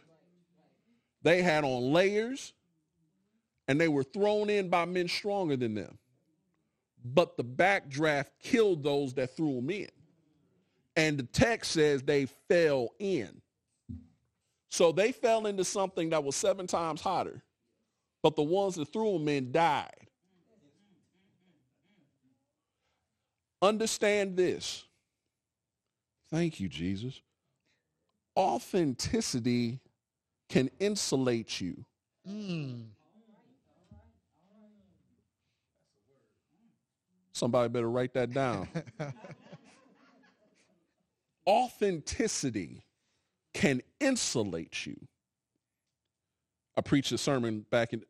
They 1.23 1.41
had 1.41 1.63
on 1.63 1.91
layers 1.91 2.53
and 3.67 3.79
they 3.79 3.87
were 3.87 4.03
thrown 4.03 4.49
in 4.49 4.69
by 4.69 4.85
men 4.85 5.07
stronger 5.07 5.57
than 5.57 5.75
them. 5.75 5.97
But 7.03 7.37
the 7.37 7.43
backdraft 7.43 8.29
killed 8.41 8.83
those 8.83 9.13
that 9.15 9.35
threw 9.35 9.55
them 9.55 9.69
in. 9.69 9.89
And 10.95 11.17
the 11.17 11.23
text 11.23 11.71
says 11.71 12.01
they 12.01 12.25
fell 12.47 12.89
in. 12.99 13.41
So 14.69 14.91
they 14.91 15.11
fell 15.11 15.45
into 15.45 15.63
something 15.63 16.09
that 16.09 16.23
was 16.23 16.35
seven 16.35 16.67
times 16.67 17.01
hotter. 17.01 17.43
But 18.23 18.35
the 18.35 18.43
ones 18.43 18.75
that 18.75 18.91
threw 18.91 19.13
them 19.13 19.27
in 19.27 19.51
died. 19.51 20.07
Understand 23.61 24.35
this. 24.35 24.83
Thank 26.29 26.59
you, 26.59 26.67
Jesus. 26.67 27.21
Authenticity 28.35 29.79
can 30.49 30.69
insulate 30.79 31.59
you. 31.59 31.85
Mm. 32.27 32.83
Somebody 37.33 37.69
better 37.69 37.89
write 37.89 38.13
that 38.13 38.31
down. 38.31 38.67
Authenticity 41.47 42.83
can 43.53 43.81
insulate 43.99 44.85
you. 44.85 44.97
I 46.77 46.81
preached 46.81 47.11
a 47.11 47.17
sermon 47.17 47.65
back 47.71 47.91
in, 47.93 48.03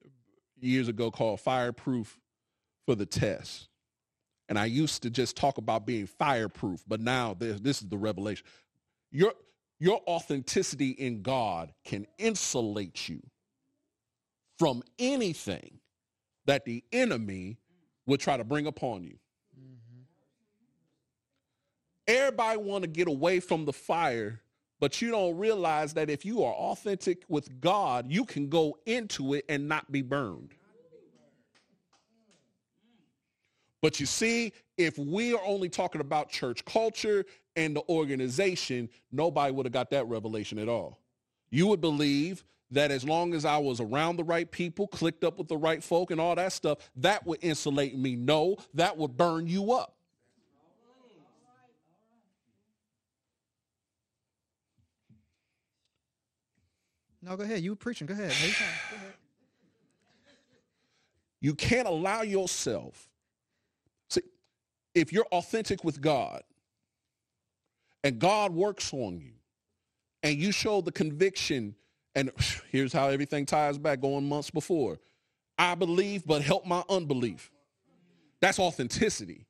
years 0.59 0.89
ago 0.89 1.09
called 1.09 1.39
Fireproof 1.39 2.19
for 2.85 2.95
the 2.95 3.05
Test. 3.05 3.69
And 4.49 4.59
I 4.59 4.65
used 4.65 5.03
to 5.03 5.09
just 5.09 5.35
talk 5.35 5.57
about 5.57 5.85
being 5.85 6.05
fireproof, 6.05 6.83
but 6.87 7.01
now 7.01 7.33
this, 7.33 7.59
this 7.59 7.81
is 7.81 7.89
the 7.89 7.97
revelation. 7.97 8.45
Your, 9.11 9.33
your 9.79 10.01
authenticity 10.07 10.91
in 10.91 11.21
God 11.21 11.73
can 11.83 12.05
insulate 12.17 13.09
you 13.09 13.21
from 14.57 14.83
anything 14.97 15.79
that 16.45 16.65
the 16.65 16.83
enemy 16.91 17.57
would 18.05 18.19
try 18.21 18.37
to 18.37 18.45
bring 18.45 18.67
upon 18.67 19.03
you. 19.03 19.17
Mm-hmm. 19.59 20.01
Everybody 22.07 22.57
want 22.57 22.83
to 22.83 22.87
get 22.87 23.09
away 23.09 23.41
from 23.41 23.65
the 23.65 23.73
fire, 23.73 24.39
but 24.79 25.01
you 25.01 25.11
don't 25.11 25.37
realize 25.37 25.93
that 25.95 26.09
if 26.09 26.25
you 26.25 26.43
are 26.43 26.53
authentic 26.53 27.23
with 27.27 27.59
God, 27.59 28.11
you 28.11 28.25
can 28.25 28.49
go 28.49 28.77
into 28.85 29.33
it 29.33 29.45
and 29.49 29.67
not 29.67 29.91
be 29.91 30.01
burned. 30.01 30.53
But 33.81 33.99
you 33.99 34.05
see, 34.05 34.53
if 34.77 34.97
we 34.97 35.33
are 35.33 35.41
only 35.45 35.69
talking 35.69 36.01
about 36.01 36.29
church 36.29 36.65
culture 36.65 37.25
and 37.55 37.75
the 37.75 37.83
organization, 37.89 38.89
nobody 39.11 39.51
would 39.51 39.65
have 39.65 39.73
got 39.73 39.89
that 39.91 40.07
revelation 40.07 40.59
at 40.59 40.67
all. 40.67 40.99
You 41.49 41.67
would 41.67 41.81
believe 41.81 42.43
that 42.71 42.91
as 42.91 43.03
long 43.03 43.33
as 43.33 43.45
I 43.45 43.57
was 43.57 43.79
around 43.79 44.17
the 44.17 44.23
right 44.23 44.49
people, 44.49 44.87
clicked 44.87 45.23
up 45.23 45.37
with 45.37 45.47
the 45.47 45.57
right 45.57 45.83
folk 45.83 46.11
and 46.11 46.19
all 46.19 46.35
that 46.35 46.51
stuff, 46.51 46.79
that 46.97 47.25
would 47.25 47.39
insulate 47.41 47.97
me. 47.97 48.15
No, 48.15 48.57
that 48.73 48.97
would 48.97 49.15
burn 49.15 49.47
you 49.47 49.73
up. 49.73 49.96
No, 57.21 57.35
go 57.35 57.43
ahead. 57.43 57.61
You 57.61 57.75
preaching. 57.75 58.07
Go 58.07 58.13
ahead. 58.13 58.29
Go 58.29 58.35
ahead. 58.35 59.13
You 61.39 61.53
can't 61.53 61.87
allow 61.87 62.21
yourself. 62.23 63.09
See, 64.09 64.21
if 64.95 65.13
you're 65.13 65.25
authentic 65.25 65.83
with 65.83 66.01
God 66.01 66.43
and 68.03 68.19
God 68.19 68.53
works 68.53 68.91
on 68.93 69.19
you 69.19 69.33
and 70.23 70.37
you 70.37 70.51
show 70.51 70.81
the 70.81 70.91
conviction, 70.91 71.75
and 72.15 72.31
here's 72.71 72.93
how 72.93 73.07
everything 73.07 73.45
ties 73.45 73.77
back 73.77 74.01
going 74.01 74.27
months 74.27 74.49
before. 74.49 74.99
I 75.57 75.75
believe, 75.75 76.25
but 76.25 76.41
help 76.41 76.65
my 76.65 76.83
unbelief. 76.89 77.51
That's 78.41 78.59
authenticity. 78.59 79.45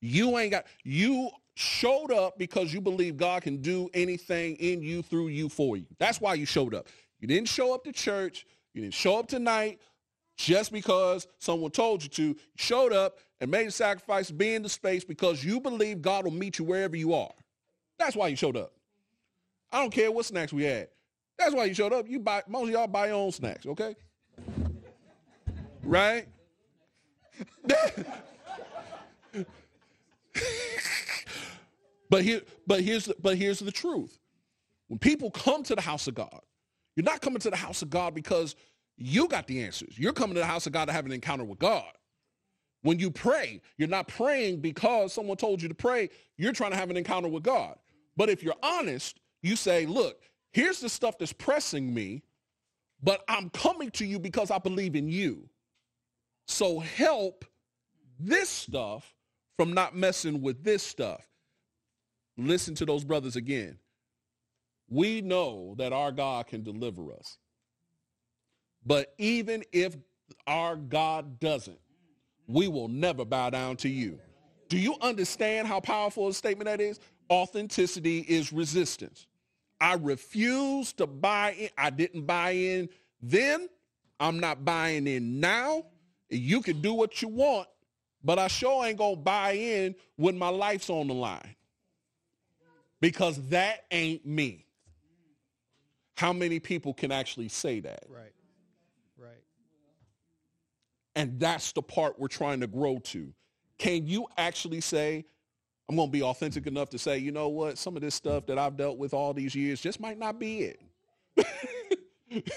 You 0.00 0.38
ain't 0.38 0.52
got, 0.52 0.66
you 0.84 1.30
showed 1.54 2.12
up 2.12 2.38
because 2.38 2.72
you 2.72 2.80
believe 2.80 3.16
God 3.16 3.42
can 3.42 3.58
do 3.58 3.88
anything 3.94 4.56
in 4.56 4.82
you, 4.82 5.02
through 5.02 5.28
you, 5.28 5.48
for 5.48 5.76
you. 5.76 5.86
That's 5.98 6.20
why 6.20 6.34
you 6.34 6.46
showed 6.46 6.74
up. 6.74 6.88
You 7.20 7.28
didn't 7.28 7.48
show 7.48 7.74
up 7.74 7.84
to 7.84 7.92
church. 7.92 8.46
You 8.74 8.82
didn't 8.82 8.94
show 8.94 9.18
up 9.18 9.28
tonight 9.28 9.80
just 10.36 10.72
because 10.72 11.26
someone 11.38 11.70
told 11.70 12.02
you 12.02 12.08
to. 12.10 12.22
You 12.22 12.36
showed 12.56 12.92
up 12.92 13.18
and 13.40 13.50
made 13.50 13.66
a 13.66 13.70
sacrifice, 13.70 14.30
be 14.30 14.54
in 14.54 14.62
the 14.62 14.68
space 14.68 15.04
because 15.04 15.44
you 15.44 15.60
believe 15.60 16.02
God 16.02 16.24
will 16.24 16.32
meet 16.32 16.58
you 16.58 16.64
wherever 16.64 16.96
you 16.96 17.14
are. 17.14 17.32
That's 17.98 18.16
why 18.16 18.28
you 18.28 18.36
showed 18.36 18.56
up. 18.56 18.72
I 19.70 19.80
don't 19.80 19.90
care 19.90 20.10
what 20.10 20.24
snacks 20.24 20.52
we 20.52 20.64
had. 20.64 20.88
That's 21.38 21.54
why 21.54 21.64
you 21.64 21.74
showed 21.74 21.92
up. 21.92 22.08
You 22.08 22.20
buy 22.20 22.42
most 22.48 22.68
of 22.68 22.70
y'all 22.70 22.86
buy 22.86 23.08
your 23.08 23.16
own 23.16 23.32
snacks, 23.32 23.66
okay? 23.66 23.96
right? 25.84 26.26
but 32.14 32.22
here, 32.22 32.42
but 32.64 32.80
here's 32.80 33.08
but 33.20 33.36
here's 33.36 33.58
the 33.58 33.72
truth. 33.72 34.20
When 34.86 35.00
people 35.00 35.32
come 35.32 35.64
to 35.64 35.74
the 35.74 35.80
house 35.80 36.06
of 36.06 36.14
God, 36.14 36.42
you're 36.94 37.02
not 37.02 37.20
coming 37.20 37.40
to 37.40 37.50
the 37.50 37.56
house 37.56 37.82
of 37.82 37.90
God 37.90 38.14
because 38.14 38.54
you 38.96 39.26
got 39.26 39.48
the 39.48 39.64
answers. 39.64 39.98
You're 39.98 40.12
coming 40.12 40.34
to 40.34 40.40
the 40.40 40.46
house 40.46 40.64
of 40.68 40.72
God 40.72 40.84
to 40.84 40.92
have 40.92 41.06
an 41.06 41.10
encounter 41.10 41.42
with 41.42 41.58
God. 41.58 41.90
When 42.82 43.00
you 43.00 43.10
pray, 43.10 43.60
you're 43.78 43.88
not 43.88 44.06
praying 44.06 44.60
because 44.60 45.12
someone 45.12 45.36
told 45.36 45.60
you 45.60 45.68
to 45.68 45.74
pray. 45.74 46.08
You're 46.36 46.52
trying 46.52 46.70
to 46.70 46.76
have 46.76 46.88
an 46.88 46.96
encounter 46.96 47.26
with 47.26 47.42
God. 47.42 47.74
But 48.16 48.30
if 48.30 48.44
you're 48.44 48.54
honest, 48.62 49.18
you 49.42 49.56
say, 49.56 49.84
look, 49.84 50.16
here's 50.52 50.78
the 50.78 50.88
stuff 50.88 51.18
that's 51.18 51.32
pressing 51.32 51.92
me, 51.92 52.22
but 53.02 53.24
I'm 53.26 53.50
coming 53.50 53.90
to 53.90 54.06
you 54.06 54.20
because 54.20 54.52
I 54.52 54.58
believe 54.58 54.94
in 54.94 55.08
you. 55.08 55.48
So 56.46 56.78
help 56.78 57.44
this 58.20 58.48
stuff 58.48 59.16
from 59.56 59.72
not 59.72 59.96
messing 59.96 60.42
with 60.42 60.62
this 60.62 60.84
stuff. 60.84 61.28
Listen 62.36 62.74
to 62.76 62.86
those 62.86 63.04
brothers 63.04 63.36
again. 63.36 63.78
We 64.88 65.20
know 65.20 65.74
that 65.78 65.92
our 65.92 66.12
God 66.12 66.46
can 66.46 66.62
deliver 66.62 67.12
us. 67.12 67.38
But 68.84 69.14
even 69.18 69.64
if 69.72 69.96
our 70.46 70.76
God 70.76 71.40
doesn't, 71.40 71.78
we 72.46 72.68
will 72.68 72.88
never 72.88 73.24
bow 73.24 73.50
down 73.50 73.76
to 73.78 73.88
you. 73.88 74.18
Do 74.68 74.78
you 74.78 74.96
understand 75.00 75.68
how 75.68 75.80
powerful 75.80 76.28
a 76.28 76.34
statement 76.34 76.66
that 76.66 76.80
is? 76.80 77.00
Authenticity 77.30 78.20
is 78.20 78.52
resistance. 78.52 79.26
I 79.80 79.94
refuse 79.94 80.92
to 80.94 81.06
buy 81.06 81.52
in. 81.52 81.68
I 81.78 81.90
didn't 81.90 82.26
buy 82.26 82.50
in 82.50 82.88
then. 83.22 83.68
I'm 84.20 84.38
not 84.38 84.64
buying 84.64 85.06
in 85.06 85.40
now. 85.40 85.84
You 86.28 86.60
can 86.60 86.80
do 86.80 86.94
what 86.94 87.22
you 87.22 87.28
want, 87.28 87.68
but 88.22 88.38
I 88.38 88.48
sure 88.48 88.84
ain't 88.84 88.98
going 88.98 89.16
to 89.16 89.20
buy 89.20 89.52
in 89.52 89.94
when 90.16 90.38
my 90.38 90.48
life's 90.48 90.90
on 90.90 91.08
the 91.08 91.14
line 91.14 91.54
because 93.04 93.36
that 93.50 93.84
ain't 93.90 94.24
me. 94.24 94.64
How 96.16 96.32
many 96.32 96.58
people 96.58 96.94
can 96.94 97.12
actually 97.12 97.48
say 97.48 97.80
that? 97.80 98.04
Right. 98.08 98.32
Right. 99.18 99.44
And 101.14 101.38
that's 101.38 101.72
the 101.72 101.82
part 101.82 102.18
we're 102.18 102.28
trying 102.28 102.60
to 102.60 102.66
grow 102.66 102.98
to. 103.00 103.34
Can 103.76 104.06
you 104.06 104.26
actually 104.38 104.80
say, 104.80 105.26
I'm 105.86 105.96
going 105.96 106.08
to 106.08 106.12
be 106.12 106.22
authentic 106.22 106.66
enough 106.66 106.88
to 106.90 106.98
say, 106.98 107.18
you 107.18 107.30
know 107.30 107.48
what, 107.48 107.76
some 107.76 107.94
of 107.94 108.00
this 108.00 108.14
stuff 108.14 108.46
that 108.46 108.58
I've 108.58 108.78
dealt 108.78 108.96
with 108.96 109.12
all 109.12 109.34
these 109.34 109.54
years 109.54 109.82
just 109.82 110.00
might 110.00 110.18
not 110.18 110.38
be 110.38 110.72
it. 110.72 110.80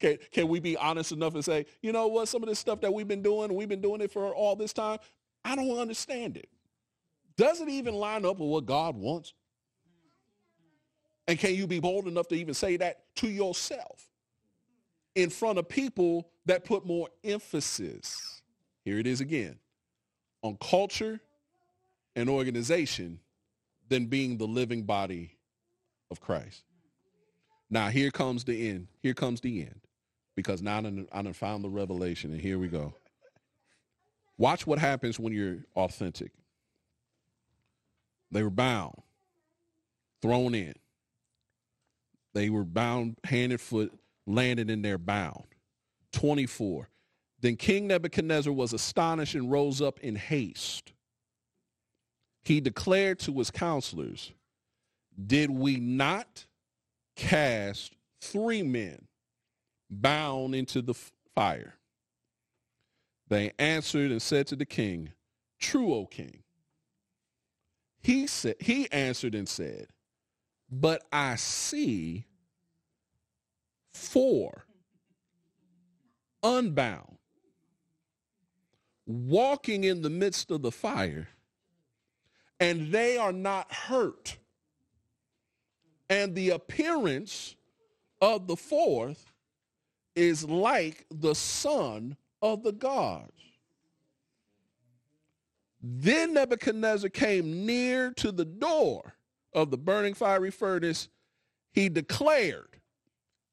can, 0.00 0.16
can 0.32 0.48
we 0.48 0.60
be 0.60 0.78
honest 0.78 1.12
enough 1.12 1.34
and 1.34 1.44
say, 1.44 1.66
you 1.82 1.92
know 1.92 2.06
what, 2.06 2.28
some 2.28 2.42
of 2.42 2.48
this 2.48 2.58
stuff 2.58 2.80
that 2.80 2.94
we've 2.94 3.06
been 3.06 3.22
doing, 3.22 3.52
we've 3.52 3.68
been 3.68 3.82
doing 3.82 4.00
it 4.00 4.10
for 4.10 4.34
all 4.34 4.56
this 4.56 4.72
time, 4.72 4.98
I 5.44 5.54
don't 5.54 5.78
understand 5.78 6.38
it. 6.38 6.48
Does 7.36 7.60
it 7.60 7.68
even 7.68 7.92
line 7.92 8.24
up 8.24 8.38
with 8.38 8.48
what 8.48 8.64
God 8.64 8.96
wants? 8.96 9.34
And 11.26 11.38
can 11.38 11.54
you 11.54 11.66
be 11.66 11.80
bold 11.80 12.06
enough 12.06 12.28
to 12.28 12.34
even 12.34 12.54
say 12.54 12.76
that 12.76 13.14
to 13.16 13.28
yourself 13.28 14.08
in 15.14 15.30
front 15.30 15.58
of 15.58 15.68
people 15.68 16.28
that 16.46 16.64
put 16.64 16.84
more 16.84 17.08
emphasis, 17.22 18.42
here 18.84 18.98
it 18.98 19.06
is 19.06 19.20
again, 19.20 19.58
on 20.42 20.56
culture 20.60 21.20
and 22.14 22.28
organization 22.28 23.20
than 23.88 24.06
being 24.06 24.36
the 24.36 24.46
living 24.46 24.82
body 24.82 25.36
of 26.10 26.20
Christ? 26.20 26.64
Now 27.70 27.88
here 27.88 28.10
comes 28.10 28.44
the 28.44 28.68
end. 28.68 28.88
Here 29.02 29.14
comes 29.14 29.40
the 29.40 29.62
end. 29.62 29.80
Because 30.36 30.62
now 30.62 30.78
I 30.78 30.82
done, 30.82 31.32
found 31.32 31.64
the 31.64 31.68
revelation, 31.68 32.32
and 32.32 32.40
here 32.40 32.58
we 32.58 32.68
go. 32.68 32.94
Watch 34.36 34.66
what 34.66 34.78
happens 34.78 35.18
when 35.18 35.32
you're 35.32 35.58
authentic. 35.76 36.32
They 38.32 38.42
were 38.42 38.50
bound, 38.50 39.00
thrown 40.20 40.54
in. 40.54 40.74
They 42.34 42.50
were 42.50 42.64
bound 42.64 43.16
hand 43.24 43.52
and 43.52 43.60
foot, 43.60 43.92
landed 44.26 44.68
in 44.68 44.82
their 44.82 44.98
bound. 44.98 45.44
24. 46.12 46.88
Then 47.40 47.56
King 47.56 47.86
Nebuchadnezzar 47.86 48.52
was 48.52 48.72
astonished 48.72 49.34
and 49.34 49.50
rose 49.50 49.80
up 49.80 50.00
in 50.00 50.16
haste. 50.16 50.92
He 52.42 52.60
declared 52.60 53.18
to 53.20 53.32
his 53.38 53.50
counselors, 53.50 54.32
Did 55.26 55.50
we 55.50 55.76
not 55.76 56.46
cast 57.16 57.96
three 58.20 58.62
men 58.62 59.06
bound 59.90 60.54
into 60.54 60.82
the 60.82 60.94
fire? 61.34 61.74
They 63.28 63.52
answered 63.58 64.10
and 64.10 64.20
said 64.20 64.46
to 64.48 64.56
the 64.56 64.66
king, 64.66 65.10
True, 65.58 65.94
O 65.94 66.06
king. 66.06 66.42
He 68.02 68.26
said 68.26 68.56
he 68.60 68.90
answered 68.92 69.34
and 69.34 69.48
said, 69.48 69.86
But 70.70 71.02
I 71.12 71.36
see 71.36 72.26
four 73.92 74.66
unbound 76.42 77.16
walking 79.06 79.84
in 79.84 80.02
the 80.02 80.10
midst 80.10 80.50
of 80.50 80.62
the 80.62 80.72
fire 80.72 81.28
and 82.60 82.92
they 82.92 83.16
are 83.16 83.32
not 83.32 83.72
hurt. 83.72 84.38
And 86.08 86.34
the 86.34 86.50
appearance 86.50 87.56
of 88.20 88.46
the 88.46 88.56
fourth 88.56 89.32
is 90.14 90.44
like 90.44 91.06
the 91.10 91.34
son 91.34 92.16
of 92.40 92.62
the 92.62 92.72
gods. 92.72 93.32
Then 95.82 96.34
nebuchadnezzar 96.34 97.10
came 97.10 97.66
near 97.66 98.12
to 98.12 98.32
the 98.32 98.44
door 98.44 99.14
of 99.54 99.70
the 99.70 99.78
burning 99.78 100.14
fiery 100.14 100.50
furnace 100.50 101.08
he 101.72 101.88
declared 101.88 102.68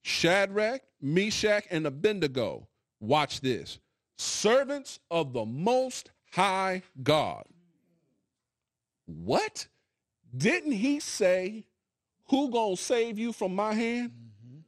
Shadrach, 0.03 0.81
Meshach, 1.01 1.65
and 1.69 1.85
Abednego, 1.85 2.67
watch 2.99 3.41
this, 3.41 3.79
servants 4.17 4.99
of 5.09 5.33
the 5.33 5.45
Most 5.45 6.11
High 6.31 6.83
God. 7.01 7.43
What? 9.05 9.67
Didn't 10.35 10.71
he 10.71 10.99
say, 10.99 11.65
who 12.29 12.49
gonna 12.51 12.77
save 12.77 13.19
you 13.19 13.33
from 13.33 13.55
my 13.55 13.73
hand? 13.73 14.11
Mm-hmm. 14.11 14.59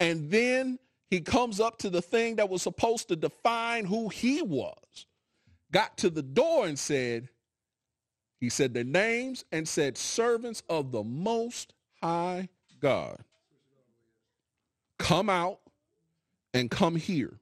And 0.00 0.30
then 0.30 0.78
he 1.10 1.20
comes 1.20 1.60
up 1.60 1.78
to 1.78 1.90
the 1.90 2.02
thing 2.02 2.36
that 2.36 2.48
was 2.48 2.62
supposed 2.62 3.08
to 3.08 3.16
define 3.16 3.84
who 3.84 4.08
he 4.08 4.42
was, 4.42 5.06
got 5.72 5.96
to 5.98 6.10
the 6.10 6.22
door 6.22 6.66
and 6.66 6.78
said, 6.78 7.28
he 8.44 8.50
said 8.50 8.74
their 8.74 8.84
names 8.84 9.42
and 9.52 9.66
said, 9.66 9.96
servants 9.96 10.62
of 10.68 10.92
the 10.92 11.02
Most 11.02 11.72
High 12.02 12.50
God 12.78 13.16
come 14.98 15.30
out 15.30 15.60
and 16.52 16.70
come 16.70 16.94
here. 16.94 17.40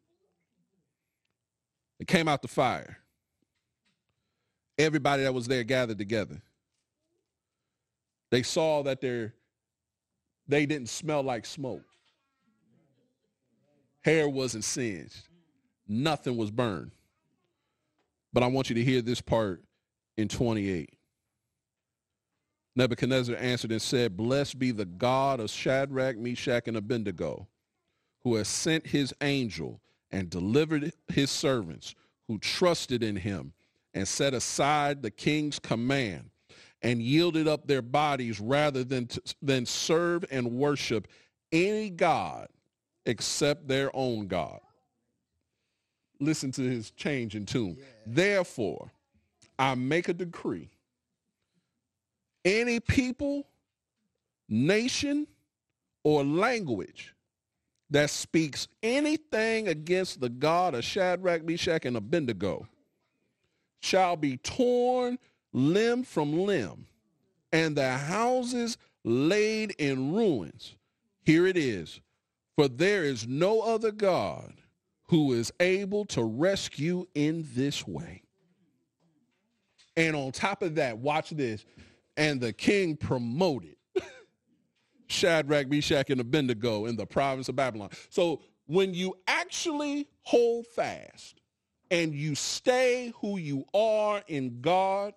It 1.99 2.07
came 2.07 2.29
out 2.29 2.41
the 2.41 2.47
fire. 2.47 2.99
Everybody 4.79 5.25
that 5.25 5.35
was 5.35 5.49
there 5.49 5.65
gathered 5.65 5.99
together. 5.99 6.41
They 8.31 8.45
saw 8.45 8.85
that 8.85 9.01
they 9.01 9.33
they 10.47 10.67
didn't 10.67 10.89
smell 10.89 11.25
like 11.25 11.47
smoke. 11.47 11.83
Hair 14.03 14.29
wasn't 14.29 14.63
singed. 14.63 15.27
Nothing 15.89 16.37
was 16.37 16.53
burned. 16.53 16.93
But 18.33 18.45
I 18.45 18.47
want 18.47 18.69
you 18.69 18.77
to 18.77 18.85
hear 18.85 19.03
this 19.03 19.21
part 19.21 19.65
in 20.17 20.29
28. 20.29 20.91
Nebuchadnezzar 22.75 23.37
answered 23.37 23.73
and 23.73 23.83
said, 23.83 24.17
Blessed 24.17 24.59
be 24.59 24.71
the 24.71 24.87
God 24.87 25.41
of 25.41 25.51
Shadrach, 25.51 26.17
Meshach, 26.17 26.69
and 26.69 26.77
Abednego, 26.77 27.47
who 28.23 28.37
has 28.37 28.49
sent 28.49 28.87
his 28.87 29.13
angel 29.21 29.81
and 30.11 30.31
delivered 30.31 30.93
his 31.09 31.31
servants 31.31 31.95
who 32.29 32.39
trusted 32.39 33.03
in 33.03 33.17
him 33.17 33.53
and 33.95 34.09
set 34.09 34.33
aside 34.33 35.03
the 35.03 35.11
king's 35.11 35.59
command 35.59 36.31
and 36.83 37.03
yielded 37.03 37.47
up 37.47 37.67
their 37.67 37.83
bodies 37.83 38.41
rather 38.41 38.85
than, 38.85 39.07
to, 39.07 39.23
than 39.41 39.67
serve 39.67 40.25
and 40.31 40.51
worship 40.51 41.09
any 41.53 41.91
God 41.91 42.49
except 43.07 43.69
their 43.69 43.95
own 43.95 44.27
God. 44.27 44.61
Listen 46.21 46.53
to 46.53 46.63
his 46.63 46.91
change 46.93 47.35
in 47.35 47.47
tune. 47.47 47.77
Yeah. 47.79 47.85
Therefore, 48.07 48.93
I 49.63 49.77
make 49.77 50.09
a 50.09 50.13
decree 50.13 50.71
any 52.45 52.81
people, 52.81 53.47
nation, 54.49 55.29
or 56.03 56.25
language 56.25 57.15
that 57.89 58.11
speaks 58.11 58.67
anything 58.83 59.69
against 59.69 60.21
the 60.21 60.29
God 60.29 60.75
of 60.75 60.83
Shadrach, 60.83 61.45
Meshach, 61.45 61.85
and 61.85 61.97
Abednego 61.97 62.67
shall 63.79 64.17
be 64.17 64.39
torn 64.39 65.17
limb 65.53 66.03
from 66.03 66.41
limb, 66.41 66.89
and 67.53 67.77
their 67.77 67.99
houses 67.99 68.77
laid 69.05 69.77
in 69.79 70.13
ruins. 70.13 70.75
Here 71.25 71.47
it 71.47 71.57
is. 71.57 72.01
For 72.57 72.67
there 72.67 73.05
is 73.05 73.29
no 73.29 73.61
other 73.61 73.93
God 73.93 74.55
who 75.05 75.33
is 75.35 75.53
able 75.61 76.05
to 76.07 76.25
rescue 76.25 77.07
in 77.15 77.47
this 77.55 77.87
way. 77.87 78.23
And 79.97 80.17
on 80.17 80.33
top 80.33 80.63
of 80.63 80.77
that, 80.77 80.99
watch 80.99 81.31
this 81.31 81.65
and 82.17 82.41
the 82.41 82.53
king 82.53 82.97
promoted 82.97 83.77
Shadrach, 85.09 85.69
Meshach, 85.69 86.11
and 86.11 86.21
Abednego 86.21 86.87
in 86.87 86.97
the 86.97 87.07
province 87.07 87.49
of 87.49 87.57
Babylon. 87.57 87.91
So 88.09 88.43
when 88.67 88.95
you 88.95 89.15
actually 89.27 90.09
hold 90.23 90.67
fast 90.67 91.41
and 91.91 92.15
you 92.15 92.35
stay 92.35 93.13
who 93.21 93.39
you 93.39 93.65
are 93.75 94.23
in 94.29 94.61
God, 94.61 95.13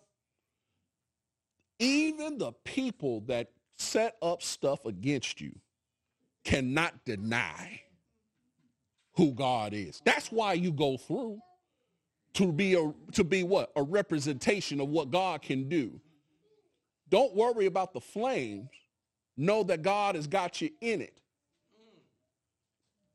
even 1.79 2.37
the 2.37 2.51
people 2.63 3.21
that 3.21 3.51
set 3.77 4.15
up 4.21 4.41
stuff 4.41 4.85
against 4.85 5.41
you 5.41 5.53
cannot 6.43 7.05
deny 7.05 7.81
who 9.15 9.31
God 9.31 9.73
is. 9.73 10.01
That's 10.05 10.31
why 10.31 10.53
you 10.53 10.71
go 10.71 10.97
through 10.97 11.39
to 12.35 12.51
be 12.51 12.75
a 12.75 12.93
to 13.13 13.23
be 13.23 13.43
what? 13.43 13.71
A 13.75 13.83
representation 13.83 14.79
of 14.79 14.89
what 14.89 15.09
God 15.09 15.41
can 15.41 15.67
do. 15.67 15.99
Don't 17.09 17.35
worry 17.35 17.65
about 17.65 17.93
the 17.93 18.01
flames. 18.01 18.69
Know 19.37 19.63
that 19.63 19.81
God 19.81 20.15
has 20.15 20.27
got 20.27 20.61
you 20.61 20.69
in 20.79 21.01
it. 21.01 21.19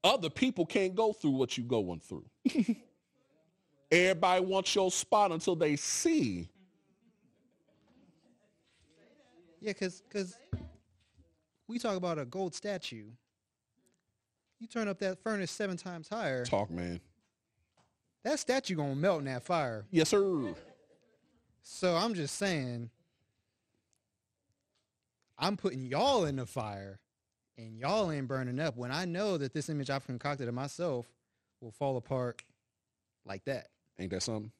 Other 0.03 0.31
people 0.31 0.67
can't 0.67 0.95
go 0.95 1.13
through 1.13 1.33
what 1.33 1.57
you're 1.57 1.67
going 1.67 2.01
through. 2.01 2.25
Everybody 3.93 4.45
wants 4.45 4.75
your 4.75 4.91
spot 4.91 5.33
until 5.33 5.57
they 5.57 5.77
see. 5.77 6.49
Yeah, 9.61 9.73
because 9.73 10.03
because 10.09 10.37
we 11.69 11.79
talk 11.79 11.97
about 11.97 12.19
a 12.19 12.25
gold 12.25 12.55
statue. 12.55 13.07
You 14.59 14.67
turn 14.67 14.89
up 14.89 14.99
that 15.01 15.23
furnace 15.23 15.51
seven 15.51 15.77
times 15.77 16.09
higher, 16.09 16.45
Talk, 16.45 16.71
man. 16.71 17.01
That 18.25 18.39
statue 18.39 18.75
gonna 18.75 18.95
melt 18.95 19.21
in 19.21 19.25
that 19.27 19.43
fire. 19.43 19.87
Yes, 19.91 20.11
sir. 20.11 20.55
So 21.63 21.95
I'm 21.95 22.15
just 22.15 22.37
saying, 22.37 22.91
I'm 25.39 25.57
putting 25.57 25.87
y'all 25.87 26.25
in 26.25 26.37
the 26.37 26.47
fire, 26.47 27.01
and 27.57 27.79
y'all 27.79 28.11
ain't 28.11 28.29
burning 28.29 28.59
up. 28.61 28.77
When 28.77 28.91
I 28.91 29.05
know 29.05 29.39
that 29.39 29.53
this 29.53 29.69
image 29.69 29.91
I've 29.91 30.07
concocted 30.07 30.49
of 30.49 30.55
myself 30.55 31.07
will 31.61 31.71
fall 31.71 31.97
apart 31.97 32.43
like 33.25 33.45
that. 33.45 33.69
Ain't 33.99 34.11
that 34.11 34.23
something? 34.23 34.51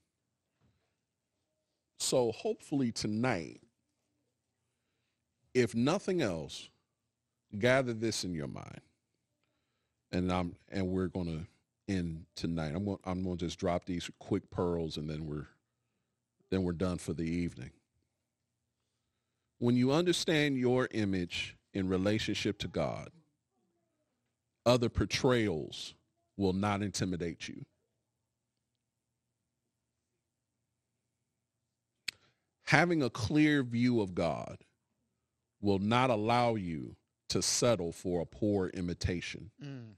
So 1.99 2.33
hopefully 2.33 2.93
tonight, 2.93 3.61
if 5.55 5.75
nothing 5.75 6.23
else, 6.23 6.69
gather 7.59 7.93
this 7.93 8.25
in 8.25 8.33
your 8.33 8.47
mind. 8.47 8.81
And 10.13 10.33
I'm 10.33 10.57
and 10.71 10.89
we're 10.89 11.09
gonna 11.09 11.47
end 11.91 12.27
tonight. 12.37 12.73
I'm 12.75 12.85
gonna 12.85 12.99
I'm 13.05 13.23
gonna 13.23 13.37
just 13.37 13.59
drop 13.59 13.85
these 13.85 14.11
quick 14.19 14.51
pearls 14.51 14.97
and 14.97 15.09
then 15.09 15.27
we're 15.27 15.49
then 16.51 16.63
we're 16.63 16.73
done 16.73 16.99
for 16.99 17.13
the 17.13 17.25
evening. 17.25 17.71
When 19.59 19.77
you 19.77 19.93
understand 19.93 20.57
your 20.57 20.89
image 20.93 21.57
in 21.75 21.89
relationship 21.89 22.59
to 22.61 22.69
God, 22.69 23.11
other 24.65 24.89
portrayals 24.89 25.95
will 26.37 26.55
not 26.55 26.83
intimidate 26.83 27.49
you. 27.49 27.65
having 32.71 33.03
a 33.03 33.11
clear 33.11 33.65
view 33.65 34.01
of 34.01 34.15
God 34.15 34.59
will 35.61 35.81
not 35.81 36.09
allow 36.09 36.55
you 36.55 36.95
to 37.29 37.43
settle 37.43 37.91
for 37.91 38.23
a 38.23 38.27
poor 38.27 38.69
imitation. 38.69 39.51
Mm. 39.63 39.95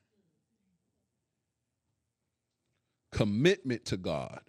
Commitment 3.13 3.85
to 3.87 3.97
God 3.97 4.41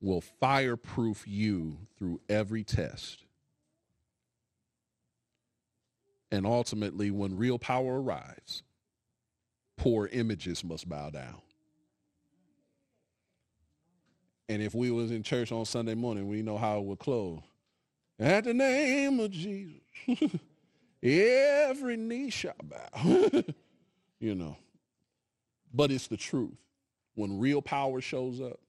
will 0.00 0.20
fireproof 0.20 1.26
you 1.26 1.78
through 1.98 2.20
every 2.28 2.62
test. 2.62 3.24
And 6.30 6.46
ultimately, 6.46 7.10
when 7.10 7.36
real 7.36 7.58
power 7.58 8.00
arrives, 8.00 8.62
poor 9.76 10.08
images 10.12 10.64
must 10.64 10.88
bow 10.88 11.10
down. 11.10 11.40
And 14.48 14.62
if 14.62 14.74
we 14.74 14.90
was 14.90 15.10
in 15.10 15.22
church 15.22 15.52
on 15.52 15.64
Sunday 15.64 15.94
morning, 15.94 16.28
we 16.28 16.42
know 16.42 16.58
how 16.58 16.78
it 16.78 16.84
would 16.84 16.98
close. 16.98 17.40
At 18.18 18.44
the 18.44 18.54
name 18.54 19.18
of 19.20 19.30
Jesus, 19.30 19.80
every 21.02 21.96
knee 21.96 22.30
shall 22.30 22.54
bow. 22.62 23.42
you 24.20 24.34
know. 24.34 24.56
But 25.72 25.90
it's 25.90 26.06
the 26.06 26.16
truth. 26.16 26.63
When 27.14 27.38
real 27.38 27.62
power 27.62 28.00
shows 28.00 28.40
up, 28.40 28.60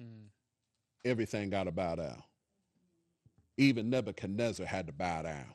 Mm. 0.00 0.28
everything 1.04 1.48
got 1.50 1.64
to 1.64 1.72
bow 1.72 1.94
down. 1.94 2.22
Even 3.56 3.88
Nebuchadnezzar 3.88 4.66
had 4.66 4.86
to 4.88 4.92
bow 4.92 5.22
down. 5.22 5.54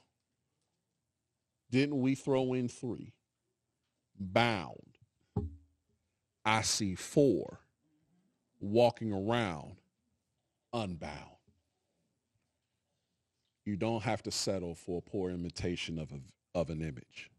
Didn't 1.70 2.02
we 2.02 2.16
throw 2.16 2.54
in 2.54 2.68
three? 2.68 3.14
Bound. 4.20 4.98
I 6.44 6.64
see 6.64 6.96
four 6.96 7.60
walking 8.60 9.14
around 9.14 9.76
unbound. 10.74 11.36
You 13.64 13.76
don't 13.78 14.02
have 14.02 14.24
to 14.24 14.32
settle 14.32 14.74
for 14.74 14.98
a 14.98 15.02
poor 15.02 15.30
imitation 15.30 16.00
of, 16.00 16.12
a, 16.12 16.20
of 16.58 16.72
an 16.72 16.82
image. 16.82 17.30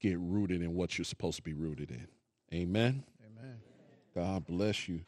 Get 0.00 0.18
rooted 0.18 0.62
in 0.62 0.74
what 0.74 0.96
you're 0.96 1.04
supposed 1.04 1.36
to 1.36 1.42
be 1.42 1.52
rooted 1.52 1.90
in. 1.90 2.08
Amen. 2.54 3.04
Amen. 3.22 3.60
God 4.14 4.46
bless 4.46 4.88
you. 4.88 5.00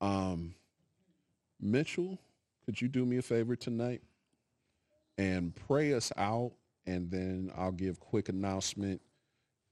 Um, 0.00 0.54
Mitchell, 1.60 2.18
could 2.64 2.80
you 2.80 2.88
do 2.88 3.04
me 3.04 3.18
a 3.18 3.22
favor 3.22 3.56
tonight 3.56 4.02
and 5.16 5.54
pray 5.54 5.92
us 5.94 6.12
out, 6.16 6.52
and 6.86 7.10
then 7.10 7.50
I'll 7.56 7.72
give 7.72 7.98
quick 7.98 8.28
announcement 8.28 9.00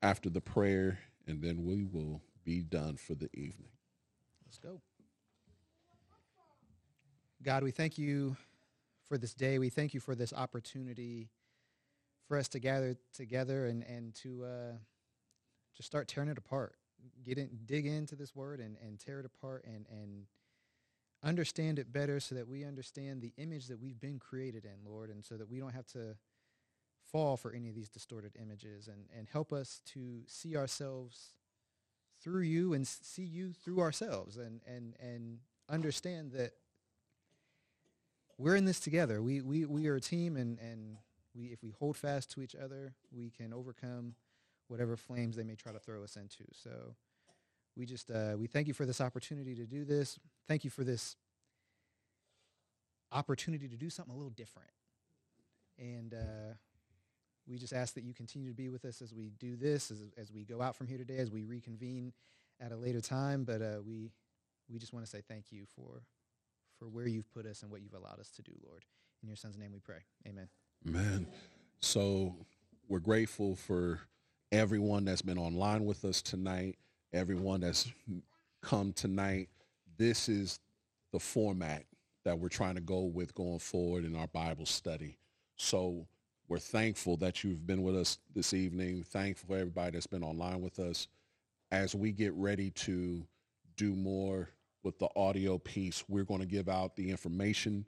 after 0.03 0.29
the 0.29 0.41
prayer, 0.41 0.99
and 1.27 1.41
then 1.41 1.65
we 1.65 1.85
will 1.85 2.21
be 2.45 2.63
done 2.63 2.97
for 2.97 3.15
the 3.15 3.29
evening. 3.35 3.71
Let's 4.45 4.59
go. 4.59 4.81
God, 7.43 7.63
we 7.63 7.71
thank 7.71 7.97
you 7.97 8.37
for 9.09 9.19
this 9.19 9.35
day. 9.35 9.59
We 9.59 9.69
thank 9.69 9.95
you 9.95 10.01
for 10.01 10.15
this 10.15 10.33
opportunity 10.33 11.31
for 12.27 12.37
us 12.37 12.49
to 12.49 12.59
gather 12.59 12.97
together 13.15 13.67
and, 13.67 13.85
and 13.85 14.15
to 14.17 14.45
uh, 14.45 14.73
just 15.77 15.87
start 15.87 16.09
tearing 16.09 16.29
it 16.29 16.39
apart. 16.39 16.75
Get 17.25 17.39
in, 17.39 17.51
dig 17.67 17.87
into 17.87 18.17
this 18.17 18.35
word 18.35 18.61
and, 18.61 18.77
and 18.83 18.99
tear 18.99 19.21
it 19.21 19.27
apart 19.27 19.65
and, 19.67 19.87
and 19.91 20.27
understand 21.23 21.79
it 21.79 21.93
better 21.93 22.21
so 22.21 22.35
that 22.35 22.49
we 22.49 22.65
understand 22.65 23.21
the 23.21 23.33
image 23.37 23.67
that 23.69 23.81
we've 23.81 24.01
been 24.01 24.19
created 24.19 24.65
in, 24.65 24.91
Lord, 24.91 25.11
and 25.11 25.25
so 25.25 25.37
that 25.37 25.49
we 25.49 25.59
don't 25.59 25.75
have 25.75 25.87
to 25.89 26.17
fall 27.11 27.37
for 27.37 27.53
any 27.53 27.69
of 27.69 27.75
these 27.75 27.89
distorted 27.89 28.33
images 28.41 28.89
and, 28.89 29.05
and 29.17 29.29
help 29.33 29.53
us 29.53 29.81
to 29.87 30.23
see 30.27 30.57
ourselves 30.57 31.31
through 32.23 32.43
you 32.43 32.75
and 32.75 32.87
see 32.87 33.23
you 33.23 33.53
through 33.53 33.81
ourselves 33.81 34.37
and, 34.37 34.61
and, 34.67 34.95
and 35.01 35.39
understand 35.69 36.33
that 36.33 36.53
we're 38.39 38.57
in 38.57 38.65
this 38.65 38.81
together. 38.81 39.23
We, 39.23 39.41
we, 39.41 39.65
we 39.65 39.87
are 39.89 39.97
a 39.97 40.01
team 40.01 40.37
and, 40.37 40.59
and 40.59 40.97
we, 41.35 41.47
if 41.47 41.63
we 41.63 41.71
hold 41.71 41.97
fast 41.97 42.31
to 42.33 42.43
each 42.43 42.55
other, 42.55 42.95
we 43.11 43.31
can 43.31 43.53
overcome 43.53 44.15
whatever 44.69 44.97
flames 44.97 45.37
they 45.37 45.45
may 45.45 45.55
try 45.55 45.73
to 45.73 45.79
throw 45.79 46.03
us 46.03 46.17
into. 46.17 46.45
So 46.53 46.95
we 47.77 47.87
just, 47.87 48.11
uh, 48.11 48.35
we 48.39 48.47
thank 48.47 48.69
you 48.69 48.75
for 48.75 48.87
this 48.87 49.01
opportunity 49.01 49.55
to 49.55 49.65
do 49.65 49.85
this. 49.85 50.19
Thank 50.49 50.65
you 50.65 50.71
for 50.71 50.85
this 50.85 51.17
opportunity 53.13 53.69
to 53.69 53.77
do 53.77 53.91
something 53.91 54.15
a 54.15 54.17
little 54.17 54.31
different. 54.31 54.71
And 55.79 56.15
uh, 56.15 56.55
we 57.47 57.59
just 57.59 57.73
ask 57.73 57.95
that 57.95 58.05
you 58.05 58.15
continue 58.15 58.49
to 58.49 58.55
be 58.55 58.69
with 58.69 58.85
us 58.85 59.03
as 59.03 59.15
we 59.15 59.31
do 59.39 59.57
this, 59.57 59.91
as, 59.91 60.03
as 60.17 60.33
we 60.33 60.45
go 60.45 60.63
out 60.63 60.75
from 60.75 60.87
here 60.87 60.99
today, 60.99 61.19
as 61.19 61.31
we 61.31 61.45
reconvene 61.45 62.13
at 62.61 62.73
a 62.73 62.77
later 62.77 63.01
time. 63.01 63.45
But 63.45 63.63
uh, 63.63 63.79
we, 63.87 64.11
we 64.69 64.79
just 64.79 64.93
want 64.93 65.05
to 65.05 65.11
say 65.11 65.23
thank 65.29 65.53
you 65.53 65.65
for, 65.77 66.03
for 66.79 66.89
where 66.89 67.07
you've 67.07 67.31
put 67.31 67.47
us 67.47 67.63
and 67.63 67.71
what 67.71 67.83
you've 67.83 67.95
allowed 67.95 68.19
us 68.19 68.31
to 68.37 68.43
do, 68.43 68.53
Lord. 68.67 68.85
In 69.23 69.29
your 69.29 69.37
son's 69.37 69.59
name 69.59 69.73
we 69.73 69.81
pray. 69.81 70.01
Amen. 70.27 70.49
Man, 70.85 71.27
so 71.81 72.37
we're 72.89 73.01
grateful 73.01 73.55
for 73.55 74.01
everyone 74.53 75.05
that's 75.05 75.23
been 75.23 75.39
online 75.39 75.85
with 75.85 76.05
us 76.05 76.23
tonight, 76.23 76.77
everyone 77.13 77.61
that's 77.61 77.91
come 78.63 78.93
tonight. 78.93 79.49
This 79.97 80.29
is 80.29 80.61
the 81.13 81.19
format 81.19 81.85
that 82.25 82.39
we're 82.39 82.49
trying 82.49 82.75
to 82.75 82.81
go 82.81 83.01
with 83.01 83.35
going 83.35 83.59
forward 83.59 84.05
in 84.05 84.17
our 84.17 84.27
Bible 84.29 84.67
study. 84.67 85.17
So 85.57 86.07
we're 86.49 86.59
thankful 86.59 87.17
that 87.19 87.43
you've 87.43 87.67
been 87.67 87.83
with 87.83 87.97
us 87.97 88.19
this 88.35 88.53
evening. 88.53 89.03
Thankful 89.03 89.49
for 89.49 89.57
everybody 89.57 89.93
that's 89.93 90.07
been 90.07 90.23
online 90.25 90.61
with 90.61 90.79
us. 90.79 91.09
As 91.71 91.95
we 91.95 92.13
get 92.13 92.33
ready 92.35 92.71
to 92.71 93.27
do 93.77 93.95
more 93.95 94.51
with 94.83 94.99
the 94.99 95.09
audio 95.17 95.59
piece, 95.59 96.05
we're 96.09 96.25
going 96.25 96.41
to 96.41 96.47
give 96.47 96.69
out 96.69 96.95
the 96.95 97.11
information 97.11 97.85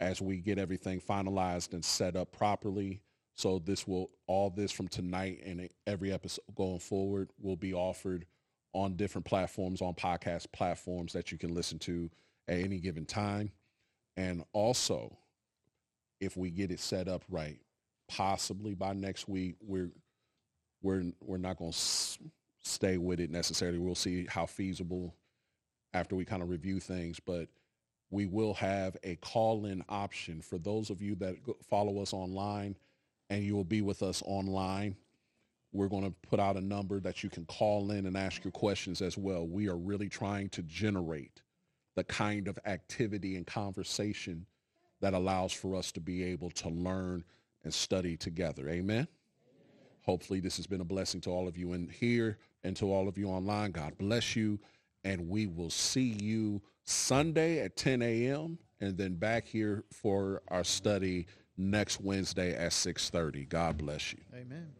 as 0.00 0.20
we 0.20 0.38
get 0.38 0.58
everything 0.58 1.00
finalized 1.00 1.72
and 1.72 1.84
set 1.84 2.16
up 2.16 2.32
properly. 2.32 3.00
So 3.34 3.58
this 3.58 3.86
will 3.86 4.10
all 4.26 4.50
this 4.50 4.72
from 4.72 4.88
tonight 4.88 5.42
and 5.44 5.68
every 5.86 6.12
episode 6.12 6.44
going 6.54 6.78
forward 6.78 7.30
will 7.40 7.56
be 7.56 7.72
offered 7.72 8.26
on 8.74 8.96
different 8.96 9.24
platforms, 9.24 9.80
on 9.82 9.94
podcast 9.94 10.52
platforms 10.52 11.12
that 11.12 11.32
you 11.32 11.38
can 11.38 11.54
listen 11.54 11.78
to 11.80 12.10
at 12.48 12.58
any 12.58 12.78
given 12.78 13.04
time. 13.04 13.50
And 14.16 14.44
also, 14.52 15.16
if 16.20 16.36
we 16.36 16.50
get 16.50 16.70
it 16.70 16.80
set 16.80 17.08
up 17.08 17.24
right, 17.30 17.58
possibly 18.08 18.74
by 18.74 18.92
next 18.92 19.28
week, 19.28 19.56
we're 19.60 19.90
we're 20.82 21.04
we're 21.20 21.38
not 21.38 21.56
going 21.56 21.72
to 21.72 21.76
s- 21.76 22.18
stay 22.62 22.98
with 22.98 23.20
it 23.20 23.30
necessarily. 23.30 23.78
We'll 23.78 23.94
see 23.94 24.26
how 24.28 24.46
feasible 24.46 25.14
after 25.94 26.14
we 26.16 26.24
kind 26.24 26.42
of 26.42 26.48
review 26.48 26.80
things, 26.80 27.20
but 27.20 27.48
we 28.10 28.26
will 28.26 28.54
have 28.54 28.96
a 29.02 29.16
call-in 29.16 29.82
option 29.88 30.42
for 30.42 30.58
those 30.58 30.90
of 30.90 31.00
you 31.00 31.14
that 31.16 31.36
follow 31.68 32.00
us 32.00 32.12
online 32.12 32.76
and 33.32 33.42
you 33.42 33.56
will 33.56 33.64
be 33.64 33.80
with 33.80 34.02
us 34.02 34.22
online. 34.26 34.94
We're 35.72 35.88
going 35.88 36.04
to 36.04 36.10
put 36.28 36.38
out 36.38 36.58
a 36.58 36.60
number 36.60 37.00
that 37.00 37.24
you 37.24 37.30
can 37.30 37.46
call 37.46 37.90
in 37.90 38.04
and 38.04 38.14
ask 38.14 38.44
your 38.44 38.50
questions 38.50 39.00
as 39.00 39.16
well. 39.16 39.46
We 39.46 39.70
are 39.70 39.76
really 39.78 40.10
trying 40.10 40.50
to 40.50 40.62
generate 40.64 41.40
the 41.94 42.04
kind 42.04 42.46
of 42.46 42.58
activity 42.66 43.36
and 43.36 43.46
conversation 43.46 44.44
that 45.00 45.14
allows 45.14 45.50
for 45.50 45.74
us 45.74 45.92
to 45.92 46.00
be 46.00 46.22
able 46.24 46.50
to 46.50 46.68
learn 46.68 47.24
and 47.64 47.72
study 47.72 48.18
together. 48.18 48.68
Amen. 48.68 49.08
Hopefully 50.02 50.40
this 50.40 50.58
has 50.58 50.66
been 50.66 50.82
a 50.82 50.84
blessing 50.84 51.22
to 51.22 51.30
all 51.30 51.48
of 51.48 51.56
you 51.56 51.72
in 51.72 51.88
here 51.88 52.36
and 52.64 52.76
to 52.76 52.92
all 52.92 53.08
of 53.08 53.16
you 53.16 53.28
online. 53.28 53.70
God 53.70 53.96
bless 53.96 54.36
you. 54.36 54.60
And 55.04 55.26
we 55.30 55.46
will 55.46 55.70
see 55.70 56.18
you 56.20 56.60
Sunday 56.84 57.60
at 57.60 57.76
10 57.76 58.02
a.m. 58.02 58.58
and 58.82 58.98
then 58.98 59.14
back 59.14 59.46
here 59.46 59.84
for 59.90 60.42
our 60.48 60.64
study 60.64 61.26
next 61.56 62.00
Wednesday 62.00 62.54
at 62.54 62.72
6.30. 62.72 63.48
God 63.48 63.78
bless 63.78 64.12
you. 64.12 64.20
Amen. 64.34 64.72